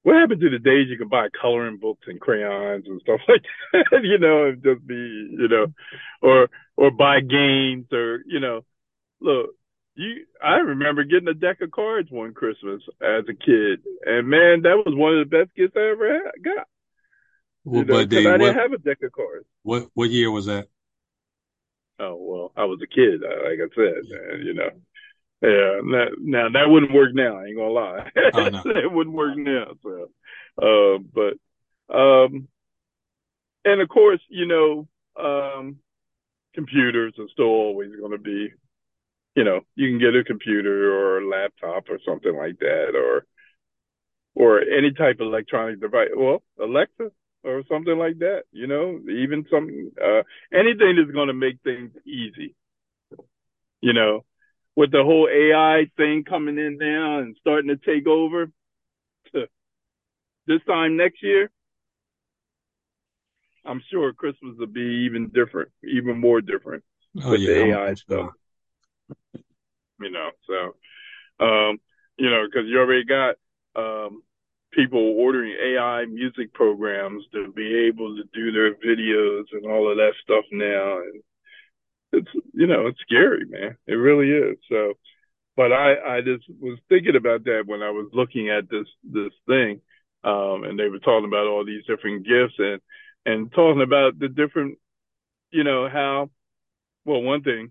what 0.02 0.16
happened 0.16 0.40
to 0.40 0.50
the 0.50 0.58
days 0.58 0.88
you 0.88 0.96
could 0.98 1.10
buy 1.10 1.28
coloring 1.40 1.78
books 1.78 2.06
and 2.06 2.20
crayons 2.20 2.84
and 2.86 3.00
stuff 3.02 3.20
like 3.28 3.42
that, 3.72 4.00
you 4.04 4.18
know, 4.18 4.46
and 4.46 4.62
just 4.62 4.86
be, 4.86 4.94
you 4.94 5.48
know, 5.48 5.66
or 6.22 6.48
or 6.76 6.90
buy 6.90 7.20
games 7.20 7.86
or, 7.92 8.22
you 8.26 8.40
know, 8.40 8.62
look, 9.20 9.50
you 9.94 10.26
I 10.42 10.56
remember 10.56 11.04
getting 11.04 11.28
a 11.28 11.34
deck 11.34 11.60
of 11.60 11.70
cards 11.70 12.10
one 12.10 12.34
Christmas 12.34 12.82
as 13.02 13.24
a 13.28 13.34
kid. 13.34 13.80
And 14.04 14.28
man, 14.28 14.62
that 14.62 14.82
was 14.84 14.94
one 14.96 15.18
of 15.18 15.28
the 15.28 15.36
best 15.38 15.54
gifts 15.54 15.74
I 15.76 15.90
ever 15.90 16.12
had, 16.14 16.42
got. 16.44 16.66
Well, 17.64 17.82
You 17.82 17.84
know, 17.84 18.04
but 18.04 18.08
Dave, 18.08 18.30
I 18.30 18.36
what 18.36 18.38
didn't 18.38 18.58
have 18.58 18.72
a 18.72 18.78
deck 18.78 18.98
of 19.02 19.12
cards. 19.12 19.46
what 19.62 19.88
what 19.94 20.10
year 20.10 20.30
was 20.30 20.46
that? 20.46 20.68
Oh 21.98 22.16
well, 22.18 22.52
I 22.56 22.64
was 22.64 22.80
a 22.82 22.86
kid, 22.86 23.22
uh, 23.22 23.44
like 23.44 23.60
I 23.60 23.68
said, 23.74 24.08
man, 24.08 24.42
you 24.46 24.54
know. 24.54 24.70
Yeah, 25.42 25.80
now, 25.82 26.04
now 26.20 26.48
that 26.50 26.68
wouldn't 26.68 26.92
work 26.92 27.14
now. 27.14 27.38
I 27.38 27.46
ain't 27.46 27.56
gonna 27.56 27.70
lie, 27.70 28.10
Oh 28.34 28.48
no. 28.48 28.62
it 28.66 28.92
wouldn't 28.92 29.16
work 29.16 29.36
now. 29.36 29.72
So, 29.82 30.10
uh, 30.60 30.98
but, 31.14 31.94
um, 31.94 32.48
and 33.64 33.80
of 33.80 33.88
course, 33.88 34.20
you 34.28 34.46
know, 34.46 34.88
um, 35.18 35.78
computers 36.54 37.14
are 37.18 37.28
still 37.32 37.46
always 37.46 37.90
going 37.98 38.12
to 38.12 38.18
be, 38.18 38.50
you 39.34 39.44
know, 39.44 39.60
you 39.76 39.88
can 39.88 39.98
get 39.98 40.18
a 40.18 40.24
computer 40.24 40.92
or 40.92 41.20
a 41.20 41.28
laptop 41.28 41.84
or 41.88 41.98
something 42.06 42.36
like 42.36 42.58
that, 42.58 42.92
or, 42.94 43.24
or 44.34 44.60
any 44.60 44.92
type 44.92 45.20
of 45.20 45.26
electronic 45.28 45.80
device. 45.80 46.08
Well, 46.16 46.42
Alexa 46.60 47.10
or 47.44 47.62
something 47.68 47.96
like 47.98 48.18
that. 48.18 48.42
You 48.52 48.66
know, 48.66 49.00
even 49.08 49.46
some, 49.50 49.92
uh, 50.02 50.22
anything 50.52 50.96
that's 50.96 51.12
going 51.12 51.28
to 51.28 51.34
make 51.34 51.60
things 51.64 51.90
easy. 52.06 52.54
You 53.80 53.94
know, 53.94 54.24
with 54.80 54.92
the 54.92 55.04
whole 55.04 55.28
AI 55.30 55.90
thing 55.98 56.24
coming 56.24 56.56
in 56.56 56.78
now 56.78 57.18
and 57.18 57.36
starting 57.38 57.68
to 57.68 57.76
take 57.76 58.06
over 58.06 58.50
this 60.46 60.62
time 60.66 60.96
next 60.96 61.22
year, 61.22 61.50
I'm 63.66 63.82
sure 63.90 64.14
Christmas 64.14 64.56
will 64.58 64.68
be 64.68 65.04
even 65.04 65.28
different, 65.28 65.68
even 65.84 66.18
more 66.18 66.40
different 66.40 66.82
Oh 67.22 67.32
with 67.32 67.40
yeah, 67.40 67.52
the 67.52 67.72
AI 67.74 67.94
stuff, 67.94 68.30
you 70.00 70.10
know. 70.10 70.30
So, 70.48 71.44
um, 71.44 71.78
you 72.16 72.30
know, 72.30 72.46
because 72.46 72.66
you 72.66 72.78
already 72.78 73.04
got 73.04 73.34
um, 73.76 74.22
people 74.72 75.14
ordering 75.18 75.54
AI 75.62 76.06
music 76.06 76.54
programs 76.54 77.22
to 77.34 77.52
be 77.52 77.86
able 77.86 78.16
to 78.16 78.22
do 78.32 78.50
their 78.50 78.76
videos 78.76 79.44
and 79.52 79.66
all 79.70 79.90
of 79.90 79.98
that 79.98 80.14
stuff 80.22 80.46
now, 80.50 81.00
and 81.00 81.22
it's 82.12 82.28
you 82.52 82.66
know 82.66 82.86
it's 82.86 83.00
scary, 83.00 83.44
man. 83.46 83.76
It 83.86 83.94
really 83.94 84.30
is. 84.30 84.58
So, 84.68 84.94
but 85.56 85.72
I 85.72 86.16
I 86.16 86.20
just 86.20 86.44
was 86.60 86.78
thinking 86.88 87.16
about 87.16 87.44
that 87.44 87.64
when 87.66 87.82
I 87.82 87.90
was 87.90 88.10
looking 88.12 88.50
at 88.50 88.68
this 88.70 88.86
this 89.04 89.32
thing, 89.46 89.80
um, 90.24 90.64
and 90.64 90.78
they 90.78 90.88
were 90.88 90.98
talking 90.98 91.28
about 91.28 91.46
all 91.46 91.64
these 91.64 91.84
different 91.86 92.26
gifts 92.26 92.54
and 92.58 92.80
and 93.26 93.52
talking 93.52 93.82
about 93.82 94.18
the 94.18 94.28
different, 94.28 94.78
you 95.50 95.64
know, 95.64 95.88
how 95.88 96.30
well 97.04 97.22
one 97.22 97.42
thing, 97.42 97.70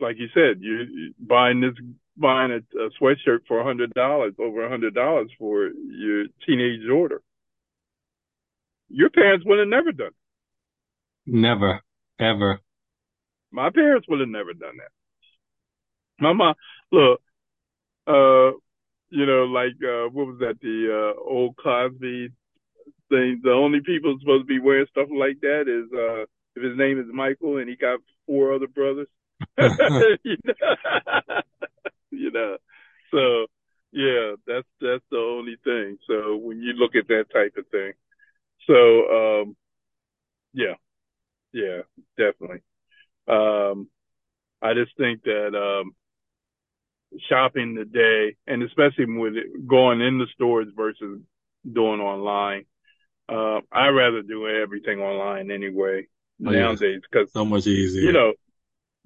like 0.00 0.16
you 0.18 0.28
said, 0.34 0.60
you, 0.60 0.86
you 0.90 1.14
buying 1.18 1.60
this 1.60 1.74
buying 2.16 2.52
a, 2.52 2.78
a 2.78 2.90
sweatshirt 3.00 3.40
for 3.46 3.60
a 3.60 3.64
hundred 3.64 3.92
dollars, 3.94 4.34
over 4.38 4.64
a 4.64 4.70
hundred 4.70 4.94
dollars 4.94 5.30
for 5.38 5.68
your 5.68 6.26
teenage 6.46 6.86
daughter. 6.86 7.20
Your 8.88 9.10
parents 9.10 9.44
would 9.44 9.58
have 9.58 9.68
never 9.68 9.92
done. 9.92 10.08
It. 10.08 11.34
Never, 11.34 11.80
ever. 12.20 12.60
My 13.56 13.70
parents 13.70 14.06
would 14.06 14.20
have 14.20 14.28
never 14.28 14.52
done 14.52 14.76
that. 14.76 14.92
My 16.20 16.34
mom, 16.34 16.54
look, 16.92 17.22
uh, 18.06 18.52
you 19.08 19.24
know, 19.24 19.44
like 19.44 19.72
uh, 19.82 20.10
what 20.12 20.26
was 20.26 20.36
that? 20.40 20.60
The 20.60 21.14
uh, 21.16 21.20
old 21.26 21.56
Cosby 21.56 22.28
thing. 23.08 23.40
The 23.42 23.52
only 23.52 23.80
people 23.80 24.14
supposed 24.20 24.42
to 24.42 24.46
be 24.46 24.60
wearing 24.60 24.84
stuff 24.90 25.08
like 25.10 25.40
that 25.40 25.62
is 25.62 25.90
uh, 25.90 26.26
if 26.54 26.68
his 26.68 26.76
name 26.76 27.00
is 27.00 27.06
Michael 27.10 27.56
and 27.56 27.66
he 27.66 27.76
got 27.76 28.00
four 28.26 28.52
other 28.52 28.66
brothers. 28.66 29.08
you, 30.22 30.36
know? 30.44 30.54
you 32.10 32.30
know, 32.30 32.56
so 33.10 33.46
yeah, 33.90 34.34
that's 34.46 34.68
that's 34.82 35.04
the 35.10 35.16
only 35.16 35.56
thing. 35.64 35.96
So 36.06 36.36
when 36.36 36.60
you 36.60 36.74
look 36.74 36.94
at 36.94 37.08
that 37.08 37.32
type 37.32 37.54
of 37.56 37.66
thing, 37.68 37.92
so 38.66 39.40
um, 39.40 39.56
yeah, 40.52 40.74
yeah, 41.54 41.80
definitely. 42.18 42.60
Um, 43.28 43.88
I 44.62 44.74
just 44.74 44.96
think 44.96 45.22
that 45.24 45.54
um, 45.54 45.92
shopping 47.28 47.76
today, 47.76 48.36
and 48.46 48.62
especially 48.62 49.06
with 49.06 49.36
it 49.36 49.66
going 49.66 50.00
in 50.00 50.18
the 50.18 50.26
stores 50.34 50.68
versus 50.76 51.20
doing 51.70 52.00
online, 52.00 52.64
uh, 53.28 53.60
I 53.72 53.88
rather 53.88 54.22
do 54.22 54.48
everything 54.48 55.00
online 55.00 55.50
anyway 55.50 56.06
Oh 56.44 56.50
nowadays 56.50 57.00
because 57.10 57.32
so 57.32 57.44
much 57.46 57.66
easier. 57.66 58.02
you 58.02 58.12
know 58.12 58.34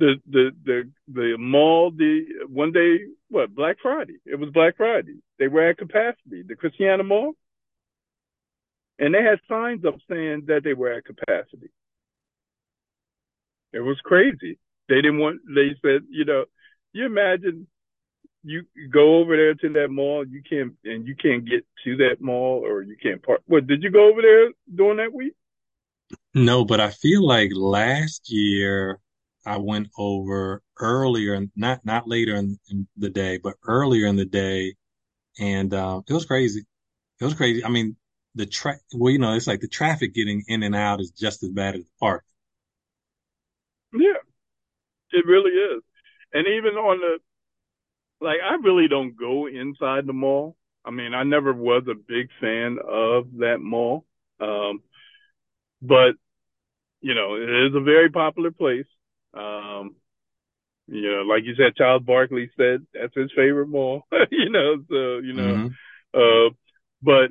the 0.01 0.16
the 0.29 0.51
the 0.64 0.91
the 1.07 1.37
mall 1.39 1.93
the 1.93 2.25
one 2.49 2.73
day 2.73 2.99
what 3.29 3.55
Black 3.55 3.77
Friday 3.81 4.16
it 4.27 4.35
was 4.35 4.51
Black 4.51 4.77
Friday 4.77 5.23
they 5.39 5.47
were 5.47 5.68
at 5.68 5.79
capacity 5.79 6.43
the 6.43 6.57
Christiana 6.57 7.05
Mall 7.05 7.35
and 8.99 9.14
they 9.14 9.23
had 9.23 9.39
signs 9.49 9.85
up 9.85 9.95
saying 10.11 10.45
that 10.49 10.62
they 10.64 10.75
were 10.75 10.93
at 10.93 11.05
capacity. 11.05 11.71
It 13.73 13.81
was 13.81 14.01
crazy. 14.05 14.59
They 14.89 14.97
didn't 14.97 15.18
want. 15.18 15.41
They 15.47 15.77
said, 15.83 16.03
you 16.11 16.25
know, 16.25 16.45
you 16.93 17.07
imagine 17.07 17.66
you 18.43 18.64
go 18.91 19.16
over 19.16 19.37
there 19.37 19.55
to 19.55 19.68
that 19.75 19.91
mall, 19.91 20.25
you 20.27 20.43
can't, 20.49 20.73
and 20.85 21.07
you 21.07 21.14
can't 21.14 21.45
get 21.45 21.64
to 21.85 21.97
that 21.99 22.21
mall, 22.21 22.64
or 22.64 22.83
you 22.83 22.97
can't 23.01 23.23
park. 23.23 23.43
What 23.47 23.66
did 23.66 23.83
you 23.83 23.91
go 23.91 24.11
over 24.11 24.23
there 24.23 24.51
during 24.75 24.97
that 24.97 25.12
week? 25.12 25.35
No, 26.35 26.64
but 26.64 26.81
I 26.81 26.91
feel 26.91 27.27
like 27.27 27.51
last 27.55 28.31
year 28.31 28.99
I 29.45 29.59
went 29.59 29.89
over 29.99 30.62
earlier, 30.79 31.47
not 31.57 31.85
not 31.85 32.09
later 32.09 32.35
in, 32.37 32.59
in 32.71 32.89
the 32.97 33.11
day, 33.11 33.39
but 33.39 33.55
earlier 33.66 34.07
in 34.07 34.16
the 34.16 34.25
day, 34.25 34.75
and 35.39 35.73
um, 35.75 36.05
it 36.09 36.12
was 36.12 36.25
crazy. 36.25 36.64
It 37.21 37.25
was 37.25 37.35
crazy. 37.35 37.64
I 37.64 37.68
mean, 37.68 37.97
the 38.35 38.47
tra 38.47 38.77
well, 38.95 39.12
you 39.12 39.18
know, 39.18 39.35
it's 39.35 39.47
like 39.47 39.61
the 39.61 39.68
traffic 39.68 40.14
getting 40.14 40.45
in 40.49 40.62
and 40.62 40.75
out 40.75 41.01
is 41.01 41.11
just 41.11 41.43
as 41.43 41.51
bad 41.51 41.75
as 41.75 41.85
the 41.85 41.91
park. 42.01 42.25
It 45.13 45.27
really 45.27 45.53
is. 45.53 45.83
And 46.33 46.47
even 46.47 46.75
on 46.75 47.01
the, 47.01 47.19
like, 48.21 48.39
I 48.45 48.55
really 48.63 48.89
don't 48.89 49.17
go 49.19 49.47
inside 49.47 50.07
the 50.07 50.13
mall. 50.13 50.57
I 50.85 50.91
mean, 50.91 51.15
I 51.15 51.23
never 51.25 51.53
was 51.53 51.85
a 51.91 51.95
big 51.95 52.29
fan 52.41 52.79
of 52.87 53.27
that 53.39 53.59
mall. 53.61 54.05
Um, 54.41 54.81
but, 55.83 56.13
you 57.01 57.15
know, 57.15 57.35
it 57.37 57.49
is 57.69 57.75
a 57.75 57.81
very 57.83 58.11
popular 58.11 58.51
place. 58.51 58.87
Um, 59.35 59.97
you 60.89 61.11
know, 61.11 61.23
like 61.23 61.45
you 61.45 61.55
said, 61.57 61.77
Charles 61.77 62.03
Barkley 62.05 62.51
said 62.57 62.87
that's 62.95 63.15
his 63.15 63.31
favorite 63.37 63.69
mall, 63.69 64.05
you 64.31 64.51
know, 64.51 64.77
so, 64.89 65.19
you 65.19 65.35
know, 65.35 65.59
hmm 65.59 65.69
uh, 66.15 66.51
but, 67.03 67.31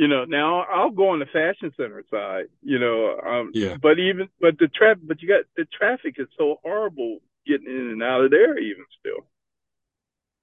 you 0.00 0.08
know, 0.08 0.24
now 0.24 0.62
I'll 0.62 0.90
go 0.90 1.10
on 1.10 1.18
the 1.18 1.26
fashion 1.26 1.74
center 1.76 2.02
side, 2.10 2.46
you 2.62 2.78
know, 2.78 3.20
um, 3.20 3.50
Yeah. 3.52 3.76
but 3.76 3.98
even, 3.98 4.30
but 4.40 4.58
the 4.58 4.68
traffic, 4.68 5.02
but 5.06 5.20
you 5.20 5.28
got, 5.28 5.44
the 5.58 5.66
traffic 5.66 6.14
is 6.16 6.26
so 6.38 6.56
horrible 6.62 7.18
getting 7.46 7.66
in 7.66 7.90
and 7.92 8.02
out 8.02 8.24
of 8.24 8.30
there 8.30 8.56
even 8.56 8.86
still. 8.98 9.26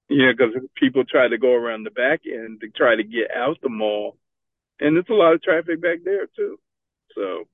Yeah, 0.08 0.30
because 0.30 0.54
people 0.76 1.02
try 1.04 1.26
to 1.26 1.38
go 1.38 1.54
around 1.54 1.82
the 1.82 1.90
back 1.90 2.20
end 2.24 2.60
to 2.60 2.68
try 2.70 2.94
to 2.94 3.02
get 3.02 3.34
out 3.34 3.58
the 3.60 3.68
mall, 3.68 4.16
and 4.78 4.94
there's 4.94 5.10
a 5.10 5.12
lot 5.14 5.34
of 5.34 5.42
traffic 5.42 5.82
back 5.82 5.98
there 6.04 6.28
too. 6.36 6.60
So, 7.16 7.48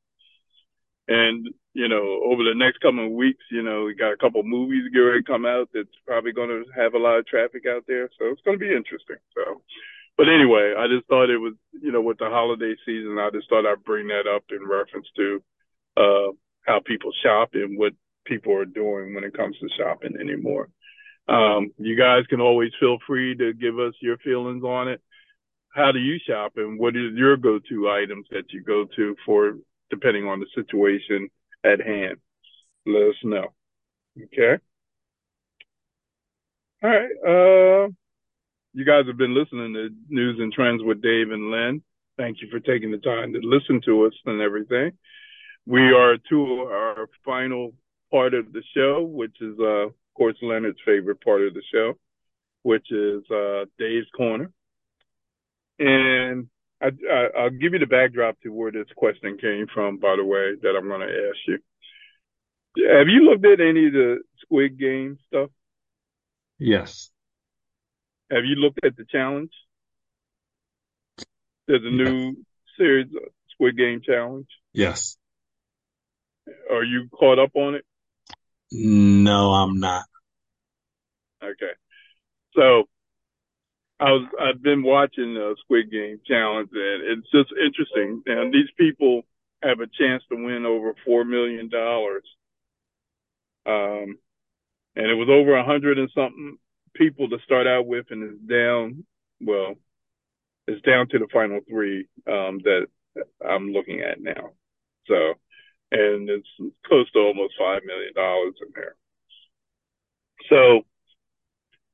and 1.08 1.48
you 1.72 1.88
know, 1.88 2.20
over 2.22 2.44
the 2.44 2.54
next 2.54 2.80
couple 2.80 3.06
of 3.06 3.12
weeks, 3.12 3.42
you 3.50 3.62
know, 3.62 3.84
we 3.84 3.94
got 3.94 4.12
a 4.12 4.18
couple 4.18 4.42
movies 4.42 4.92
ready 4.94 5.22
to 5.22 5.24
come 5.26 5.46
out 5.46 5.70
that's 5.72 5.88
probably 6.06 6.32
going 6.32 6.50
to 6.50 6.64
have 6.76 6.92
a 6.92 6.98
lot 6.98 7.18
of 7.18 7.26
traffic 7.26 7.64
out 7.66 7.84
there. 7.88 8.10
So 8.18 8.26
it's 8.26 8.42
going 8.42 8.58
to 8.58 8.64
be 8.64 8.76
interesting. 8.76 9.16
So, 9.34 9.62
but 10.16 10.28
anyway, 10.28 10.74
I 10.78 10.86
just 10.88 11.06
thought 11.08 11.30
it 11.30 11.38
was, 11.38 11.54
you 11.72 11.92
know, 11.92 12.00
with 12.00 12.18
the 12.18 12.26
holiday 12.26 12.74
season, 12.86 13.18
I 13.18 13.30
just 13.32 13.48
thought 13.48 13.66
I'd 13.66 13.84
bring 13.84 14.08
that 14.08 14.30
up 14.32 14.44
in 14.50 14.66
reference 14.66 15.06
to 15.16 15.42
uh, 15.96 16.32
how 16.62 16.80
people 16.84 17.10
shop 17.22 17.50
and 17.54 17.78
what 17.78 17.92
people 18.24 18.54
are 18.54 18.64
doing 18.64 19.14
when 19.14 19.24
it 19.24 19.36
comes 19.36 19.56
to 19.58 19.68
shopping 19.78 20.16
anymore. 20.20 20.68
Um, 21.28 21.70
you 21.78 21.96
guys 21.96 22.26
can 22.28 22.40
always 22.40 22.70
feel 22.78 22.98
free 23.06 23.36
to 23.36 23.52
give 23.54 23.78
us 23.78 23.94
your 24.00 24.18
feelings 24.18 24.62
on 24.62 24.88
it. 24.88 25.00
How 25.74 25.90
do 25.90 25.98
you 25.98 26.18
shop 26.26 26.52
and 26.56 26.78
what 26.78 26.96
is 26.96 27.14
your 27.14 27.36
go-to 27.36 27.90
items 27.90 28.26
that 28.30 28.44
you 28.50 28.62
go 28.62 28.86
to 28.96 29.16
for 29.26 29.54
depending 29.90 30.26
on 30.26 30.40
the 30.40 30.46
situation 30.54 31.28
at 31.64 31.80
hand? 31.80 32.18
Let 32.86 33.08
us 33.08 33.16
know. 33.24 33.54
Okay. 34.22 34.62
All 36.82 36.90
right. 36.90 37.86
Uh, 37.86 37.88
you 38.74 38.84
guys 38.84 39.06
have 39.06 39.16
been 39.16 39.34
listening 39.34 39.72
to 39.74 39.88
Newz 40.12 40.40
and 40.40 40.54
Trendz 40.54 40.84
with 40.84 41.00
Dave 41.00 41.30
and 41.30 41.50
Len. 41.50 41.82
Thank 42.16 42.42
you 42.42 42.48
for 42.50 42.60
taking 42.60 42.90
the 42.90 42.98
time 42.98 43.32
to 43.32 43.40
listen 43.42 43.80
to 43.86 44.06
us 44.06 44.12
and 44.26 44.40
everything. 44.40 44.92
We 45.64 45.80
are 45.92 46.16
to 46.30 46.42
our 46.70 47.08
final 47.24 47.72
part 48.10 48.34
of 48.34 48.52
the 48.52 48.62
show, 48.76 49.02
which 49.02 49.40
is, 49.40 49.56
uh, 49.58 49.86
of 49.86 49.94
course, 50.16 50.36
Leonard's 50.42 50.78
favorite 50.84 51.20
part 51.22 51.42
of 51.42 51.54
the 51.54 51.62
show, 51.72 51.94
which 52.62 52.90
is 52.90 53.22
uh, 53.30 53.64
Dave's 53.78 54.08
Corner. 54.16 54.50
And 55.78 56.48
I, 56.82 56.90
I, 57.10 57.28
I'll 57.38 57.50
give 57.50 57.72
you 57.72 57.78
the 57.78 57.86
backdrop 57.86 58.40
to 58.42 58.50
where 58.50 58.72
this 58.72 58.86
question 58.96 59.38
came 59.38 59.66
from, 59.72 59.98
by 59.98 60.16
the 60.16 60.24
way, 60.24 60.54
that 60.62 60.76
I'm 60.76 60.88
going 60.88 61.00
to 61.00 61.28
ask 61.30 61.38
you. 61.46 61.58
Have 62.92 63.08
you 63.08 63.22
looked 63.22 63.46
at 63.46 63.60
any 63.60 63.86
of 63.86 63.92
the 63.92 64.18
Squid 64.42 64.78
Game 64.78 65.18
stuff? 65.28 65.50
Yes. 66.58 67.10
Have 68.30 68.44
you 68.44 68.56
looked 68.56 68.80
at 68.84 68.96
the 68.96 69.04
challenge? 69.10 69.50
There's 71.66 71.82
a 71.84 71.90
new 71.90 72.36
series, 72.78 73.06
uh, 73.14 73.28
Squid 73.52 73.76
Game 73.76 74.00
Challenge. 74.04 74.46
Yes. 74.72 75.16
Are 76.70 76.84
you 76.84 77.08
caught 77.08 77.38
up 77.38 77.52
on 77.54 77.74
it? 77.74 77.84
No, 78.70 79.52
I'm 79.52 79.78
not. 79.78 80.04
Okay. 81.42 81.72
So 82.54 82.84
I 84.00 84.10
was 84.10 84.28
I've 84.40 84.62
been 84.62 84.82
watching 84.82 85.34
the 85.34 85.54
Squid 85.60 85.90
Game 85.90 86.20
Challenge 86.26 86.68
and 86.72 87.18
it's 87.18 87.30
just 87.30 87.50
interesting. 87.52 88.22
And 88.26 88.52
these 88.52 88.68
people 88.78 89.22
have 89.62 89.80
a 89.80 89.86
chance 89.86 90.22
to 90.30 90.36
win 90.36 90.66
over 90.66 90.94
four 91.04 91.24
million 91.24 91.68
dollars. 91.68 92.24
Um, 93.66 94.18
and 94.96 95.06
it 95.06 95.14
was 95.14 95.28
over 95.30 95.56
a 95.56 95.64
hundred 95.64 95.98
and 95.98 96.10
something 96.14 96.58
people 96.94 97.28
to 97.28 97.38
start 97.44 97.66
out 97.66 97.86
with, 97.86 98.06
and 98.10 98.22
it's 98.22 98.50
down. 98.50 99.04
Well, 99.40 99.74
it's 100.66 100.82
down 100.82 101.08
to 101.08 101.18
the 101.18 101.28
final 101.32 101.60
three 101.68 102.08
um, 102.26 102.60
that 102.64 102.86
I'm 103.46 103.72
looking 103.72 104.00
at 104.00 104.20
now. 104.20 104.50
So, 105.06 105.34
and 105.92 106.28
it's 106.28 106.48
close 106.86 107.10
to 107.12 107.18
almost 107.18 107.54
five 107.58 107.82
million 107.84 108.12
dollars 108.14 108.54
in 108.62 108.72
there. 108.74 108.96
So, 110.48 110.82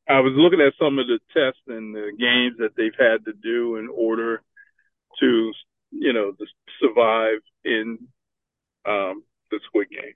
I 0.08 0.20
was 0.20 0.32
looking 0.34 0.60
at 0.60 0.74
some 0.78 0.98
of 0.98 1.06
the 1.06 1.20
tests 1.32 1.62
and 1.68 1.94
the 1.94 2.10
games 2.18 2.56
that 2.58 2.74
they've 2.76 2.98
had 2.98 3.24
to 3.26 3.32
do 3.32 3.76
in 3.76 3.88
order 3.88 4.42
to, 5.20 5.52
you 5.92 6.12
know, 6.12 6.32
survive 6.80 7.38
in 7.64 7.98
um, 8.86 9.22
the 9.50 9.60
Squid 9.66 9.88
Games. 9.90 10.14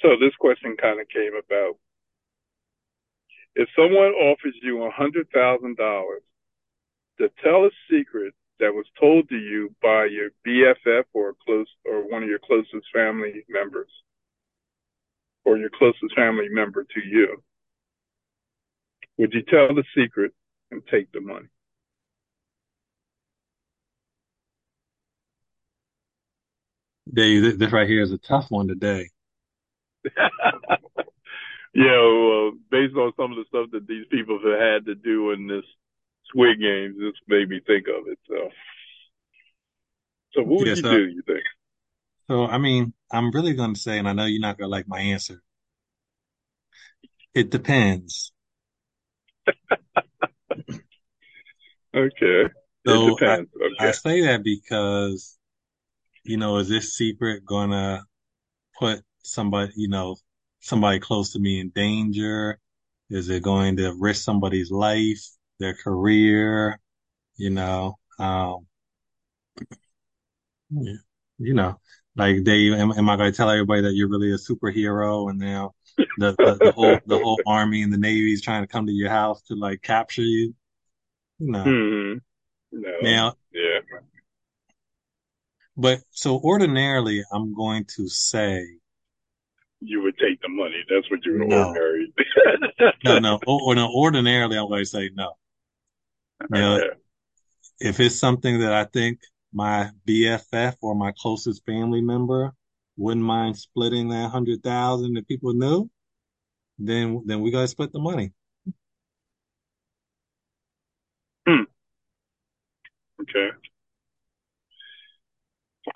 So 0.00 0.10
this 0.20 0.34
question 0.38 0.76
kind 0.80 1.00
of 1.00 1.08
came 1.08 1.32
about. 1.34 1.76
If 3.54 3.68
someone 3.76 4.12
offers 4.12 4.54
you 4.62 4.82
a 4.84 4.90
hundred 4.90 5.28
thousand 5.34 5.76
dollars 5.76 6.22
to 7.18 7.30
tell 7.42 7.64
a 7.64 7.70
secret 7.90 8.34
that 8.60 8.72
was 8.72 8.86
told 8.98 9.28
to 9.28 9.36
you 9.36 9.74
by 9.82 10.06
your 10.06 10.30
BFF 10.46 11.04
or 11.12 11.34
close 11.44 11.66
or 11.84 12.08
one 12.08 12.22
of 12.22 12.28
your 12.28 12.38
closest 12.38 12.86
family 12.94 13.44
members, 13.48 13.90
or 15.44 15.56
your 15.56 15.70
closest 15.70 16.14
family 16.14 16.48
member 16.50 16.84
to 16.84 17.00
you, 17.04 17.42
would 19.18 19.32
you 19.32 19.42
tell 19.42 19.74
the 19.74 19.84
secret 19.96 20.32
and 20.70 20.82
take 20.90 21.10
the 21.12 21.20
money? 21.20 21.46
Dave, 27.12 27.58
this 27.58 27.72
right 27.72 27.88
here 27.88 28.02
is 28.02 28.12
a 28.12 28.18
tough 28.18 28.50
one 28.50 28.68
today. 28.68 29.08
yeah, 31.74 32.00
well, 32.00 32.52
based 32.70 32.96
on 32.96 33.12
some 33.16 33.32
of 33.32 33.38
the 33.38 33.44
stuff 33.48 33.70
that 33.72 33.86
these 33.86 34.06
people 34.10 34.38
have 34.44 34.58
had 34.60 34.86
to 34.86 34.94
do 34.94 35.30
in 35.32 35.46
this 35.46 35.64
Squid 36.28 36.60
Games, 36.60 36.96
this 36.98 37.14
made 37.28 37.48
me 37.48 37.60
think 37.66 37.86
of 37.88 38.06
it. 38.08 38.18
So, 38.28 38.50
so 40.32 40.42
what 40.42 40.60
would 40.60 40.68
Yeah, 40.68 40.74
you 40.74 40.82
so 40.82 40.88
do? 40.88 41.06
You 41.08 41.22
think? 41.26 41.44
so 42.28 42.46
I 42.46 42.56
mean, 42.58 42.94
I'm 43.12 43.30
really 43.30 43.52
going 43.54 43.74
to 43.74 43.80
say, 43.80 43.98
and 43.98 44.08
I 44.08 44.12
know 44.14 44.24
you're 44.24 44.40
not 44.40 44.56
going 44.58 44.68
to 44.68 44.72
like 44.72 44.88
my 44.88 45.00
answer. 45.00 45.42
It 47.34 47.50
depends. 47.50 48.32
Okay, 51.94 52.44
it 52.86 52.86
So 52.86 53.20
I, 53.24 53.38
depends. 53.38 53.50
I 53.78 53.90
Okay, 53.90 53.92
say 53.92 54.22
that 54.22 54.42
because, 54.44 55.38
you 56.24 56.36
know, 56.36 56.58
is 56.58 56.68
this 56.68 56.94
secret 56.96 57.44
gonna 57.46 58.04
put 58.78 59.02
somebody, 59.24 59.72
you 59.76 59.88
know, 59.88 60.16
somebody 60.60 61.00
close 61.00 61.32
to 61.32 61.38
me 61.38 61.60
in 61.60 61.70
danger? 61.70 62.58
Is 63.10 63.28
it 63.28 63.42
going 63.42 63.76
to 63.78 63.94
risk 63.98 64.22
somebody's 64.24 64.70
life, 64.70 65.24
their 65.58 65.74
career? 65.74 66.80
You 67.36 67.50
know, 67.50 67.98
um, 68.18 68.66
yeah, 70.70 70.92
you 71.38 71.54
know, 71.54 71.80
like 72.16 72.44
Dave, 72.44 72.74
am, 72.74 72.92
am 72.92 73.08
I 73.08 73.16
going 73.16 73.32
to 73.32 73.36
tell 73.36 73.50
everybody 73.50 73.82
that 73.82 73.94
you're 73.94 74.08
really 74.08 74.32
a 74.32 74.36
superhero 74.36 75.30
and 75.30 75.38
now 75.38 75.74
the, 76.16 76.36
the, 76.42 76.60
the 76.62 76.72
whole, 76.72 77.02
the 77.06 77.18
whole 77.18 77.42
army 77.46 77.82
and 77.82 77.92
the 77.92 77.98
navy 77.98 78.32
is 78.32 78.42
trying 78.42 78.62
to 78.62 78.68
come 78.68 78.86
to 78.86 78.92
your 78.92 79.10
house 79.10 79.42
to 79.42 79.54
like 79.54 79.82
capture 79.82 80.22
you? 80.22 80.54
You 81.38 81.52
know, 81.52 81.64
hmm 81.64 82.18
No, 82.72 82.90
now, 83.02 83.34
yeah, 83.52 83.80
but 85.76 86.00
so 86.10 86.38
ordinarily 86.38 87.24
I'm 87.32 87.54
going 87.54 87.86
to 87.96 88.08
say, 88.08 88.66
you 89.80 90.02
would 90.02 90.18
take 90.18 90.40
the 90.42 90.48
money. 90.48 90.84
That's 90.88 91.10
what 91.10 91.24
you 91.24 91.38
would 91.38 91.48
no, 91.48 91.68
ordinary. 91.68 92.12
no, 93.04 93.18
no, 93.18 93.40
or, 93.46 93.74
no, 93.74 93.90
ordinarily 93.92 94.56
going 94.56 94.82
to 94.82 94.86
say 94.86 95.10
no. 95.14 95.32
You 96.52 96.60
know, 96.60 96.76
Okay. 96.76 96.88
if 97.80 98.00
it's 98.00 98.18
something 98.18 98.60
that 98.60 98.72
I 98.72 98.84
think 98.84 99.20
my 99.52 99.90
BFF 100.06 100.76
or 100.80 100.94
my 100.94 101.12
closest 101.18 101.64
family 101.66 102.00
member 102.00 102.52
wouldn't 102.96 103.24
mind 103.24 103.56
splitting 103.56 104.08
that 104.08 104.30
hundred 104.30 104.62
thousand 104.62 105.14
that 105.14 105.26
people 105.26 105.54
knew, 105.54 105.90
then 106.78 107.22
then 107.26 107.40
we 107.40 107.50
gotta 107.50 107.68
split 107.68 107.92
the 107.92 107.98
money. 107.98 108.32
Hmm. 111.46 111.62
Okay. 113.22 113.50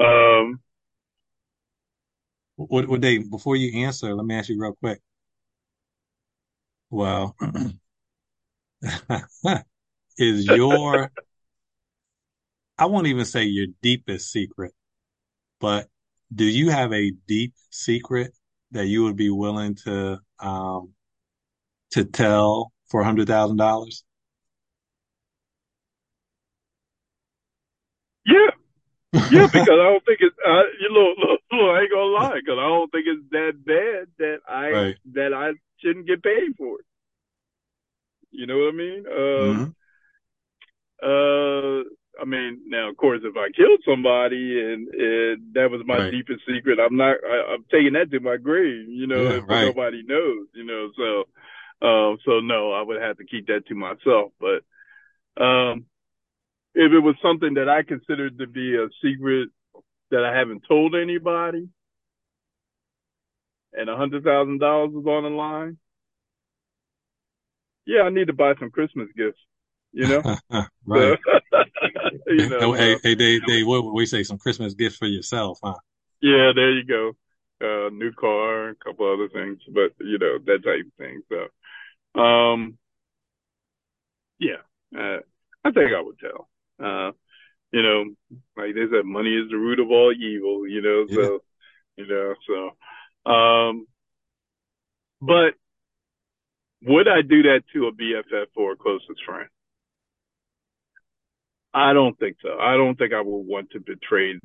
Um, 0.01 0.61
What 2.57 3.01
Dave, 3.01 3.31
before 3.31 3.57
you 3.57 3.85
answer, 3.85 4.15
let 4.15 4.27
me 4.27 4.35
ask 4.35 4.49
you 4.49 4.61
real 4.61 4.75
quick. 4.75 5.01
Well, 6.91 7.35
is 10.19 10.49
your 10.49 11.11
I 12.79 12.87
won't 12.87 13.07
even 13.07 13.25
say 13.25 13.45
your 13.45 13.67
deepest 13.83 14.31
secret, 14.31 14.73
but 15.61 15.89
do 16.35 16.45
you 16.45 16.71
have 16.71 16.93
a 16.93 17.13
deep 17.29 17.55
secret 17.71 18.33
that 18.73 18.87
you 18.87 19.05
would 19.05 19.17
be 19.17 19.31
willing 19.31 19.77
to 19.85 20.19
um 20.41 20.93
to 21.93 22.05
tell 22.05 22.73
for 22.91 23.01
a 23.01 23.05
hundred 23.05 23.29
thousand 23.29 23.57
dollars? 23.57 24.05
yeah, 28.27 28.51
yeah, 29.29 29.47
because 29.53 29.79
I 29.81 29.85
don't 29.91 30.05
think 30.05 30.21
it's, 30.21 30.37
uh, 30.47 30.65
you 30.81 30.91
know, 30.93 31.15
look, 31.19 31.41
look, 31.53 31.71
I 31.77 31.81
ain't 31.83 31.91
gonna 31.93 32.05
lie, 32.13 32.41
because 32.41 32.59
I 32.59 32.69
don't 32.69 32.91
think 32.93 33.07
it's 33.07 33.31
that 33.31 33.53
bad 33.65 34.09
that 34.19 34.39
I, 34.49 34.69
Right. 34.75 34.97
that 35.15 35.33
I 35.35 35.53
shouldn't 35.79 36.07
get 36.07 36.23
paid 36.23 36.57
for 36.59 36.81
it. 36.81 36.87
You 38.31 38.47
know 38.47 38.59
what 38.59 38.75
I 38.75 38.77
mean? 38.77 39.05
Um, 39.07 39.67
Mhm. 39.67 39.75
uh, 41.03 41.85
I 42.21 42.25
mean, 42.25 42.63
now 42.67 42.89
of 42.91 42.97
course, 42.97 43.21
if 43.25 43.37
I 43.37 43.51
killed 43.57 43.81
somebody 43.87 44.61
and, 44.61 44.89
and 44.89 45.55
that 45.55 45.71
was 45.71 45.83
my 45.87 46.01
Right. 46.01 46.11
deepest 46.11 46.41
secret, 46.47 46.79
I'm 46.81 46.97
not. 46.97 47.17
I, 47.25 47.55
I'm 47.55 47.65
taking 47.71 47.95
that 47.95 48.11
to 48.11 48.21
my 48.21 48.37
grave. 48.37 48.89
You 48.89 49.07
know, 49.07 49.29
Yeah, 49.29 49.39
if 49.39 49.45
right. 49.47 49.63
nobody 49.63 50.03
knows. 50.05 50.47
You 50.55 50.65
know, 50.65 50.91
so, 50.97 51.87
um, 51.87 52.19
so 52.25 52.41
no, 52.41 52.73
I 52.73 52.83
would 52.83 53.01
have 53.01 53.19
to 53.19 53.25
keep 53.25 53.47
that 53.49 53.67
to 53.69 53.75
myself. 53.75 54.33
But, 54.41 54.63
um, 55.43 55.87
if 56.75 56.93
it 56.93 57.01
was 57.01 57.15
something 57.23 57.55
that 57.55 57.69
I 57.69 57.83
considered 57.83 58.39
to 58.39 58.47
be 58.47 58.77
a 58.77 58.89
secret 59.03 59.49
that 60.11 60.25
I 60.25 60.37
haven't 60.37 60.65
told 60.69 60.95
anybody, 60.95 61.69
and 63.73 63.89
a 63.89 63.97
hundred 63.97 64.25
thousand 64.25 64.59
dollars 64.59 64.91
is 64.91 65.07
on 65.07 65.25
the 65.25 65.31
line, 65.31 65.79
yeah, 67.87 68.03
I 68.03 68.11
need 68.11 68.27
to 68.27 68.33
buy 68.33 68.55
some 68.59 68.71
Christmas 68.71 69.09
gifts. 69.17 69.39
You 69.93 70.09
know, 70.09 70.37
right. 70.87 71.19
you 72.27 72.49
know. 72.49 72.73
hey, 72.73 72.97
hey, 73.03 73.15
Dave, 73.15 73.43
Dave, 73.47 73.67
what 73.67 73.85
would 73.85 73.93
we 73.93 74.07
say? 74.07 74.23
Some 74.23 74.39
Christmas 74.39 74.75
gifts 74.75 74.97
for 74.97 75.07
yourself, 75.07 75.59
huh? 75.63 75.75
Yeah, 76.21 76.53
there 76.55 76.71
you 76.71 76.85
go. 76.85 77.13
Uh, 77.61 77.89
new 77.91 78.13
car, 78.13 78.71
a 78.71 78.75
couple 78.75 79.11
other 79.13 79.29
things, 79.29 79.61
but 79.69 79.93
you 80.01 80.19
know 80.19 80.39
that 80.45 80.65
type 80.65 80.87
of 80.87 80.93
thing. 80.99 81.23
So, 81.29 82.21
um, 82.21 82.79
yeah, 84.39 84.63
uh, 84.97 85.19
I 85.65 85.71
think 85.71 85.93
I 85.97 86.03
would 86.03 86.19
tell. 86.19 86.49
Uh, 86.85 87.13
you 87.73 87.83
know, 87.83 88.05
like 88.57 88.75
they 88.75 88.87
said, 88.91 89.05
money 89.05 89.35
is 89.35 89.51
the 89.51 89.57
root 89.57 89.81
of 89.81 89.91
all 89.91 90.13
evil. 90.13 90.69
You 90.69 90.83
know, 90.83 91.07
so 91.09 91.41
you 91.97 92.07
know, 92.07 92.35
so, 92.47 93.31
um, 93.31 93.87
but 95.21 95.55
would 96.83 97.09
I 97.09 97.23
do 97.23 97.43
that 97.45 97.63
to 97.73 97.87
a 97.87 97.93
BFF 97.93 98.47
or 98.57 98.73
a 98.73 98.77
closest 98.77 99.25
friend? 99.27 99.49
I 101.73 101.93
don't 101.93 102.17
think 102.19 102.37
so. 102.43 102.59
I 102.61 102.77
don't 102.77 102.97
think 102.97 103.13
I 103.13 103.21
would 103.21 103.47
want 103.47 103.71
to 103.71 103.81
betray. 103.81 104.39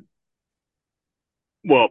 Well, 1.64 1.88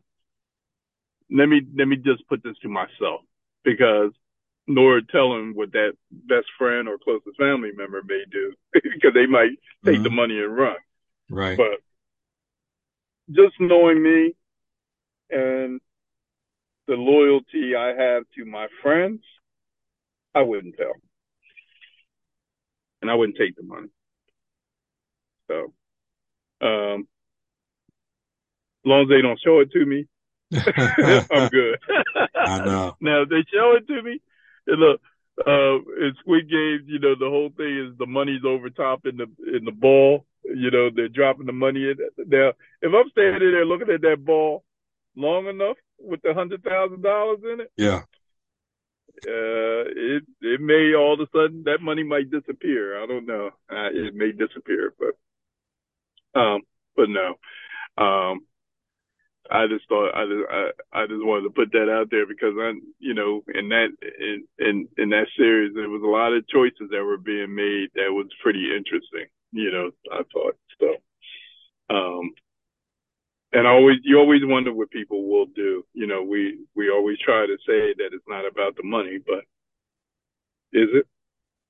let 1.32 1.48
me 1.48 1.62
let 1.78 1.88
me 1.88 1.96
just 1.96 2.28
put 2.28 2.44
this 2.44 2.58
to 2.64 2.70
myself 2.70 3.22
because 3.64 4.12
nor 4.70 5.02
tell 5.02 5.30
telling 5.32 5.56
what 5.56 5.72
that 5.74 5.94
best 6.12 6.48
friend 6.58 6.88
or 6.88 6.98
closest 7.00 7.38
family 7.38 7.72
member 7.76 8.02
may 8.08 8.24
do 8.32 8.54
because 8.74 9.14
they 9.16 9.26
might 9.26 9.52
take 9.84 10.04
the 10.04 10.10
Mhm. 10.10 10.16
money 10.16 10.40
and 10.40 10.56
run. 10.56 10.78
Right. 11.30 11.58
But 11.58 11.82
just 13.32 13.60
knowing 13.60 14.02
me 14.02 14.36
and 15.32 15.82
the 16.88 16.96
loyalty 16.96 17.76
I 17.76 17.90
have 17.96 18.24
to 18.36 18.46
my 18.46 18.68
friends, 18.82 19.24
I 20.36 20.42
wouldn't 20.44 20.78
tell. 20.78 20.94
And 23.02 23.10
I 23.10 23.16
wouldn't 23.16 23.38
take 23.38 23.56
the 23.56 23.64
money. 23.64 23.90
So, 25.48 25.74
um, 26.62 27.08
as 28.86 28.90
long 28.90 29.04
as 29.04 29.10
they 29.10 29.22
don't 29.22 29.40
show 29.44 29.60
it 29.60 29.72
to 29.72 29.86
me, 29.86 30.08
I'm 31.32 31.50
good. 31.50 31.80
I 32.36 32.60
know. 32.66 32.98
Now, 33.02 33.24
if 33.24 33.30
they 33.30 33.44
show 33.54 33.76
it 33.76 33.88
to 33.88 34.02
me, 34.02 34.22
look, 34.78 35.02
uh, 35.48 35.76
in 36.06 36.14
Squid 36.20 36.50
Games, 36.50 36.84
you 36.88 37.00
know, 37.00 37.16
the 37.16 37.30
whole 37.30 37.50
thing 37.56 37.88
is 37.88 37.98
the 37.98 38.06
money's 38.06 38.44
over 38.46 38.70
top 38.70 39.06
in 39.06 39.18
the 39.18 39.28
in 39.56 39.66
the 39.66 39.72
ball. 39.72 40.26
You 40.44 40.72
know, 40.72 40.90
they're 40.94 41.10
dropping 41.10 41.46
the 41.46 41.54
money 41.54 41.90
in. 41.90 41.96
Now, 42.28 42.50
if 42.82 42.94
I'm 42.94 43.10
standing 43.12 43.52
there 43.52 43.66
looking 43.66 43.90
at 43.94 44.02
that 44.02 44.24
ball 44.26 44.64
long 45.16 45.48
enough 45.48 45.78
with 46.00 46.22
the 46.24 46.34
hundred 46.34 46.64
thousand 46.64 47.02
dollars 47.04 47.40
in 47.44 47.62
it, 47.62 47.72
Yeah. 47.78 48.02
uh, 49.28 49.84
it 49.96 50.24
it 50.42 50.62
may 50.62 50.94
all 50.96 51.14
of 51.14 51.20
a 51.20 51.28
sudden 51.36 51.64
that 51.66 51.82
money 51.82 52.04
might 52.04 52.32
disappear. 52.32 53.02
I 53.02 53.06
don't 53.06 53.26
know. 53.26 53.48
Uh, 53.70 53.90
it 53.94 54.16
may 54.16 54.32
disappear, 54.32 54.94
but 55.00 56.40
um, 56.40 56.62
but 56.96 57.08
no. 57.10 57.36
Um, 57.98 58.42
I 59.52 59.68
just 59.68 59.88
thought 59.90 60.14
I 60.14 60.26
just 60.26 60.46
I, 60.50 61.02
I 61.02 61.08
just 61.08 61.26
wanted 61.26 61.44
to 61.44 61.50
put 61.50 61.72
that 61.72 61.90
out 61.90 62.10
there 62.12 62.28
because 62.28 62.54
I 62.58 62.74
you 63.00 63.14
know 63.14 63.44
in 63.54 63.70
that 63.70 63.90
in 64.20 64.48
in 64.60 64.88
in 64.98 65.10
that 65.10 65.28
series 65.38 65.74
there 65.74 65.90
was 65.90 66.04
a 66.04 66.08
lot 66.08 66.34
of 66.34 66.48
choices 66.48 66.90
that 66.92 67.04
were 67.04 67.18
being 67.18 67.56
made 67.56 67.90
that 67.96 68.12
was 68.12 68.28
pretty 68.44 68.76
interesting. 68.76 69.26
You 69.52 69.72
know, 69.72 69.92
I 70.12 70.22
thought 70.32 70.56
so. 70.80 70.96
Um, 71.90 72.32
and 73.52 73.68
I 73.68 73.72
always 73.72 73.98
you 74.04 74.20
always 74.20 74.42
wonder 74.44 74.74
what 74.74 74.92
people 74.92 75.28
will 75.28 75.48
do. 75.48 75.84
You 75.94 76.08
know, 76.08 76.24
we 76.24 76.60
we 76.76 76.90
always 76.90 77.18
try 77.20 77.46
to 77.48 77.58
say 77.68 77.94
that 77.98 78.14
it's 78.14 78.28
not 78.28 78.46
about 78.46 78.76
the 78.76 78.84
money, 78.84 79.18
but 79.26 79.44
is 80.72 80.90
it 80.94 81.08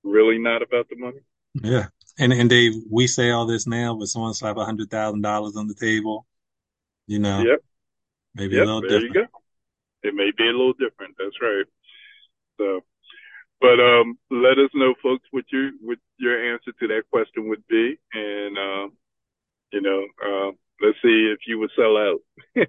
really 0.03 0.37
not 0.37 0.61
about 0.61 0.89
the 0.89 0.97
money? 0.97 1.19
Yeah. 1.53 1.87
And 2.17 2.33
and 2.33 2.49
Dave, 2.49 2.73
we 2.91 3.07
say 3.07 3.31
all 3.31 3.45
this 3.45 3.65
now, 3.65 3.95
but 3.95 4.07
someone 4.07 4.33
slap 4.33 4.57
a 4.57 4.65
hundred 4.65 4.89
thousand 4.89 5.21
dollars 5.21 5.55
on 5.55 5.67
the 5.67 5.73
table, 5.73 6.25
you 7.07 7.19
know, 7.19 7.39
Yep. 7.43 7.63
Maybe 8.35 8.57
Yep, 8.57 8.63
a 8.63 8.65
little 8.65 8.81
there 8.81 8.89
different. 8.99 9.13
you 9.13 9.13
go. 9.13 9.25
It 10.03 10.15
may 10.15 10.31
be 10.37 10.43
a 10.45 10.51
little 10.51 10.73
different. 10.73 11.15
That's 11.17 11.35
right. 11.41 11.65
So, 12.57 12.81
but 13.61 13.79
um, 13.79 14.17
let 14.31 14.57
us 14.59 14.71
know, 14.73 14.93
folks, 15.03 15.25
what 15.31 15.45
your 15.51 15.71
what 15.81 15.97
your 16.17 16.53
answer 16.53 16.71
to 16.79 16.87
that 16.87 17.03
question 17.11 17.49
would 17.49 17.65
be, 17.67 17.97
and 18.13 18.57
um, 18.57 18.93
you 19.71 19.81
know, 19.81 20.05
uh, 20.23 20.51
let's 20.81 20.97
see 21.01 21.31
if 21.33 21.39
you 21.47 21.59
would 21.59 21.71
sell 21.75 21.97
out 21.97 22.19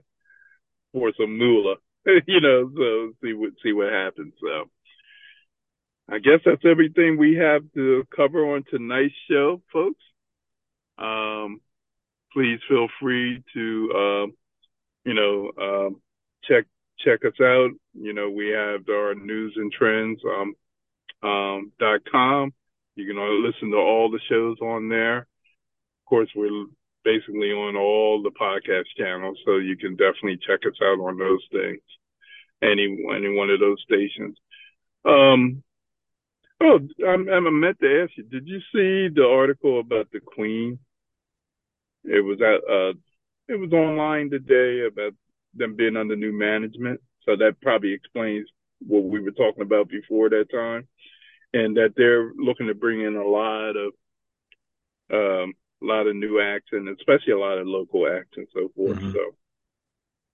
for 0.93 1.13
some 1.19 1.39
moolah. 1.39 1.77
you 2.27 2.41
know, 2.41 2.71
so 2.77 3.13
see 3.23 3.33
what 3.35 3.53
see 3.63 3.73
what 3.73 3.93
happens. 3.93 4.35
So, 4.41 4.71
I 6.11 6.19
guess 6.19 6.41
that's 6.45 6.65
everything 6.65 7.17
we 7.19 7.37
have 7.37 7.63
to 7.75 8.05
cover 8.15 8.55
on 8.55 8.65
tonight's 8.71 9.15
show, 9.31 9.63
folks. 9.73 10.03
Um, 10.99 11.61
please 12.33 12.59
feel 12.69 12.89
free 13.01 13.43
to 13.55 13.93
um, 13.95 14.33
you 15.05 15.15
know, 15.15 15.51
um, 15.61 16.01
check 16.45 16.67
check 16.99 17.25
us 17.25 17.41
out. 17.41 17.71
You 17.95 18.13
know, 18.13 18.31
we 18.31 18.49
have 18.49 18.89
our 18.89 19.15
newz 19.15 19.51
and 19.57 19.73
trendz 19.75 20.19
um, 20.25 20.55
um, 21.29 21.73
dot 21.79 22.01
com. 22.11 22.53
You 22.97 23.07
can 23.07 23.45
listen 23.45 23.71
to 23.71 23.77
all 23.77 24.11
the 24.11 24.21
shows 24.29 24.59
on 24.61 24.89
there. 24.89 25.19
Of 25.19 26.07
course, 26.07 26.29
we're 26.35 26.67
basically 27.05 27.53
on 27.53 27.77
all 27.77 28.23
the 28.23 28.31
podcast 28.31 28.85
channels, 28.99 29.39
so 29.47 29.57
you 29.57 29.77
can 29.77 29.93
definitely 29.97 30.39
check 30.47 30.61
us 30.67 30.79
out 30.83 31.01
on 31.01 31.17
those 31.17 31.45
things. 31.51 31.81
Any 32.63 32.85
any 33.15 33.35
one 33.35 33.49
of 33.49 33.61
those 33.61 33.83
stations. 33.83 34.37
Um, 35.05 35.63
oh, 36.61 36.81
I, 37.07 37.13
I 37.13 37.41
meant 37.41 37.79
to 37.81 38.03
ask 38.03 38.13
you. 38.17 38.25
Did 38.25 38.47
you 38.47 38.59
see 38.73 39.15
the 39.15 39.27
article 39.27 39.81
about 39.81 40.11
the 40.13 40.21
Queen? 40.21 40.79
It 42.05 42.23
was 42.23 42.41
at 42.43 42.61
uh, 42.71 42.93
it 43.51 43.59
was 43.59 43.73
online 43.73 44.31
today 44.31 44.87
about 44.87 45.13
them 45.55 45.75
being 45.75 45.97
under 45.97 46.15
new 46.15 46.33
management. 46.33 47.01
So 47.27 47.37
that 47.37 47.61
probably 47.61 47.93
explains 47.93 48.49
what 48.79 49.03
we 49.05 49.21
were 49.21 49.33
talking 49.33 49.63
about 49.63 49.89
before 49.89 50.31
that 50.31 50.47
time, 50.53 50.87
and 51.53 51.77
that 51.77 51.95
they're 51.97 52.33
looking 52.37 52.69
to 52.69 52.75
bring 52.75 53.01
in 53.03 53.17
a 53.17 53.27
lot 53.27 53.75
of 53.77 53.93
um, 55.13 55.55
a 55.83 55.85
lot 55.85 56.07
of 56.07 56.15
new 56.15 56.41
acts 56.41 56.69
and 56.73 56.89
especially 56.89 57.33
a 57.33 57.39
lot 57.39 57.59
of 57.59 57.67
local 57.67 58.07
acts 58.07 58.37
and 58.37 58.47
so 58.55 58.71
forth. 58.77 58.99
Mhm. 58.99 59.13
So 59.13 59.35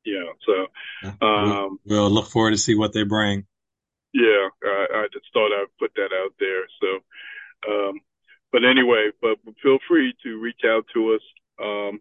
yeah, 0.05 0.31
so 0.47 1.27
um, 1.27 1.81
we'll 1.87 2.11
look 2.11 2.29
forward 2.29 2.53
to 2.53 2.59
see 2.59 2.75
what 2.75 2.93
they 2.93 3.03
bring. 3.03 3.47
yeah, 4.13 4.49
I, 4.63 4.87
I 4.93 5.07
just 5.13 5.27
thought 5.33 5.51
I'd 5.53 5.79
put 5.81 5.93
that 5.97 6.11
out 6.13 6.35
there. 6.39 6.65
So, 6.81 7.73
um, 7.73 8.01
but 8.53 8.65
anyway, 8.65 9.11
but 9.21 9.39
feel 9.63 9.79
free 9.89 10.15
to 10.23 10.39
reach 10.39 10.61
out 10.65 10.85
to 10.95 11.15
us 11.15 11.23
um, 11.61 12.01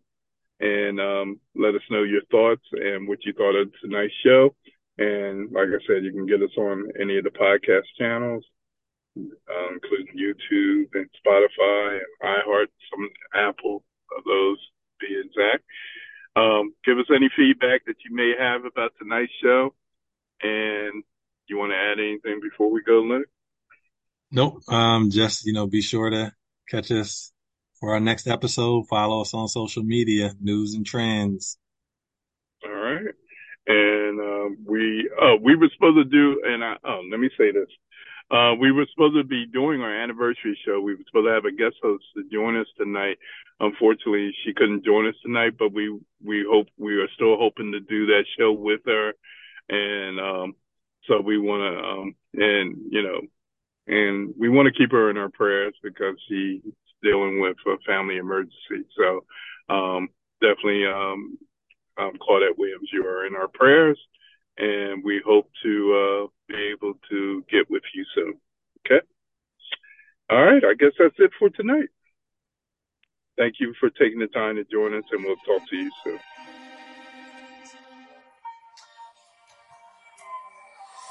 and 0.59 0.99
um, 0.99 1.39
let 1.55 1.75
us 1.75 1.81
know 1.89 2.03
your 2.03 2.23
thoughts 2.31 2.63
and 2.71 3.07
what 3.07 3.19
you 3.25 3.33
thought 3.33 3.55
of 3.55 3.71
tonight's 3.81 4.13
show. 4.23 4.55
And 4.97 5.51
like 5.51 5.67
I 5.67 5.83
said, 5.85 6.03
you 6.03 6.11
can 6.11 6.25
get 6.25 6.41
us 6.41 6.55
on 6.57 6.87
any 6.99 7.17
of 7.17 7.25
the 7.25 7.29
podcast 7.29 7.83
channels, 7.99 8.45
uh, 9.17 9.73
including 9.73 10.15
YouTube 10.15 10.87
and 10.93 11.09
Spotify 11.25 11.99
and 11.99 12.23
iHeart, 12.23 12.67
some 12.89 13.09
Apple, 13.33 13.83
of 14.17 14.23
those 14.23 14.57
be 14.99 15.07
exact. 15.19 15.63
Um, 16.35 16.73
give 16.85 16.97
us 16.97 17.05
any 17.13 17.29
feedback 17.35 17.85
that 17.85 17.97
you 18.07 18.15
may 18.15 18.33
have 18.39 18.65
about 18.65 18.91
tonight's 18.97 19.31
show. 19.43 19.73
And 20.41 21.03
you 21.47 21.57
want 21.57 21.71
to 21.71 21.77
add 21.77 21.99
anything 21.99 22.39
before 22.41 22.71
we 22.71 22.81
go, 22.83 23.01
Leonard? 23.01 23.29
Nope. 24.31 24.61
Um, 24.67 25.09
just, 25.11 25.45
you 25.45 25.53
know, 25.53 25.67
be 25.67 25.81
sure 25.81 26.09
to 26.09 26.33
catch 26.69 26.91
us 26.91 27.31
for 27.79 27.93
our 27.93 27.99
next 27.99 28.27
episode. 28.27 28.87
Follow 28.87 29.21
us 29.21 29.33
on 29.33 29.47
social 29.47 29.83
media, 29.83 30.31
newz 30.43 30.75
and 30.75 30.85
trendz. 30.85 31.57
All 32.65 32.71
right. 32.71 33.13
And 33.67 34.19
um, 34.19 34.57
we 34.65 35.09
oh 35.21 35.37
we 35.41 35.55
were 35.55 35.69
supposed 35.73 35.97
to 35.97 36.05
do 36.05 36.41
and 36.45 36.63
I 36.63 36.75
oh 36.83 37.01
let 37.09 37.19
me 37.19 37.29
say 37.37 37.51
this. 37.51 37.69
Uh, 38.31 38.55
we 38.59 38.71
were 38.71 38.87
supposed 38.91 39.15
to 39.15 39.23
be 39.23 39.45
doing 39.45 39.81
our 39.81 40.01
anniversary 40.03 40.57
show. 40.65 40.81
We 40.81 40.95
were 40.95 41.03
supposed 41.05 41.27
to 41.27 41.33
have 41.33 41.45
a 41.45 41.51
guest 41.51 41.75
host 41.83 42.03
to 42.15 42.23
join 42.31 42.57
us 42.57 42.65
tonight. 42.75 43.17
Unfortunately, 43.59 44.33
she 44.43 44.53
couldn't 44.53 44.83
join 44.83 45.07
us 45.07 45.15
tonight, 45.23 45.53
but 45.59 45.71
we 45.71 45.95
we 46.23 46.45
hope 46.49 46.67
we 46.77 46.95
are 46.95 47.09
still 47.13 47.37
hoping 47.37 47.71
to 47.71 47.79
do 47.79 48.07
that 48.07 48.25
show 48.37 48.51
with 48.51 48.81
her. 48.85 49.13
And 49.69 50.19
um, 50.19 50.55
so 51.07 51.21
we 51.21 51.37
want 51.37 51.61
to 51.61 51.87
um, 51.87 52.15
and 52.33 52.77
you 52.89 53.03
know 53.03 53.21
and 53.87 54.33
we 54.37 54.49
want 54.49 54.67
to 54.67 54.77
keep 54.77 54.91
her 54.91 55.09
in 55.09 55.17
our 55.17 55.29
prayers 55.29 55.75
because 55.83 56.15
she's 56.27 56.61
dealing 57.05 57.39
with 57.39 57.57
a 57.67 57.77
family 57.85 58.17
emergency. 58.17 58.83
So 58.97 59.23
um, 59.73 60.09
definitely, 60.41 60.85
um, 60.85 61.37
um, 61.97 62.13
Claudette 62.21 62.57
Williams, 62.57 62.89
you 62.91 63.05
are 63.05 63.25
in 63.25 63.35
our 63.35 63.47
prayers, 63.47 63.99
and 64.57 65.03
we 65.03 65.21
hope 65.25 65.49
to 65.63 65.73
uh, 65.93 66.27
be 66.49 66.71
able 66.73 66.93
to 67.09 67.45
get 67.49 67.69
with 67.69 67.83
you 67.93 68.05
soon. 68.15 68.33
Okay. 68.85 69.05
All 70.29 70.43
right. 70.43 70.63
I 70.63 70.73
guess 70.73 70.91
that's 70.97 71.15
it 71.19 71.31
for 71.39 71.49
tonight. 71.49 71.89
Thank 73.37 73.55
you 73.59 73.73
for 73.79 73.89
taking 73.89 74.19
the 74.19 74.27
time 74.27 74.55
to 74.55 74.63
join 74.65 74.95
us, 74.95 75.03
and 75.11 75.23
we'll 75.23 75.35
talk 75.45 75.67
to 75.69 75.75
you 75.75 75.91
soon. 76.03 76.19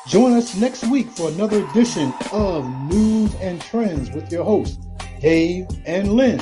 Join 0.08 0.32
us 0.34 0.54
next 0.56 0.86
week 0.88 1.08
for 1.08 1.30
another 1.30 1.64
edition 1.70 2.12
of 2.32 2.64
Newz 2.90 3.34
and 3.40 3.60
Trendz 3.60 4.14
with 4.14 4.30
your 4.30 4.44
hosts, 4.44 4.78
Dave 5.24 5.68
and 5.86 6.12
Len. 6.12 6.38